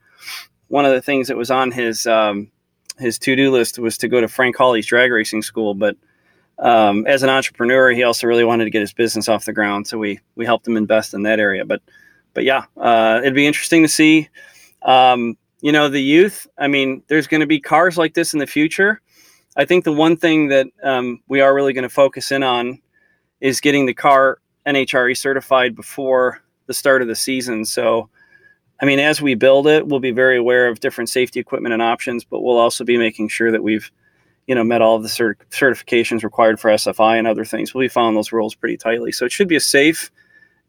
one 0.69 0.85
of 0.85 0.93
the 0.93 1.03
things 1.03 1.29
that 1.29 1.37
was 1.37 1.51
on 1.51 1.73
his 1.73 2.07
um, 2.07 2.51
his 2.99 3.19
to 3.19 3.37
do 3.37 3.51
list 3.51 3.79
was 3.79 3.99
to 3.99 4.09
go 4.09 4.21
to 4.21 4.29
Frank 4.29 4.57
Hawley's 4.57 4.87
drag 4.87 5.11
racing 5.13 5.43
school. 5.43 5.75
But 5.75 5.97
um, 6.59 7.07
as 7.07 7.23
an 7.23 7.29
entrepreneur, 7.29 7.91
he 7.91 8.03
also 8.03 8.27
really 8.27 8.45
wanted 8.45 8.65
to 8.65 8.71
get 8.71 8.81
his 8.81 8.93
business 8.93 9.29
off 9.29 9.45
the 9.45 9.53
ground, 9.53 9.87
so 9.87 9.99
we 9.99 10.21
we 10.35 10.45
helped 10.45 10.67
him 10.67 10.77
invest 10.77 11.15
in 11.15 11.23
that 11.23 11.39
area. 11.39 11.65
But 11.65 11.83
but 12.35 12.45
yeah, 12.45 12.65
uh, 12.77 13.21
it'd 13.23 13.35
be 13.35 13.47
interesting 13.47 13.83
to 13.83 13.89
see. 13.89 14.29
Um, 14.83 15.37
you 15.61 15.73
know, 15.73 15.89
the 15.89 16.03
youth. 16.03 16.47
I 16.57 16.69
mean, 16.69 17.03
there's 17.09 17.27
going 17.27 17.41
to 17.41 17.47
be 17.47 17.61
cars 17.61 17.99
like 17.99 18.15
this 18.15 18.33
in 18.33 18.39
the 18.39 18.47
future. 18.47 19.01
I 19.57 19.65
think 19.65 19.85
the 19.85 19.93
one 19.93 20.17
thing 20.17 20.49
that 20.49 20.69
um, 20.85 21.21
we 21.29 21.41
are 21.41 21.55
really 21.55 21.73
going 21.73 21.83
to 21.83 21.89
focus 21.89 22.31
in 22.31 22.43
on 22.43 22.81
is 23.41 23.61
getting 23.61 23.87
the 23.87 23.95
car 23.95 24.39
NHRA 24.67 25.17
certified 25.17 25.75
before 25.75 26.43
the 26.67 26.75
start 26.75 27.03
of 27.03 27.09
the 27.09 27.17
season. 27.17 27.65
So, 27.65 28.09
I 28.81 28.85
mean, 28.85 29.01
as 29.01 29.21
we 29.21 29.35
build 29.35 29.67
it, 29.67 29.87
we'll 29.87 30.01
be 30.01 30.13
very 30.13 30.37
aware 30.37 30.69
of 30.69 30.81
different 30.81 31.11
safety 31.11 31.41
equipment 31.41 31.73
and 31.73 31.83
options, 31.83 32.25
but 32.25 32.43
we'll 32.43 32.59
also 32.59 32.85
be 32.85 32.99
making 32.99 33.29
sure 33.29 33.51
that 33.51 33.63
we've, 33.63 33.91
you 34.49 34.55
know, 34.55 34.65
met 34.65 34.81
all 34.81 34.97
of 34.97 35.03
the 35.03 35.09
cert- 35.09 35.37
certifications 35.51 36.25
required 36.25 36.59
for 36.59 36.71
SFI 36.71 37.19
and 37.19 37.29
other 37.29 37.45
things. 37.45 37.75
We'll 37.75 37.85
be 37.85 37.89
following 37.89 38.15
those 38.15 38.33
rules 38.33 38.55
pretty 38.55 38.79
tightly. 38.79 39.13
So 39.13 39.27
it 39.27 39.31
should 39.31 39.47
be 39.47 39.57
a 39.57 39.61
safe 39.61 40.11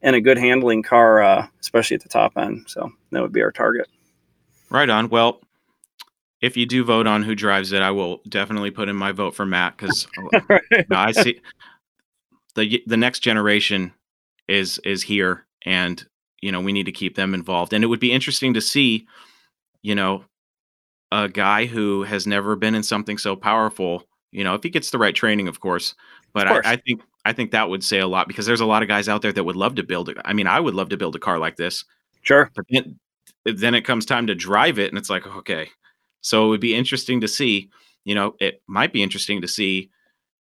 and 0.02 0.18
a 0.18 0.22
good 0.22 0.38
handling 0.38 0.84
car, 0.84 1.24
uh, 1.24 1.48
especially 1.62 1.96
at 1.96 2.04
the 2.04 2.10
top 2.10 2.34
end. 2.38 2.66
So 2.68 2.92
that 3.12 3.22
would 3.22 3.32
be 3.32 3.42
our 3.42 3.54
target. 3.54 3.88
Right 4.70 4.90
on. 4.90 5.08
Well, 5.08 5.42
if 6.42 6.58
you 6.58 6.66
do 6.66 6.84
vote 6.84 7.08
on 7.08 7.24
who 7.24 7.36
drives 7.36 7.72
it, 7.72 7.82
I 7.82 7.92
will 7.92 8.22
definitely 8.28 8.70
put 8.70 8.90
in 8.90 8.98
my 8.98 9.14
vote 9.14 9.34
for 9.34 9.46
Matt 9.46 9.78
because 9.78 10.08
I 10.92 11.14
see 11.14 11.40
the 12.56 12.84
the 12.86 12.98
next 12.98 13.20
generation 13.20 13.94
is 14.48 14.80
is 14.80 15.04
here, 15.04 15.46
and 15.66 16.06
you 16.42 16.52
know 16.52 16.62
we 16.62 16.74
need 16.74 16.86
to 16.86 16.92
keep 16.92 17.16
them 17.16 17.34
involved. 17.34 17.74
And 17.74 17.84
it 17.84 17.88
would 17.88 18.00
be 18.00 18.12
interesting 18.12 18.54
to 18.54 18.62
see, 18.62 19.08
you 19.82 19.96
know, 19.96 20.24
a 21.12 21.28
guy 21.30 21.66
who 21.66 22.04
has 22.04 22.28
never 22.28 22.56
been 22.56 22.76
in 22.76 22.84
something 22.84 23.18
so 23.18 23.36
powerful. 23.36 24.04
You 24.32 24.44
know, 24.44 24.54
if 24.54 24.64
he 24.64 24.70
gets 24.70 24.92
the 24.92 24.98
right 25.00 25.16
training, 25.16 25.48
of 25.48 25.60
course. 25.60 25.96
But 26.34 26.48
Of 26.48 26.54
course. 26.54 26.68
I, 26.68 26.74
I 26.74 26.76
think 26.78 27.02
I 27.26 27.34
think 27.34 27.52
that 27.52 27.70
would 27.70 27.84
say 27.84 28.00
a 28.00 28.08
lot 28.08 28.28
because 28.28 28.46
there's 28.46 28.62
a 28.62 28.66
lot 28.66 28.82
of 28.84 28.88
guys 28.88 29.10
out 29.10 29.22
there 29.22 29.34
that 29.34 29.44
would 29.44 29.56
love 29.56 29.76
to 29.76 29.84
build 29.84 30.10
it. 30.10 30.18
I 30.24 30.34
mean, 30.34 30.48
I 30.48 30.60
would 30.60 30.76
love 30.76 30.90
to 30.90 30.98
build 30.98 31.16
a 31.16 31.20
car 31.20 31.40
like 31.40 31.56
this. 31.58 31.84
Sure. 32.22 32.52
but 32.56 32.66
then, 32.70 33.00
then 33.46 33.74
it 33.76 33.82
comes 33.86 34.06
time 34.06 34.28
to 34.28 34.36
drive 34.36 34.78
it 34.78 34.90
and 34.90 34.98
it's 34.98 35.10
like 35.10 35.26
okay 35.26 35.70
so 36.22 36.46
it 36.46 36.50
would 36.50 36.60
be 36.60 36.76
interesting 36.76 37.22
to 37.22 37.28
see 37.30 37.70
you 38.04 38.14
know 38.14 38.36
it 38.42 38.62
might 38.68 38.92
be 38.92 39.02
interesting 39.02 39.40
to 39.42 39.48
see 39.48 39.90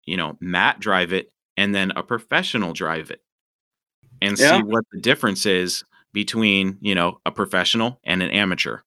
you 0.04 0.16
know 0.16 0.36
matt 0.40 0.80
drive 0.80 1.12
it 1.12 1.30
and 1.56 1.72
then 1.72 1.92
a 1.94 2.02
professional 2.02 2.72
drive 2.72 3.10
it 3.12 3.22
and 4.20 4.36
Yeah. 4.36 4.56
see 4.56 4.62
what 4.64 4.84
the 4.92 5.00
difference 5.00 5.46
is 5.46 5.84
between 6.12 6.76
you 6.80 6.94
know 6.96 7.20
a 7.24 7.30
professional 7.30 8.00
and 8.02 8.20
an 8.20 8.30
amateur 8.32 8.78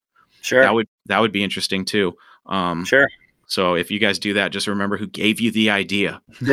Sure. 0.43 0.61
that 0.61 0.73
would 0.73 0.87
that 1.07 1.19
would 1.19 1.31
be 1.31 1.43
interesting 1.43 1.85
too 1.85 2.15
um 2.45 2.85
sure. 2.85 3.07
so 3.47 3.75
if 3.75 3.89
you 3.89 3.97
guys 3.99 4.19
do 4.19 4.33
that 4.33 4.51
just 4.51 4.67
remember 4.67 4.97
who 4.97 5.07
gave 5.07 5.39
you 5.39 5.51
the 5.51 5.69
idea 5.69 6.21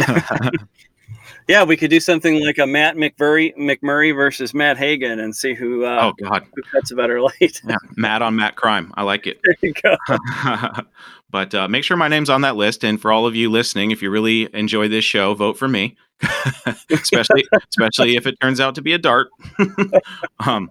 Yeah, 1.51 1.65
we 1.65 1.77
could 1.77 1.91
do 1.91 1.99
something 1.99 2.45
like 2.45 2.59
a 2.59 2.67
Matt 2.67 2.95
McMurray 2.95 3.57
McMurray 3.57 4.15
versus 4.15 4.55
Matt 4.55 4.79
Hagan 4.79 5.19
and 5.19 5.35
see 5.35 5.53
who 5.53 5.85
uh, 5.85 5.99
oh 6.01 6.25
God, 6.25 6.47
who 6.55 6.63
cuts 6.63 6.93
a 6.93 6.95
better 6.95 7.21
light. 7.21 7.61
yeah, 7.67 7.77
Matt 7.97 8.23
on 8.23 8.37
Matt 8.37 8.55
crime. 8.55 8.93
I 8.97 9.03
like 9.03 9.27
it. 9.27 9.41
there 9.43 9.57
you 9.61 9.75
go. 9.83 9.97
but 11.31 11.53
uh, 11.53 11.67
make 11.67 11.83
sure 11.83 11.97
my 11.97 12.07
name's 12.07 12.31
on 12.31 12.43
that 12.43 12.55
list. 12.55 12.85
And 12.85 13.01
for 13.01 13.11
all 13.11 13.27
of 13.27 13.35
you 13.35 13.51
listening, 13.51 13.91
if 13.91 14.01
you 14.01 14.11
really 14.11 14.49
enjoy 14.55 14.87
this 14.87 15.05
show, 15.05 15.35
vote 15.35 15.59
for 15.59 15.67
me, 15.67 15.97
especially 16.91 17.45
especially 17.69 18.15
if 18.15 18.29
it 18.29 18.39
turns 18.41 18.61
out 18.61 18.77
to 18.77 18.83
be 18.83 18.93
a 18.93 18.99
dart. 18.99 19.29
um, 20.47 20.71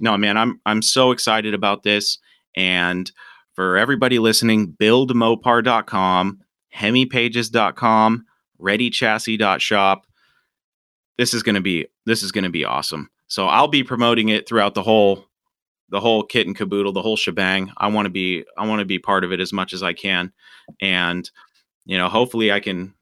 no, 0.00 0.16
man, 0.16 0.36
I'm 0.36 0.60
I'm 0.66 0.82
so 0.82 1.12
excited 1.12 1.54
about 1.54 1.84
this. 1.84 2.18
And 2.56 3.10
for 3.54 3.76
everybody 3.76 4.18
listening, 4.18 4.72
buildmopar.com, 4.72 6.40
hemipages.com, 6.74 8.24
readychassis.shop. 8.60 10.06
This 11.18 11.34
is 11.34 11.42
gonna 11.42 11.60
be 11.60 11.86
this 12.06 12.22
is 12.22 12.32
gonna 12.32 12.50
be 12.50 12.64
awesome. 12.64 13.10
So 13.26 13.46
I'll 13.46 13.68
be 13.68 13.84
promoting 13.84 14.28
it 14.28 14.48
throughout 14.48 14.74
the 14.74 14.82
whole 14.82 15.26
the 15.90 16.00
whole 16.00 16.22
kit 16.22 16.46
and 16.46 16.56
caboodle, 16.56 16.92
the 16.92 17.02
whole 17.02 17.16
shebang. 17.16 17.72
I 17.76 17.88
want 17.88 18.06
to 18.06 18.10
be 18.10 18.44
I 18.56 18.66
want 18.66 18.80
to 18.80 18.86
be 18.86 18.98
part 18.98 19.24
of 19.24 19.32
it 19.32 19.40
as 19.40 19.52
much 19.52 19.72
as 19.72 19.82
I 19.82 19.92
can, 19.92 20.32
and 20.80 21.28
you 21.84 21.98
know, 21.98 22.08
hopefully, 22.08 22.52
I 22.52 22.60
can 22.60 22.94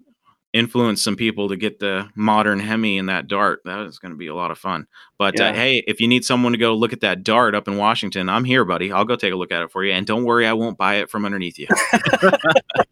influence 0.54 1.02
some 1.02 1.14
people 1.14 1.48
to 1.48 1.56
get 1.56 1.78
the 1.78 2.08
modern 2.14 2.58
Hemi 2.58 2.96
and 2.98 3.08
that 3.08 3.28
dart. 3.28 3.60
That 3.64 3.80
is 3.86 3.98
going 3.98 4.12
to 4.12 4.16
be 4.16 4.28
a 4.28 4.34
lot 4.34 4.50
of 4.50 4.58
fun. 4.58 4.86
But 5.18 5.38
uh, 5.38 5.52
hey, 5.52 5.82
if 5.86 6.00
you 6.00 6.08
need 6.08 6.24
someone 6.24 6.52
to 6.52 6.58
go 6.58 6.74
look 6.74 6.92
at 6.92 7.00
that 7.02 7.22
dart 7.22 7.54
up 7.54 7.68
in 7.68 7.76
Washington, 7.76 8.28
I'm 8.28 8.44
here, 8.44 8.64
buddy. 8.64 8.90
I'll 8.90 9.04
go 9.04 9.16
take 9.16 9.32
a 9.32 9.36
look 9.36 9.52
at 9.52 9.62
it 9.62 9.70
for 9.70 9.84
you, 9.84 9.92
and 9.92 10.06
don't 10.06 10.24
worry, 10.24 10.46
I 10.46 10.52
won't 10.54 10.78
buy 10.78 10.96
it 10.96 11.10
from 11.10 11.24
underneath 11.24 11.58
you. 11.58 11.66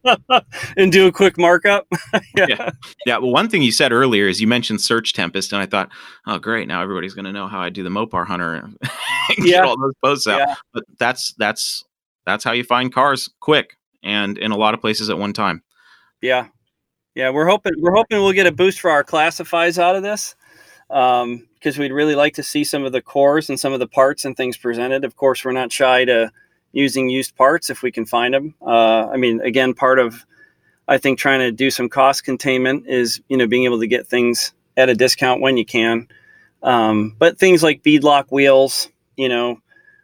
and 0.76 0.92
do 0.92 1.06
a 1.06 1.12
quick 1.12 1.38
markup. 1.38 1.86
yeah. 2.36 2.46
Yeah. 2.48 2.70
Yeah, 3.06 3.18
well, 3.18 3.30
one 3.30 3.48
thing 3.48 3.62
you 3.62 3.72
said 3.72 3.92
earlier 3.92 4.26
is 4.28 4.40
you 4.40 4.46
mentioned 4.46 4.80
SearchTempest, 4.80 5.52
and 5.52 5.60
I 5.62 5.66
thought, 5.66 5.90
oh, 6.26 6.38
great, 6.38 6.68
now 6.68 6.82
everybody's 6.82 7.14
going 7.14 7.24
to 7.24 7.32
know 7.32 7.46
how 7.48 7.60
I 7.60 7.70
do 7.70 7.82
the 7.82 7.90
Mopar 7.90 8.26
Hunter 8.26 8.54
and 8.54 8.78
get 9.36 9.46
Yeah. 9.46 9.64
all 9.64 9.78
those 9.80 9.94
posts 10.04 10.26
out. 10.26 10.38
Yeah. 10.40 10.54
But 10.72 10.84
that's 10.98 11.34
that's 11.38 11.84
that's 12.24 12.44
how 12.44 12.52
you 12.52 12.64
find 12.64 12.92
cars 12.92 13.30
quick 13.40 13.76
and 14.02 14.36
in 14.38 14.50
a 14.50 14.56
lot 14.56 14.74
of 14.74 14.80
places 14.80 15.10
at 15.10 15.18
one 15.18 15.32
time. 15.32 15.62
Yeah, 16.22 16.48
yeah. 17.16 17.30
We're 17.30 17.46
hoping 17.46 17.72
we're 17.78 17.94
hoping 17.94 18.18
we'll 18.20 18.32
get 18.32 18.46
a 18.46 18.52
boost 18.52 18.80
for 18.80 18.90
our 18.90 19.02
classifies 19.02 19.78
out 19.78 19.96
of 19.96 20.04
this, 20.04 20.36
because 20.88 21.78
we'd 21.78 21.92
really 21.92 22.14
like 22.14 22.34
to 22.34 22.42
see 22.42 22.62
some 22.62 22.84
of 22.84 22.92
the 22.92 23.02
cores 23.02 23.48
and 23.48 23.58
some 23.58 23.72
of 23.72 23.80
the 23.80 23.88
parts 23.88 24.24
and 24.24 24.36
things 24.36 24.56
presented. 24.56 25.04
Of 25.04 25.16
course, 25.16 25.44
we're 25.44 25.52
not 25.52 25.72
shy 25.72 26.04
to 26.04 26.30
using 26.72 27.08
used 27.08 27.34
parts 27.34 27.70
if 27.70 27.82
we 27.82 27.90
can 27.90 28.06
find 28.06 28.34
them. 28.34 28.54
Uh, 28.60 29.08
I 29.08 29.16
mean, 29.16 29.40
again, 29.40 29.74
part 29.74 29.98
of 29.98 30.24
I 30.86 30.98
think 30.98 31.18
trying 31.18 31.40
to 31.40 31.50
do 31.50 31.70
some 31.70 31.88
cost 31.88 32.22
containment 32.24 32.86
is 32.86 33.20
you 33.28 33.36
know 33.36 33.46
being 33.46 33.64
able 33.64 33.80
to 33.80 33.88
get 33.88 34.06
things 34.06 34.52
at 34.76 34.88
a 34.88 34.94
discount 34.94 35.40
when 35.40 35.56
you 35.56 35.64
can. 35.64 36.06
Um, 36.62 37.14
but 37.18 37.38
things 37.38 37.62
like 37.62 37.82
beadlock 37.82 38.26
wheels, 38.30 38.88
you 39.16 39.28
know, 39.28 39.60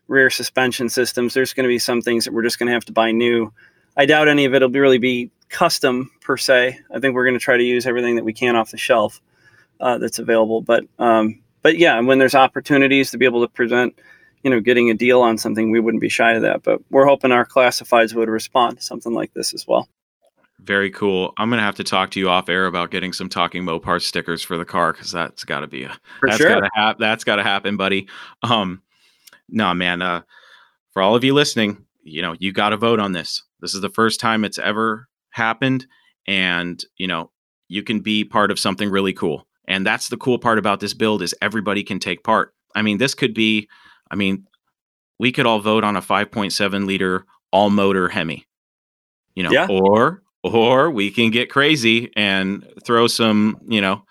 rear 0.08 0.30
suspension 0.30 0.88
systems, 0.88 1.34
there's 1.34 1.52
going 1.52 1.64
to 1.64 1.68
be 1.68 1.78
some 1.78 2.00
things 2.00 2.24
that 2.24 2.32
we're 2.32 2.42
just 2.42 2.58
going 2.58 2.68
to 2.68 2.72
have 2.72 2.84
to 2.86 2.92
buy 2.92 3.10
new. 3.10 3.52
I 3.96 4.06
doubt 4.06 4.28
any 4.28 4.44
of 4.44 4.54
it 4.54 4.62
will 4.62 4.68
be 4.68 4.80
really 4.80 4.98
be 4.98 5.30
custom 5.52 6.10
per 6.20 6.36
se. 6.36 6.80
I 6.92 6.98
think 6.98 7.14
we're 7.14 7.24
going 7.24 7.38
to 7.38 7.44
try 7.44 7.56
to 7.56 7.62
use 7.62 7.86
everything 7.86 8.16
that 8.16 8.24
we 8.24 8.32
can 8.32 8.56
off 8.56 8.72
the 8.72 8.78
shelf 8.78 9.20
uh, 9.80 9.98
that's 9.98 10.18
available. 10.18 10.62
But 10.62 10.84
um, 10.98 11.40
but 11.62 11.78
yeah, 11.78 11.96
and 11.96 12.08
when 12.08 12.18
there's 12.18 12.34
opportunities 12.34 13.12
to 13.12 13.18
be 13.18 13.24
able 13.24 13.42
to 13.42 13.48
present, 13.48 13.96
you 14.42 14.50
know, 14.50 14.58
getting 14.58 14.90
a 14.90 14.94
deal 14.94 15.20
on 15.20 15.38
something, 15.38 15.70
we 15.70 15.78
wouldn't 15.78 16.00
be 16.00 16.08
shy 16.08 16.32
of 16.32 16.42
that. 16.42 16.64
But 16.64 16.80
we're 16.90 17.06
hoping 17.06 17.30
our 17.30 17.46
classifieds 17.46 18.14
would 18.14 18.28
respond 18.28 18.78
to 18.78 18.82
something 18.82 19.12
like 19.12 19.32
this 19.34 19.54
as 19.54 19.66
well. 19.68 19.88
Very 20.60 20.90
cool. 20.90 21.32
I'm 21.36 21.50
gonna 21.50 21.62
have 21.62 21.76
to 21.76 21.84
talk 21.84 22.10
to 22.12 22.20
you 22.20 22.28
off 22.28 22.48
air 22.48 22.66
about 22.66 22.90
getting 22.90 23.12
some 23.12 23.28
talking 23.28 23.64
Mopar 23.64 24.00
stickers 24.00 24.42
for 24.42 24.56
the 24.56 24.64
car 24.64 24.92
because 24.92 25.12
that's 25.12 25.44
got 25.44 25.60
to 25.60 25.66
be 25.66 25.84
a 25.84 25.96
For 26.20 26.28
that's 26.28 26.38
sure. 26.38 26.48
gotta 26.48 26.70
hap- 26.74 26.98
that's 26.98 27.24
got 27.24 27.36
to 27.36 27.42
happen, 27.42 27.76
buddy. 27.76 28.08
Um, 28.42 28.82
no, 29.48 29.74
man. 29.74 30.02
Uh, 30.02 30.22
for 30.92 31.02
all 31.02 31.16
of 31.16 31.24
you 31.24 31.34
listening, 31.34 31.84
you 32.02 32.22
know, 32.22 32.34
you 32.38 32.52
got 32.52 32.70
to 32.70 32.76
vote 32.76 33.00
on 33.00 33.12
this. 33.12 33.42
This 33.60 33.74
is 33.74 33.80
the 33.80 33.88
first 33.88 34.20
time 34.20 34.44
it's 34.44 34.58
ever 34.58 35.08
happened, 35.32 35.86
and 36.26 36.82
you 36.96 37.06
know, 37.06 37.30
you 37.68 37.82
can 37.82 38.00
be 38.00 38.24
part 38.24 38.50
of 38.50 38.58
something 38.58 38.88
really 38.90 39.12
cool. 39.12 39.46
And 39.68 39.86
that's 39.86 40.08
the 40.08 40.16
cool 40.16 40.38
part 40.38 40.58
about 40.58 40.80
this 40.80 40.94
build 40.94 41.22
is 41.22 41.34
everybody 41.40 41.82
can 41.82 41.98
take 41.98 42.24
part. 42.24 42.54
I 42.74 42.82
mean, 42.82 42.98
this 42.98 43.14
could 43.14 43.34
be. 43.34 43.68
I 44.10 44.14
mean, 44.16 44.46
we 45.18 45.32
could 45.32 45.46
all 45.46 45.60
vote 45.60 45.84
on 45.84 45.96
a 45.96 46.02
5.7 46.02 46.86
liter 46.86 47.24
all 47.52 47.70
motor 47.70 48.08
Hemi. 48.08 48.46
You 49.34 49.44
know, 49.44 49.50
Yeah. 49.50 49.66
or 49.70 50.22
or 50.42 50.90
we 50.90 51.10
can 51.10 51.30
get 51.30 51.48
crazy 51.50 52.10
and 52.16 52.66
throw 52.84 53.06
some, 53.06 53.58
you 53.68 53.80
know, 53.80 54.04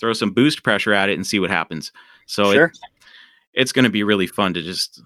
throw 0.00 0.12
some 0.12 0.32
boost 0.32 0.62
pressure 0.62 0.92
at 0.92 1.08
it 1.08 1.14
and 1.14 1.26
see 1.26 1.38
what 1.38 1.50
happens. 1.50 1.92
So 2.26 2.52
sure. 2.52 2.64
it, 2.66 2.78
it's 3.54 3.72
going 3.72 3.84
to 3.84 3.90
be 3.90 4.02
really 4.02 4.26
fun 4.26 4.52
to 4.54 4.62
just 4.62 5.00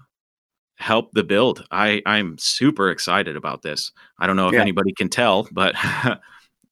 help 0.81 1.11
the 1.13 1.23
build. 1.23 1.65
I 1.71 2.01
I'm 2.05 2.37
super 2.39 2.89
excited 2.89 3.35
about 3.35 3.61
this. 3.61 3.91
I 4.19 4.27
don't 4.27 4.35
know 4.35 4.47
if 4.47 4.53
Yeah. 4.53 4.61
anybody 4.61 4.91
can 4.93 5.09
tell, 5.09 5.47
but 5.51 5.75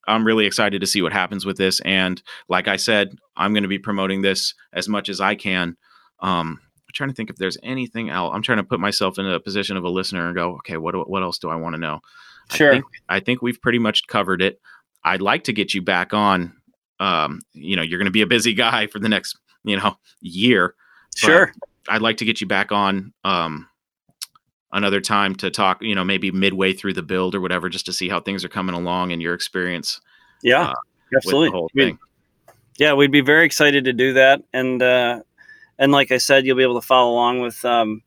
I'm 0.08 0.26
really 0.26 0.46
excited 0.46 0.82
to 0.82 0.88
see 0.88 1.02
what 1.02 1.14
happens 1.14 1.46
with 1.46 1.58
this. 1.58 1.80
And 1.82 2.22
like 2.50 2.68
I 2.68 2.76
said, 2.78 3.16
I'm 3.38 3.54
going 3.54 3.64
to 3.64 3.70
be 3.70 3.78
promoting 3.80 4.22
this 4.24 4.56
as 4.74 4.90
much 4.90 5.08
as 5.08 5.22
I 5.22 5.36
can. 5.36 5.78
Um, 6.22 6.60
I'm 6.62 6.94
trying 6.94 7.10
to 7.10 7.16
think 7.16 7.30
if 7.30 7.36
there's 7.36 7.58
anything 7.62 8.10
else. 8.10 8.32
I'm 8.34 8.42
trying 8.42 8.58
to 8.58 8.64
put 8.64 8.80
myself 8.80 9.20
in 9.20 9.28
a 9.28 9.40
position 9.40 9.78
of 9.78 9.84
a 9.84 9.90
listener 9.90 10.26
and 10.26 10.36
go, 10.36 10.56
okay, 10.56 10.78
what 10.78 11.08
what 11.08 11.22
else 11.22 11.38
do 11.38 11.50
I 11.50 11.56
want 11.56 11.76
to 11.76 11.80
know? 11.80 12.00
Sure. 12.52 12.70
I 12.70 12.74
think, 12.74 12.86
I 13.10 13.20
think 13.20 13.42
we've 13.44 13.62
pretty 13.62 13.80
much 13.80 14.08
covered 14.08 14.42
it. 14.42 14.60
I'd 15.04 15.22
like 15.22 15.44
to 15.46 15.54
get 15.54 15.74
you 15.76 15.84
back 15.84 16.14
on. 16.14 16.54
Um, 17.00 17.40
you 17.54 17.76
know, 17.76 17.84
you're 17.84 18.00
going 18.00 18.06
to 18.06 18.12
be 18.12 18.24
a 18.24 18.28
busy 18.28 18.54
guy 18.66 18.88
for 18.88 18.98
the 18.98 19.08
next, 19.10 19.38
you 19.64 19.78
know, 19.78 19.96
year. 20.20 20.74
Sure. 21.16 21.54
I'd 21.88 22.02
like 22.02 22.18
to 22.18 22.26
get 22.26 22.42
you 22.42 22.48
back 22.48 22.72
on 22.72 23.14
um, 23.24 23.68
another 24.72 25.02
time 25.02 25.36
to 25.36 25.50
talk. 25.50 25.82
You 25.82 25.96
know, 25.96 26.04
maybe 26.04 26.32
midway 26.32 26.74
through 26.74 26.94
the 26.94 27.04
build 27.04 27.36
or 27.36 27.42
whatever, 27.42 27.70
just 27.70 27.86
to 27.88 27.94
see 27.94 28.10
how 28.10 28.20
things 28.20 28.44
are 28.46 28.50
coming 28.50 28.76
along 28.76 29.12
and 29.12 29.22
your 29.22 29.34
experience 29.34 30.00
Yeah. 30.44 30.70
uh, 30.70 30.74
absolutely. 31.16 31.50
whole 31.52 31.70
We'd- 31.74 31.98
yeah, 32.78 32.94
we'd 32.94 33.12
be 33.12 33.22
very 33.22 33.46
excited 33.46 33.84
to 33.86 33.94
do 33.94 34.14
that, 34.14 34.42
and 34.54 34.82
uh, 34.82 35.22
and 35.78 35.92
like 35.92 36.12
I 36.12 36.18
said, 36.18 36.46
you'll 36.46 36.56
be 36.58 36.64
able 36.64 36.80
to 36.80 36.86
follow 36.88 37.12
along 37.12 37.42
with 37.42 37.64
um, 37.66 38.02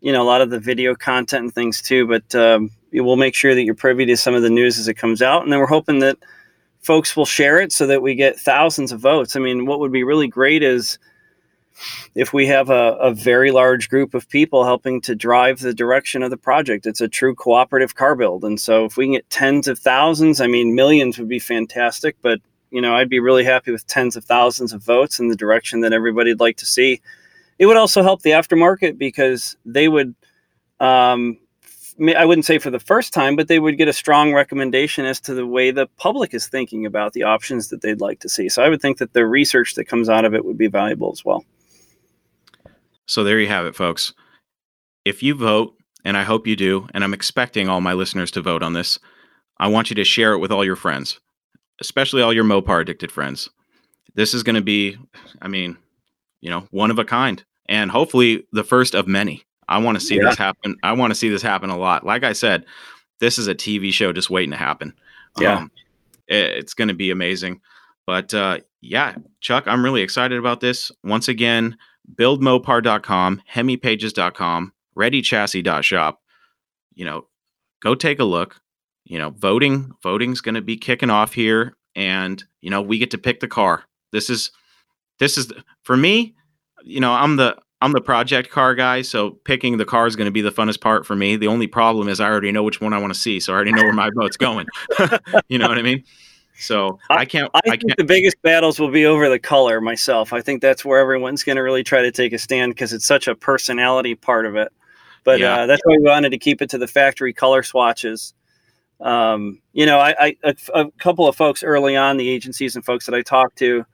you 0.00 0.12
know 0.12 0.22
a 0.22 0.28
lot 0.28 0.42
of 0.42 0.50
the 0.50 0.60
video 0.60 0.94
content 0.94 1.44
and 1.44 1.54
things 1.54 1.80
too. 1.80 2.06
But 2.06 2.34
um, 2.34 2.70
we'll 2.92 3.16
make 3.16 3.34
sure 3.34 3.54
that 3.54 3.62
you're 3.62 3.74
privy 3.74 4.04
to 4.06 4.16
some 4.18 4.34
of 4.34 4.42
the 4.42 4.50
news 4.50 4.78
as 4.78 4.86
it 4.86 4.94
comes 4.94 5.22
out, 5.22 5.44
and 5.44 5.52
then 5.52 5.58
we're 5.60 5.66
hoping 5.66 6.00
that 6.00 6.18
folks 6.80 7.16
will 7.16 7.24
share 7.26 7.58
it 7.58 7.72
so 7.72 7.86
that 7.86 8.02
we 8.02 8.14
get 8.14 8.38
thousands 8.38 8.92
of 8.92 9.00
votes. 9.00 9.34
I 9.34 9.40
mean, 9.40 9.64
what 9.64 9.80
would 9.80 9.92
be 9.92 10.04
really 10.04 10.28
great 10.28 10.62
is 10.62 10.98
if 12.14 12.32
we 12.32 12.46
have 12.46 12.70
a, 12.70 12.96
a 13.00 13.12
very 13.12 13.50
large 13.50 13.88
group 13.88 14.14
of 14.14 14.28
people 14.28 14.64
helping 14.64 15.00
to 15.02 15.14
drive 15.14 15.60
the 15.60 15.74
direction 15.74 16.22
of 16.22 16.30
the 16.30 16.36
project. 16.36 16.86
It's 16.86 17.00
a 17.00 17.08
true 17.08 17.34
cooperative 17.34 17.94
car 17.94 18.14
build, 18.14 18.44
and 18.44 18.60
so 18.60 18.84
if 18.84 18.96
we 18.96 19.06
can 19.06 19.14
get 19.14 19.30
tens 19.30 19.68
of 19.68 19.78
thousands, 19.78 20.40
I 20.40 20.46
mean, 20.46 20.74
millions 20.74 21.18
would 21.18 21.28
be 21.28 21.38
fantastic. 21.38 22.16
But 22.22 22.40
you 22.70 22.80
know, 22.80 22.94
I'd 22.94 23.08
be 23.08 23.20
really 23.20 23.44
happy 23.44 23.70
with 23.70 23.86
tens 23.86 24.16
of 24.16 24.24
thousands 24.24 24.72
of 24.72 24.82
votes 24.82 25.18
in 25.18 25.28
the 25.28 25.36
direction 25.36 25.80
that 25.80 25.92
everybody'd 25.92 26.40
like 26.40 26.56
to 26.58 26.66
see. 26.66 27.00
It 27.58 27.66
would 27.66 27.76
also 27.76 28.02
help 28.02 28.22
the 28.22 28.30
aftermarket 28.30 28.98
because 28.98 29.56
they 29.64 29.88
would, 29.88 30.14
um, 30.78 31.38
I 32.16 32.24
wouldn't 32.24 32.44
say 32.44 32.58
for 32.58 32.70
the 32.70 32.78
first 32.78 33.12
time, 33.12 33.34
but 33.34 33.48
they 33.48 33.58
would 33.58 33.78
get 33.78 33.88
a 33.88 33.92
strong 33.92 34.32
recommendation 34.32 35.04
as 35.04 35.20
to 35.22 35.34
the 35.34 35.46
way 35.46 35.70
the 35.70 35.88
public 35.96 36.34
is 36.34 36.46
thinking 36.46 36.86
about 36.86 37.14
the 37.14 37.24
options 37.24 37.68
that 37.68 37.80
they'd 37.80 38.00
like 38.00 38.20
to 38.20 38.28
see. 38.28 38.48
So 38.48 38.62
I 38.62 38.68
would 38.68 38.80
think 38.80 38.98
that 38.98 39.12
the 39.12 39.26
research 39.26 39.74
that 39.74 39.86
comes 39.86 40.08
out 40.08 40.24
of 40.24 40.34
it 40.34 40.44
would 40.44 40.58
be 40.58 40.68
valuable 40.68 41.10
as 41.10 41.24
well. 41.24 41.44
So 43.08 43.24
there 43.24 43.40
you 43.40 43.48
have 43.48 43.66
it, 43.66 43.74
folks. 43.74 44.12
If 45.04 45.22
you 45.22 45.34
vote, 45.34 45.74
and 46.04 46.16
I 46.16 46.22
hope 46.24 46.46
you 46.46 46.54
do, 46.56 46.86
and 46.94 47.02
I'm 47.02 47.14
expecting 47.14 47.68
all 47.68 47.80
my 47.80 47.94
listeners 47.94 48.30
to 48.32 48.42
vote 48.42 48.62
on 48.62 48.74
this, 48.74 48.98
I 49.58 49.66
want 49.68 49.90
you 49.90 49.96
to 49.96 50.04
share 50.04 50.32
it 50.34 50.38
with 50.38 50.52
all 50.52 50.64
your 50.64 50.76
friends, 50.76 51.18
especially 51.80 52.22
all 52.22 52.32
your 52.32 52.44
Mopar 52.44 52.80
addicted 52.82 53.10
friends. 53.10 53.48
This 54.14 54.34
is 54.34 54.42
going 54.42 54.54
to 54.56 54.62
be, 54.62 54.96
I 55.42 55.48
mean, 55.48 55.76
you 56.40 56.50
know, 56.50 56.68
one 56.70 56.90
of 56.90 56.98
a 56.98 57.04
kind, 57.04 57.42
and 57.68 57.90
hopefully 57.90 58.46
the 58.52 58.62
first 58.64 58.94
of 58.94 59.08
many. 59.08 59.42
I 59.68 59.78
want 59.78 59.98
to 59.98 60.04
see 60.04 60.16
Yeah. 60.16 60.24
this 60.28 60.36
happen. 60.38 60.76
I 60.82 60.92
want 60.92 61.10
to 61.10 61.14
see 61.14 61.28
this 61.28 61.42
happen 61.42 61.70
a 61.70 61.76
lot. 61.78 62.04
Like 62.06 62.24
I 62.24 62.32
said, 62.32 62.64
this 63.20 63.38
is 63.38 63.48
a 63.48 63.54
TV 63.54 63.92
show 63.92 64.12
just 64.12 64.30
waiting 64.30 64.50
to 64.52 64.56
happen. 64.56 64.94
Yeah. 65.40 65.56
Um, 65.58 65.70
it- 66.26 66.52
it's 66.56 66.74
going 66.74 66.88
to 66.88 66.94
be 66.94 67.10
amazing. 67.10 67.60
But 68.06 68.32
uh, 68.32 68.58
yeah, 68.80 69.16
Chuck, 69.40 69.64
I'm 69.66 69.84
really 69.84 70.02
excited 70.02 70.38
about 70.38 70.60
this. 70.60 70.90
Once 71.04 71.28
again, 71.28 71.76
buildmopar.com, 72.14 73.42
hemipages.com, 73.52 74.72
readychassis.shop. 74.96 76.20
You 76.94 77.04
know, 77.04 77.26
go 77.82 77.94
take 77.94 78.18
a 78.18 78.24
look. 78.24 78.60
You 79.04 79.18
know, 79.18 79.30
voting 79.30 79.92
voting's 80.02 80.40
going 80.40 80.54
to 80.54 80.60
be 80.60 80.76
kicking 80.76 81.10
off 81.10 81.32
here 81.32 81.76
and 81.94 82.42
you 82.60 82.70
know, 82.70 82.82
we 82.82 82.98
get 82.98 83.10
to 83.12 83.18
pick 83.18 83.40
the 83.40 83.48
car. 83.48 83.84
This 84.12 84.30
is 84.30 84.52
this 85.18 85.36
is 85.36 85.52
for 85.82 85.96
me, 85.96 86.34
you 86.84 87.00
know, 87.00 87.12
I'm 87.12 87.36
the 87.36 87.56
I'm 87.80 87.92
the 87.92 88.00
project 88.00 88.50
car 88.50 88.74
guy, 88.74 89.02
so 89.02 89.30
picking 89.44 89.76
the 89.76 89.84
car 89.84 90.06
is 90.06 90.16
going 90.16 90.26
to 90.26 90.32
be 90.32 90.40
the 90.40 90.50
funnest 90.50 90.80
part 90.80 91.06
for 91.06 91.14
me. 91.14 91.36
The 91.36 91.46
only 91.46 91.66
problem 91.66 92.08
is 92.08 92.20
I 92.20 92.28
already 92.28 92.50
know 92.50 92.62
which 92.62 92.80
one 92.80 92.92
I 92.92 92.98
want 92.98 93.14
to 93.14 93.18
see, 93.18 93.38
so 93.38 93.52
I 93.52 93.56
already 93.56 93.72
know 93.72 93.82
where 93.82 93.92
my 93.92 94.10
vote's 94.14 94.36
going. 94.36 94.66
you 95.48 95.58
know 95.58 95.68
what 95.68 95.78
I 95.78 95.82
mean? 95.82 96.02
So 96.58 96.98
I, 97.08 97.18
I 97.18 97.24
can't. 97.24 97.50
I, 97.54 97.60
I 97.64 97.70
think 97.70 97.82
can't. 97.82 97.96
the 97.96 98.04
biggest 98.04 98.40
battles 98.42 98.80
will 98.80 98.90
be 98.90 99.06
over 99.06 99.28
the 99.28 99.38
color. 99.38 99.80
Myself, 99.80 100.32
I 100.32 100.40
think 100.40 100.60
that's 100.60 100.84
where 100.84 100.98
everyone's 100.98 101.44
going 101.44 101.56
to 101.56 101.62
really 101.62 101.84
try 101.84 102.02
to 102.02 102.10
take 102.10 102.32
a 102.32 102.38
stand 102.38 102.72
because 102.72 102.92
it's 102.92 103.06
such 103.06 103.28
a 103.28 103.34
personality 103.34 104.14
part 104.16 104.44
of 104.44 104.56
it. 104.56 104.72
But 105.22 105.40
yeah. 105.40 105.60
uh, 105.60 105.66
that's 105.66 105.80
why 105.84 105.96
we 105.98 106.04
wanted 106.04 106.30
to 106.30 106.38
keep 106.38 106.60
it 106.60 106.70
to 106.70 106.78
the 106.78 106.88
factory 106.88 107.32
color 107.32 107.62
swatches. 107.62 108.34
Um, 109.00 109.60
you 109.72 109.86
know, 109.86 109.98
I, 110.00 110.14
I 110.18 110.36
a, 110.42 110.56
a, 110.74 110.90
couple 110.92 111.28
of 111.28 111.36
folks 111.36 111.62
early 111.62 111.96
on 111.96 112.16
the 112.16 112.28
agencies 112.28 112.74
and 112.74 112.84
folks 112.84 113.06
that 113.06 113.14
I 113.14 113.22
talked 113.22 113.56
to, 113.58 113.86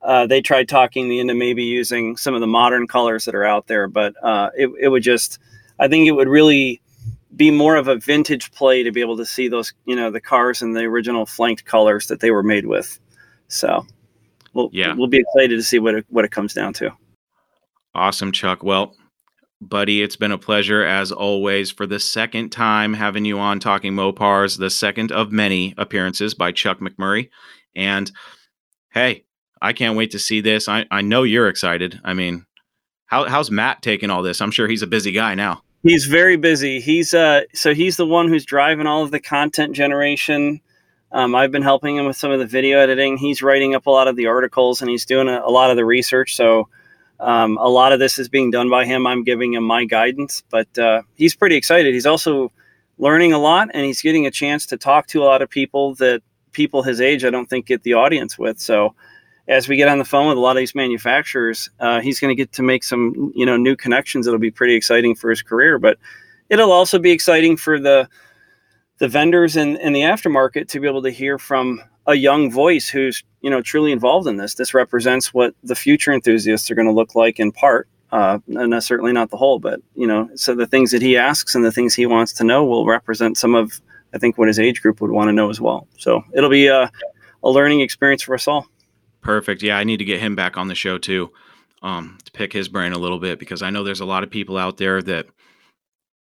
uh, 0.00 0.26
they 0.26 0.40
tried 0.40 0.68
talking 0.68 1.08
me 1.08 1.18
into 1.18 1.34
maybe 1.34 1.64
using 1.64 2.16
some 2.16 2.34
of 2.34 2.40
the 2.40 2.46
modern 2.46 2.86
colors 2.86 3.24
that 3.24 3.34
are 3.34 3.44
out 3.44 3.66
there, 3.66 3.88
but 3.88 4.14
uh, 4.22 4.50
it, 4.56 4.70
it 4.80 4.88
would 4.88 5.02
just, 5.02 5.40
I 5.80 5.88
think 5.88 6.06
it 6.06 6.12
would 6.12 6.28
really 6.28 6.80
be 7.36 7.50
more 7.50 7.76
of 7.76 7.88
a 7.88 7.96
vintage 7.96 8.52
play 8.52 8.82
to 8.82 8.92
be 8.92 9.00
able 9.00 9.16
to 9.16 9.26
see 9.26 9.48
those, 9.48 9.72
you 9.86 9.96
know, 9.96 10.10
the 10.10 10.20
cars 10.20 10.62
and 10.62 10.76
the 10.76 10.82
original 10.82 11.26
flanked 11.26 11.64
colors 11.64 12.06
that 12.06 12.20
they 12.20 12.30
were 12.30 12.42
made 12.42 12.66
with. 12.66 12.98
So, 13.48 13.86
we'll, 14.52 14.70
yeah, 14.72 14.94
we'll 14.94 15.08
be 15.08 15.20
excited 15.20 15.56
to 15.56 15.62
see 15.62 15.78
what 15.78 15.94
it, 15.94 16.06
what 16.08 16.24
it 16.24 16.30
comes 16.30 16.54
down 16.54 16.72
to. 16.74 16.90
Awesome, 17.94 18.32
Chuck. 18.32 18.62
Well, 18.62 18.94
buddy, 19.60 20.02
it's 20.02 20.16
been 20.16 20.32
a 20.32 20.38
pleasure 20.38 20.84
as 20.84 21.12
always 21.12 21.70
for 21.70 21.86
the 21.86 22.00
second 22.00 22.50
time 22.50 22.94
having 22.94 23.24
you 23.24 23.38
on 23.38 23.60
Talking 23.60 23.92
Mopars, 23.92 24.58
the 24.58 24.70
second 24.70 25.12
of 25.12 25.32
many 25.32 25.74
appearances 25.76 26.34
by 26.34 26.52
Chuck 26.52 26.80
McMurray. 26.80 27.30
And 27.74 28.10
hey, 28.92 29.24
I 29.62 29.72
can't 29.72 29.96
wait 29.96 30.10
to 30.12 30.18
see 30.18 30.40
this. 30.40 30.68
I, 30.68 30.86
I 30.90 31.02
know 31.02 31.22
you're 31.22 31.48
excited. 31.48 32.00
I 32.04 32.14
mean, 32.14 32.46
how, 33.06 33.24
how's 33.24 33.50
Matt 33.50 33.82
taking 33.82 34.10
all 34.10 34.22
this? 34.22 34.40
I'm 34.40 34.50
sure 34.50 34.68
he's 34.68 34.82
a 34.82 34.86
busy 34.86 35.12
guy 35.12 35.34
now. 35.34 35.62
He's 35.84 36.06
very 36.06 36.36
busy. 36.36 36.80
He's 36.80 37.12
uh, 37.12 37.42
so 37.52 37.74
he's 37.74 37.98
the 37.98 38.06
one 38.06 38.28
who's 38.28 38.46
driving 38.46 38.86
all 38.86 39.02
of 39.02 39.10
the 39.10 39.20
content 39.20 39.76
generation. 39.76 40.62
Um, 41.12 41.34
I've 41.34 41.52
been 41.52 41.62
helping 41.62 41.96
him 41.96 42.06
with 42.06 42.16
some 42.16 42.30
of 42.30 42.38
the 42.38 42.46
video 42.46 42.78
editing. 42.78 43.18
He's 43.18 43.42
writing 43.42 43.74
up 43.74 43.84
a 43.86 43.90
lot 43.90 44.08
of 44.08 44.16
the 44.16 44.26
articles 44.26 44.80
and 44.80 44.90
he's 44.90 45.04
doing 45.04 45.28
a, 45.28 45.42
a 45.44 45.50
lot 45.50 45.70
of 45.70 45.76
the 45.76 45.84
research. 45.84 46.34
So 46.34 46.70
um, 47.20 47.58
a 47.58 47.68
lot 47.68 47.92
of 47.92 47.98
this 47.98 48.18
is 48.18 48.30
being 48.30 48.50
done 48.50 48.70
by 48.70 48.86
him. 48.86 49.06
I'm 49.06 49.24
giving 49.24 49.52
him 49.52 49.62
my 49.62 49.84
guidance, 49.84 50.42
but 50.50 50.78
uh, 50.78 51.02
he's 51.16 51.36
pretty 51.36 51.54
excited. 51.54 51.92
He's 51.92 52.06
also 52.06 52.50
learning 52.96 53.34
a 53.34 53.38
lot 53.38 53.68
and 53.74 53.84
he's 53.84 54.00
getting 54.00 54.26
a 54.26 54.30
chance 54.30 54.64
to 54.66 54.78
talk 54.78 55.06
to 55.08 55.22
a 55.22 55.26
lot 55.26 55.42
of 55.42 55.50
people 55.50 55.94
that 55.96 56.22
people 56.52 56.82
his 56.82 56.98
age 56.98 57.26
I 57.26 57.30
don't 57.30 57.50
think 57.50 57.66
get 57.66 57.82
the 57.82 57.92
audience 57.92 58.38
with. 58.38 58.58
So 58.58 58.94
as 59.48 59.68
we 59.68 59.76
get 59.76 59.88
on 59.88 59.98
the 59.98 60.04
phone 60.04 60.28
with 60.28 60.38
a 60.38 60.40
lot 60.40 60.52
of 60.52 60.60
these 60.60 60.74
manufacturers, 60.74 61.70
uh, 61.80 62.00
he's 62.00 62.18
going 62.18 62.30
to 62.30 62.34
get 62.34 62.52
to 62.52 62.62
make 62.62 62.82
some 62.82 63.32
you 63.34 63.44
know 63.44 63.56
new 63.56 63.76
connections. 63.76 64.26
It'll 64.26 64.38
be 64.38 64.50
pretty 64.50 64.74
exciting 64.74 65.14
for 65.14 65.30
his 65.30 65.42
career, 65.42 65.78
but 65.78 65.98
it'll 66.48 66.72
also 66.72 66.98
be 66.98 67.10
exciting 67.10 67.56
for 67.56 67.78
the 67.78 68.08
the 68.98 69.08
vendors 69.08 69.56
and, 69.56 69.76
and 69.78 69.94
the 69.94 70.02
aftermarket 70.02 70.68
to 70.68 70.80
be 70.80 70.86
able 70.86 71.02
to 71.02 71.10
hear 71.10 71.38
from 71.38 71.82
a 72.06 72.14
young 72.14 72.50
voice 72.50 72.88
who's 72.88 73.22
you 73.40 73.50
know 73.50 73.60
truly 73.60 73.92
involved 73.92 74.26
in 74.26 74.36
this. 74.36 74.54
This 74.54 74.74
represents 74.74 75.34
what 75.34 75.54
the 75.62 75.74
future 75.74 76.12
enthusiasts 76.12 76.70
are 76.70 76.74
going 76.74 76.88
to 76.88 76.92
look 76.92 77.14
like 77.14 77.38
in 77.38 77.52
part, 77.52 77.88
uh, 78.12 78.38
and 78.48 78.82
certainly 78.82 79.12
not 79.12 79.30
the 79.30 79.36
whole. 79.36 79.58
But 79.58 79.80
you 79.94 80.06
know, 80.06 80.30
so 80.36 80.54
the 80.54 80.66
things 80.66 80.90
that 80.92 81.02
he 81.02 81.16
asks 81.16 81.54
and 81.54 81.64
the 81.64 81.72
things 81.72 81.94
he 81.94 82.06
wants 82.06 82.32
to 82.34 82.44
know 82.44 82.64
will 82.64 82.86
represent 82.86 83.36
some 83.36 83.54
of 83.54 83.80
I 84.14 84.18
think 84.18 84.38
what 84.38 84.48
his 84.48 84.58
age 84.58 84.80
group 84.80 85.00
would 85.00 85.10
want 85.10 85.28
to 85.28 85.32
know 85.32 85.50
as 85.50 85.60
well. 85.60 85.86
So 85.98 86.22
it'll 86.32 86.48
be 86.50 86.68
a, 86.68 86.90
a 87.42 87.50
learning 87.50 87.80
experience 87.80 88.22
for 88.22 88.34
us 88.34 88.46
all. 88.46 88.66
Perfect. 89.24 89.62
Yeah, 89.62 89.76
I 89.76 89.84
need 89.84 89.96
to 89.96 90.04
get 90.04 90.20
him 90.20 90.36
back 90.36 90.56
on 90.56 90.68
the 90.68 90.74
show 90.74 90.98
too, 90.98 91.32
um, 91.82 92.18
to 92.24 92.30
pick 92.32 92.52
his 92.52 92.68
brain 92.68 92.92
a 92.92 92.98
little 92.98 93.18
bit 93.18 93.38
because 93.38 93.62
I 93.62 93.70
know 93.70 93.82
there's 93.82 94.00
a 94.00 94.06
lot 94.06 94.22
of 94.22 94.30
people 94.30 94.56
out 94.56 94.76
there 94.76 95.02
that, 95.02 95.26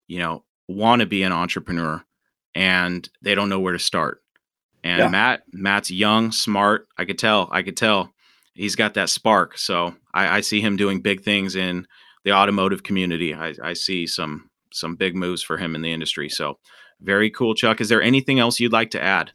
you 0.07 0.19
know, 0.19 0.43
want 0.67 0.99
to 0.99 1.07
be 1.07 1.23
an 1.23 1.31
entrepreneur 1.31 2.03
and 2.53 3.09
they 3.21 3.35
don't 3.35 3.49
know 3.49 3.59
where 3.59 3.73
to 3.73 3.79
start. 3.79 4.21
And 4.83 4.99
yeah. 4.99 5.07
Matt, 5.09 5.43
Matt's 5.51 5.89
young, 5.89 6.31
smart. 6.31 6.87
I 6.97 7.05
could 7.05 7.17
tell. 7.17 7.49
I 7.51 7.63
could 7.63 7.77
tell 7.77 8.13
he's 8.53 8.75
got 8.75 8.93
that 8.93 9.09
spark. 9.09 9.57
So 9.57 9.95
I, 10.13 10.37
I 10.37 10.41
see 10.41 10.61
him 10.61 10.77
doing 10.77 11.01
big 11.01 11.23
things 11.23 11.55
in 11.55 11.87
the 12.23 12.33
automotive 12.33 12.83
community. 12.83 13.33
I, 13.33 13.53
I 13.63 13.73
see 13.73 14.07
some 14.07 14.49
some 14.71 14.95
big 14.95 15.15
moves 15.15 15.41
for 15.41 15.57
him 15.57 15.73
in 15.73 15.81
the 15.81 15.91
industry. 15.91 16.29
So 16.29 16.59
very 17.01 17.29
cool, 17.29 17.55
Chuck. 17.55 17.81
Is 17.81 17.89
there 17.89 18.01
anything 18.01 18.39
else 18.39 18.59
you'd 18.59 18.73
like 18.73 18.91
to 18.91 19.01
add? 19.01 19.31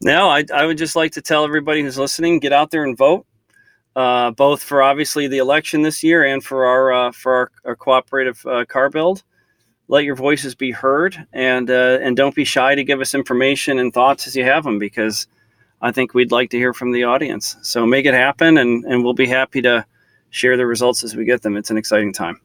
No, 0.00 0.28
I, 0.28 0.44
I 0.54 0.64
would 0.64 0.78
just 0.78 0.94
like 0.94 1.12
to 1.12 1.22
tell 1.22 1.44
everybody 1.44 1.82
who's 1.82 1.98
listening, 1.98 2.38
get 2.38 2.52
out 2.52 2.70
there 2.70 2.84
and 2.84 2.96
vote, 2.96 3.26
uh, 3.96 4.30
both 4.30 4.62
for 4.62 4.82
obviously 4.82 5.26
the 5.26 5.38
election 5.38 5.82
this 5.82 6.04
year 6.04 6.24
and 6.24 6.42
for 6.42 6.66
our 6.66 6.92
uh, 6.92 7.12
for 7.12 7.32
our, 7.32 7.50
our 7.64 7.76
cooperative 7.76 8.44
uh, 8.46 8.64
car 8.66 8.90
build. 8.90 9.24
Let 9.88 10.04
your 10.04 10.14
voices 10.14 10.54
be 10.54 10.70
heard, 10.70 11.26
and 11.32 11.70
uh, 11.70 11.98
and 12.00 12.16
don't 12.16 12.34
be 12.34 12.44
shy 12.44 12.74
to 12.74 12.84
give 12.84 13.00
us 13.00 13.14
information 13.14 13.78
and 13.78 13.92
thoughts 13.92 14.26
as 14.26 14.36
you 14.36 14.44
have 14.44 14.62
them, 14.62 14.78
because 14.78 15.26
I 15.80 15.90
think 15.90 16.14
we'd 16.14 16.30
like 16.30 16.50
to 16.50 16.58
hear 16.58 16.72
from 16.74 16.92
the 16.92 17.04
audience. 17.04 17.56
So 17.62 17.86
make 17.86 18.06
it 18.06 18.14
happen, 18.14 18.58
and 18.58 18.84
and 18.84 19.02
we'll 19.02 19.14
be 19.14 19.26
happy 19.26 19.62
to 19.62 19.84
share 20.30 20.56
the 20.56 20.66
results 20.66 21.02
as 21.02 21.16
we 21.16 21.24
get 21.24 21.42
them. 21.42 21.56
It's 21.56 21.70
an 21.70 21.78
exciting 21.78 22.12
time. 22.12 22.40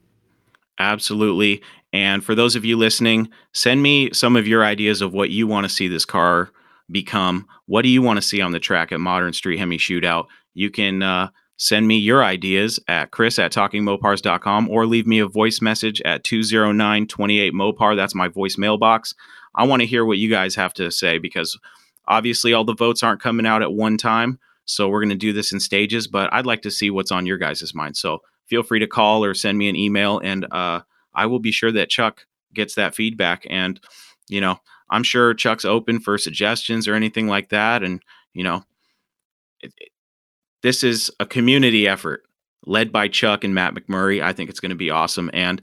Absolutely. 0.80 1.62
And 1.92 2.24
for 2.24 2.34
those 2.34 2.56
of 2.56 2.66
you 2.66 2.78
listening, 2.78 3.30
send 3.52 3.84
me 3.84 4.12
some 4.12 4.36
of 4.36 4.48
your 4.48 4.66
ideas 4.66 5.02
of 5.02 5.14
what 5.14 5.30
you 5.30 5.46
want 5.46 5.66
to 5.66 5.70
see 5.70 5.88
this 5.88 6.06
car 6.06 6.50
become 6.92 7.48
what 7.66 7.84
do 7.84 7.90
you 7.90 8.02
want 8.02 8.18
to 8.18 8.22
see 8.22 8.42
on 8.42 8.52
the 8.52 8.60
track 8.60 8.92
at 8.92 9.00
Modern 9.00 9.34
Street 9.34 9.58
Hemi 9.58 9.78
Shootout? 9.78 10.26
You 10.54 10.70
can 10.70 11.02
uh, 11.02 11.30
send 11.58 11.88
me 11.88 11.98
your 11.98 12.24
ideas 12.24 12.80
at 12.88 13.12
chris 13.12 13.40
at 13.40 13.52
talkingmopars.com 13.52 14.70
or 14.70 14.86
leave 14.86 15.08
me 15.08 15.20
a 15.20 15.28
voice 15.28 15.62
message 15.62 16.02
at 16.02 16.24
209 16.24 17.08
28 17.08 17.54
Mopar. 17.54 17.96
That's 17.96 18.16
my 18.16 18.28
voice 18.28 18.58
mailbox. 18.58 19.14
I 19.56 19.66
want 19.66 19.82
to 19.82 19.88
hear 19.88 20.06
what 20.06 20.18
you 20.18 20.30
guys 20.30 20.56
have 20.56 20.74
to 20.76 20.92
say 20.92 21.20
because 21.20 21.58
obviously 22.08 22.54
all 22.54 22.64
the 22.64 22.76
votes 22.76 23.04
aren't 23.04 23.22
coming 23.22 23.46
out 23.46 23.62
at 23.62 23.74
one 23.74 23.98
time. 23.98 24.40
So 24.66 24.88
we're 24.88 25.02
going 25.02 25.10
to 25.10 25.16
do 25.16 25.34
this 25.34 25.52
in 25.52 25.60
stages, 25.60 26.08
but 26.08 26.32
I'd 26.34 26.46
like 26.46 26.62
to 26.64 26.72
see 26.72 26.90
what's 26.90 27.12
on 27.12 27.26
your 27.26 27.38
guys' 27.38 27.74
mind. 27.74 27.98
So 27.98 28.22
feel 28.48 28.64
free 28.64 28.80
to 28.80 28.88
call 28.88 29.24
or 29.24 29.34
send 29.34 29.58
me 29.58 29.70
an 29.70 29.76
email, 29.76 30.20
and 30.20 30.46
uh, 30.52 30.82
I 31.14 31.26
will 31.26 31.40
be 31.40 31.52
sure 31.52 31.72
that 31.72 31.90
Chuck 31.90 32.26
gets 32.54 32.76
that 32.76 32.96
feedback. 32.96 33.46
And, 33.50 33.80
you 34.30 34.40
know, 34.40 34.60
I'm 34.90 35.04
sure 35.04 35.34
Chuck's 35.34 35.66
open 35.66 36.00
for 36.00 36.18
suggestions 36.18 36.88
or 36.88 36.96
anything 36.96 37.28
like 37.28 37.50
that. 37.50 37.84
And, 37.84 38.02
you 38.34 38.44
know, 38.44 38.64
it, 39.62 39.74
it, 39.78 39.90
this 40.62 40.84
is 40.84 41.12
a 41.20 41.26
community 41.26 41.88
effort 41.88 42.24
led 42.66 42.92
by 42.92 43.08
Chuck 43.08 43.44
and 43.44 43.54
Matt 43.54 43.74
McMurray. 43.74 44.22
I 44.22 44.34
think 44.34 44.50
it's 44.50 44.60
going 44.60 44.70
to 44.70 44.76
be 44.76 44.90
awesome. 44.90 45.30
And 45.34 45.62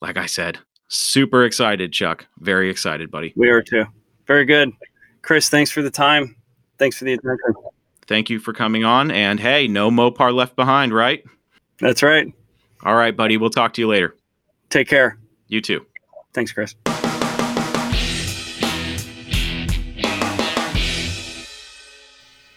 like 0.00 0.16
I 0.16 0.26
said, 0.26 0.58
super 0.88 1.44
excited, 1.44 1.92
Chuck. 1.92 2.26
Very 2.38 2.70
excited, 2.70 3.10
buddy. 3.10 3.32
We 3.36 3.48
are 3.48 3.62
too. 3.62 3.84
Very 4.26 4.44
good. 4.44 4.72
Chris, 5.22 5.48
thanks 5.48 5.70
for 5.70 5.82
the 5.82 5.90
time. 5.90 6.36
Thanks 6.78 6.98
for 6.98 7.04
the 7.04 7.14
attention. 7.14 7.54
Thank 8.06 8.30
you 8.30 8.38
for 8.38 8.52
coming 8.52 8.84
on. 8.84 9.10
And 9.10 9.40
hey, 9.40 9.66
no 9.66 9.90
Mopar 9.90 10.32
left 10.32 10.54
behind, 10.54 10.94
right? 10.94 11.24
That's 11.80 12.02
right. 12.02 12.32
All 12.84 12.94
right, 12.94 13.16
buddy. 13.16 13.36
We'll 13.36 13.50
talk 13.50 13.72
to 13.74 13.80
you 13.80 13.88
later. 13.88 14.14
Take 14.70 14.88
care. 14.88 15.18
You 15.48 15.60
too. 15.60 15.84
Thanks, 16.32 16.52
Chris. 16.52 16.74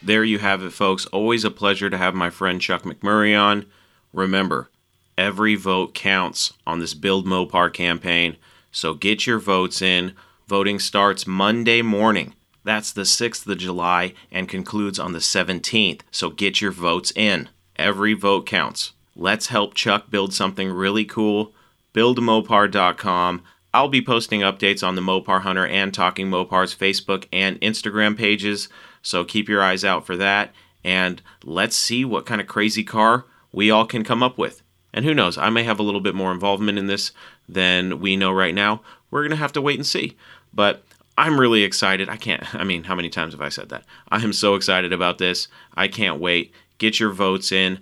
There 0.09 0.23
you 0.23 0.39
have 0.39 0.63
it, 0.63 0.73
folks. 0.73 1.05
Always 1.05 1.43
a 1.43 1.51
pleasure 1.51 1.87
to 1.87 1.95
have 1.95 2.15
my 2.15 2.31
friend 2.31 2.59
Chuck 2.59 2.81
McMurray 2.81 3.39
on. 3.39 3.67
Remember, 4.11 4.71
every 5.15 5.53
vote 5.53 5.93
counts 5.93 6.51
on 6.65 6.79
this 6.79 6.95
Build 6.95 7.27
Mopar 7.27 7.71
campaign, 7.71 8.35
so 8.71 8.95
get 8.95 9.27
your 9.27 9.37
votes 9.37 9.83
in. 9.83 10.13
Voting 10.47 10.79
starts 10.79 11.27
Monday 11.27 11.83
morning. 11.83 12.33
That's 12.63 12.91
the 12.91 13.03
6th 13.03 13.45
of 13.45 13.59
July 13.59 14.15
and 14.31 14.49
concludes 14.49 14.97
on 14.97 15.13
the 15.13 15.19
17th, 15.19 16.01
so 16.09 16.31
get 16.31 16.59
your 16.59 16.71
votes 16.71 17.13
in. 17.15 17.47
Every 17.75 18.15
vote 18.15 18.47
counts. 18.47 18.93
Let's 19.15 19.49
help 19.49 19.75
Chuck 19.75 20.09
build 20.09 20.33
something 20.33 20.71
really 20.71 21.05
cool. 21.05 21.53
BuildMopar.com. 21.93 23.43
I'll 23.75 23.89
be 23.89 24.01
posting 24.01 24.41
updates 24.41 24.85
on 24.85 24.95
the 24.95 25.03
Mopar 25.03 25.41
Hunter 25.41 25.67
and 25.67 25.93
Talking 25.93 26.31
Mopars 26.31 26.75
Facebook 26.75 27.27
and 27.31 27.61
Instagram 27.61 28.17
pages. 28.17 28.69
So 29.01 29.23
keep 29.23 29.49
your 29.49 29.61
eyes 29.61 29.83
out 29.83 30.05
for 30.05 30.15
that. 30.17 30.53
And 30.83 31.21
let's 31.43 31.75
see 31.75 32.05
what 32.05 32.25
kind 32.25 32.41
of 32.41 32.47
crazy 32.47 32.83
car 32.83 33.25
we 33.51 33.71
all 33.71 33.85
can 33.85 34.03
come 34.03 34.23
up 34.23 34.37
with. 34.37 34.61
And 34.93 35.05
who 35.05 35.13
knows, 35.13 35.37
I 35.37 35.49
may 35.49 35.63
have 35.63 35.79
a 35.79 35.83
little 35.83 36.01
bit 36.01 36.15
more 36.15 36.31
involvement 36.31 36.77
in 36.77 36.87
this 36.87 37.11
than 37.47 37.99
we 37.99 38.15
know 38.15 38.31
right 38.31 38.55
now. 38.55 38.81
We're 39.11 39.21
going 39.21 39.31
to 39.31 39.37
have 39.37 39.53
to 39.53 39.61
wait 39.61 39.77
and 39.77 39.85
see. 39.85 40.17
But 40.53 40.83
I'm 41.17 41.39
really 41.39 41.63
excited. 41.63 42.09
I 42.09 42.17
can't, 42.17 42.55
I 42.55 42.63
mean, 42.63 42.85
how 42.85 42.95
many 42.95 43.09
times 43.09 43.33
have 43.33 43.41
I 43.41 43.49
said 43.49 43.69
that? 43.69 43.83
I 44.09 44.23
am 44.23 44.33
so 44.33 44.55
excited 44.55 44.93
about 44.93 45.17
this. 45.17 45.47
I 45.75 45.87
can't 45.87 46.19
wait. 46.19 46.53
Get 46.77 46.99
your 46.99 47.11
votes 47.11 47.51
in. 47.51 47.79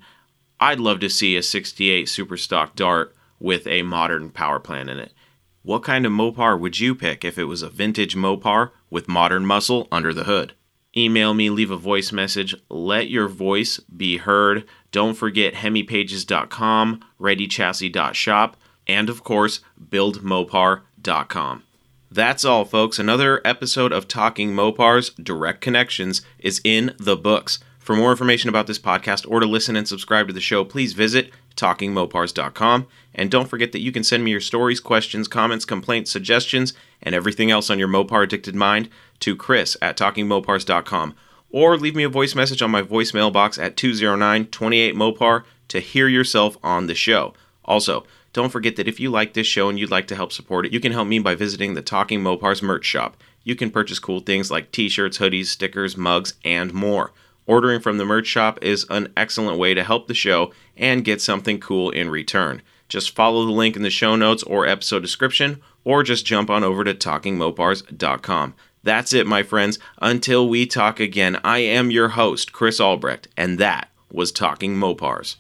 I'd 0.60 0.80
love 0.80 1.00
to 1.02 1.10
see 1.10 1.38
a 1.38 1.44
68 1.44 2.10
Super 2.10 2.36
Stock 2.36 2.76
Dart 2.76 3.16
with 3.40 3.68
a 3.68 3.84
modern 3.84 4.32
power 4.32 4.60
plant 4.60 4.90
in 4.90 4.98
it. 4.98 5.14
What 5.62 5.84
kind 5.84 6.06
of 6.06 6.12
Mopar 6.12 6.60
would 6.60 6.80
you 6.80 6.96
pick 6.96 7.24
if 7.24 7.38
it 7.38 7.44
was 7.44 7.62
a 7.62 7.70
vintage 7.70 8.16
Mopar 8.16 8.72
with 8.90 9.08
modern 9.08 9.46
muscle 9.46 9.88
under 9.92 10.14
the 10.14 10.24
hood? 10.24 10.54
Email 10.98 11.34
me, 11.34 11.50
leave 11.50 11.72
a 11.72 11.78
voice 11.78 12.12
message. 12.12 12.56
Let 12.70 13.10
your 13.10 13.28
voice 13.28 13.80
be 13.80 14.18
heard. 14.18 14.66
Don't 14.92 15.14
forget 15.14 15.54
hemipages.com, 15.54 17.04
readychassis.shop, 17.20 18.58
and 18.88 19.10
of 19.10 19.24
course, 19.24 19.60
buildmopar.com. 19.90 21.64
That's 22.10 22.46
all, 22.46 22.64
folks. 22.64 23.00
Another 23.00 23.42
episode 23.44 23.92
of 23.92 24.08
Talking 24.08 24.52
Mopars 24.52 25.14
Direct 25.22 25.60
Connections 25.62 26.22
is 26.40 26.62
in 26.64 26.96
the 26.98 27.18
books. 27.18 27.60
For 27.88 27.96
more 27.96 28.12
information 28.12 28.50
about 28.50 28.68
this 28.68 28.80
podcast 28.80 29.26
or 29.32 29.40
to 29.40 29.46
listen 29.46 29.78
and 29.78 29.88
subscribe 29.88 30.28
to 30.28 30.34
the 30.34 30.42
show, 30.42 30.66
please 30.66 30.92
visit 30.92 31.32
talkingmopars.com. 31.56 32.86
And 33.16 33.32
don't 33.32 33.48
forget 33.48 33.72
that 33.72 33.80
you 33.80 33.94
can 33.94 34.04
send 34.04 34.26
me 34.26 34.32
your 34.32 34.42
stories, 34.42 34.82
questions, 34.82 35.30
comments, 35.30 35.64
complaints, 35.64 36.12
suggestions, 36.12 36.74
and 37.02 37.16
everything 37.16 37.50
else 37.50 37.70
on 37.70 37.80
your 37.80 37.88
Mopar 37.88 38.24
addicted 38.24 38.56
mind 38.56 38.90
to 39.22 39.38
chris 39.38 39.78
at 39.82 39.96
talkingmopars.com. 39.96 41.16
Or 41.50 41.78
leave 41.78 41.96
me 41.96 42.04
a 42.04 42.10
voice 42.10 42.36
message 42.36 42.62
on 42.62 42.72
my 42.72 42.82
voicemail 42.82 43.32
box 43.32 43.58
at 43.58 43.78
209 43.78 44.48
28 44.48 44.94
Mopar 44.94 45.46
to 45.70 45.80
hear 45.80 46.10
yourself 46.10 46.58
on 46.62 46.88
the 46.88 46.94
show. 46.94 47.36
Also, 47.64 48.06
don't 48.34 48.50
forget 48.52 48.76
that 48.76 48.90
if 48.90 49.00
you 49.00 49.10
like 49.10 49.32
this 49.32 49.48
show 49.48 49.70
and 49.70 49.80
you'd 49.80 49.92
like 49.92 50.08
to 50.08 50.16
help 50.18 50.34
support 50.34 50.66
it, 50.66 50.74
you 50.74 50.82
can 50.82 50.92
help 50.92 51.08
me 51.08 51.20
by 51.20 51.36
visiting 51.36 51.74
the 51.74 51.82
Talking 51.82 52.20
Mopars 52.20 52.62
merch 52.62 52.84
shop. 52.84 53.16
You 53.46 53.56
can 53.56 53.72
purchase 53.72 53.98
cool 53.98 54.20
things 54.20 54.52
like 54.52 54.74
t 54.74 54.90
shirts, 54.90 55.20
hoodies, 55.20 55.46
stickers, 55.46 55.96
mugs, 55.96 56.34
and 56.44 56.74
more. 56.74 57.14
Ordering 57.48 57.80
from 57.80 57.98
the 57.98 58.06
merch 58.06 58.28
shop 58.28 58.60
is 58.62 58.86
an 58.90 59.12
excellent 59.16 59.58
way 59.58 59.74
to 59.74 59.84
help 59.84 60.08
the 60.08 60.14
show 60.14 60.52
and 60.76 61.06
get 61.06 61.22
something 61.22 61.60
cool 61.60 61.90
in 61.90 62.10
return. 62.10 62.62
Just 62.90 63.16
follow 63.16 63.46
the 63.46 63.52
link 63.52 63.76
in 63.76 63.82
the 63.82 63.90
show 63.90 64.16
notes 64.18 64.44
or 64.44 64.68
episode 64.68 65.00
description, 65.00 65.62
or 65.84 66.04
just 66.04 66.26
jump 66.26 66.50
on 66.50 66.64
over 66.64 66.84
to 66.84 66.94
talkingmopars.com. 66.94 68.54
That's 68.84 69.14
it, 69.14 69.28
my 69.28 69.44
friends. 69.44 69.80
Until 70.02 70.48
we 70.48 70.66
talk 70.66 71.00
again, 71.00 71.40
I 71.44 71.60
am 71.60 71.90
your 71.90 72.10
host, 72.10 72.52
Chris 72.52 72.80
Albrecht, 72.80 73.30
and 73.36 73.58
that 73.60 73.90
was 74.12 74.32
Talking 74.32 74.76
Mopars. 74.76 75.38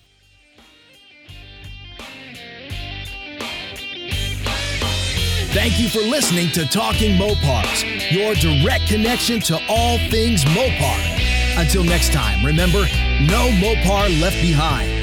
Thank 5.51 5.79
you 5.79 5.89
for 5.89 5.99
listening 5.99 6.51
to 6.51 6.65
Talking 6.65 7.17
Mopars, 7.17 8.11
your 8.11 8.35
direct 8.35 8.87
connection 8.87 9.39
to 9.41 9.59
all 9.67 9.97
things 10.09 10.43
Mopar. 10.45 11.36
Until 11.57 11.83
next 11.83 12.13
time, 12.13 12.45
remember, 12.45 12.85
no 13.19 13.49
Mopar 13.49 14.21
left 14.21 14.39
behind. 14.43 14.96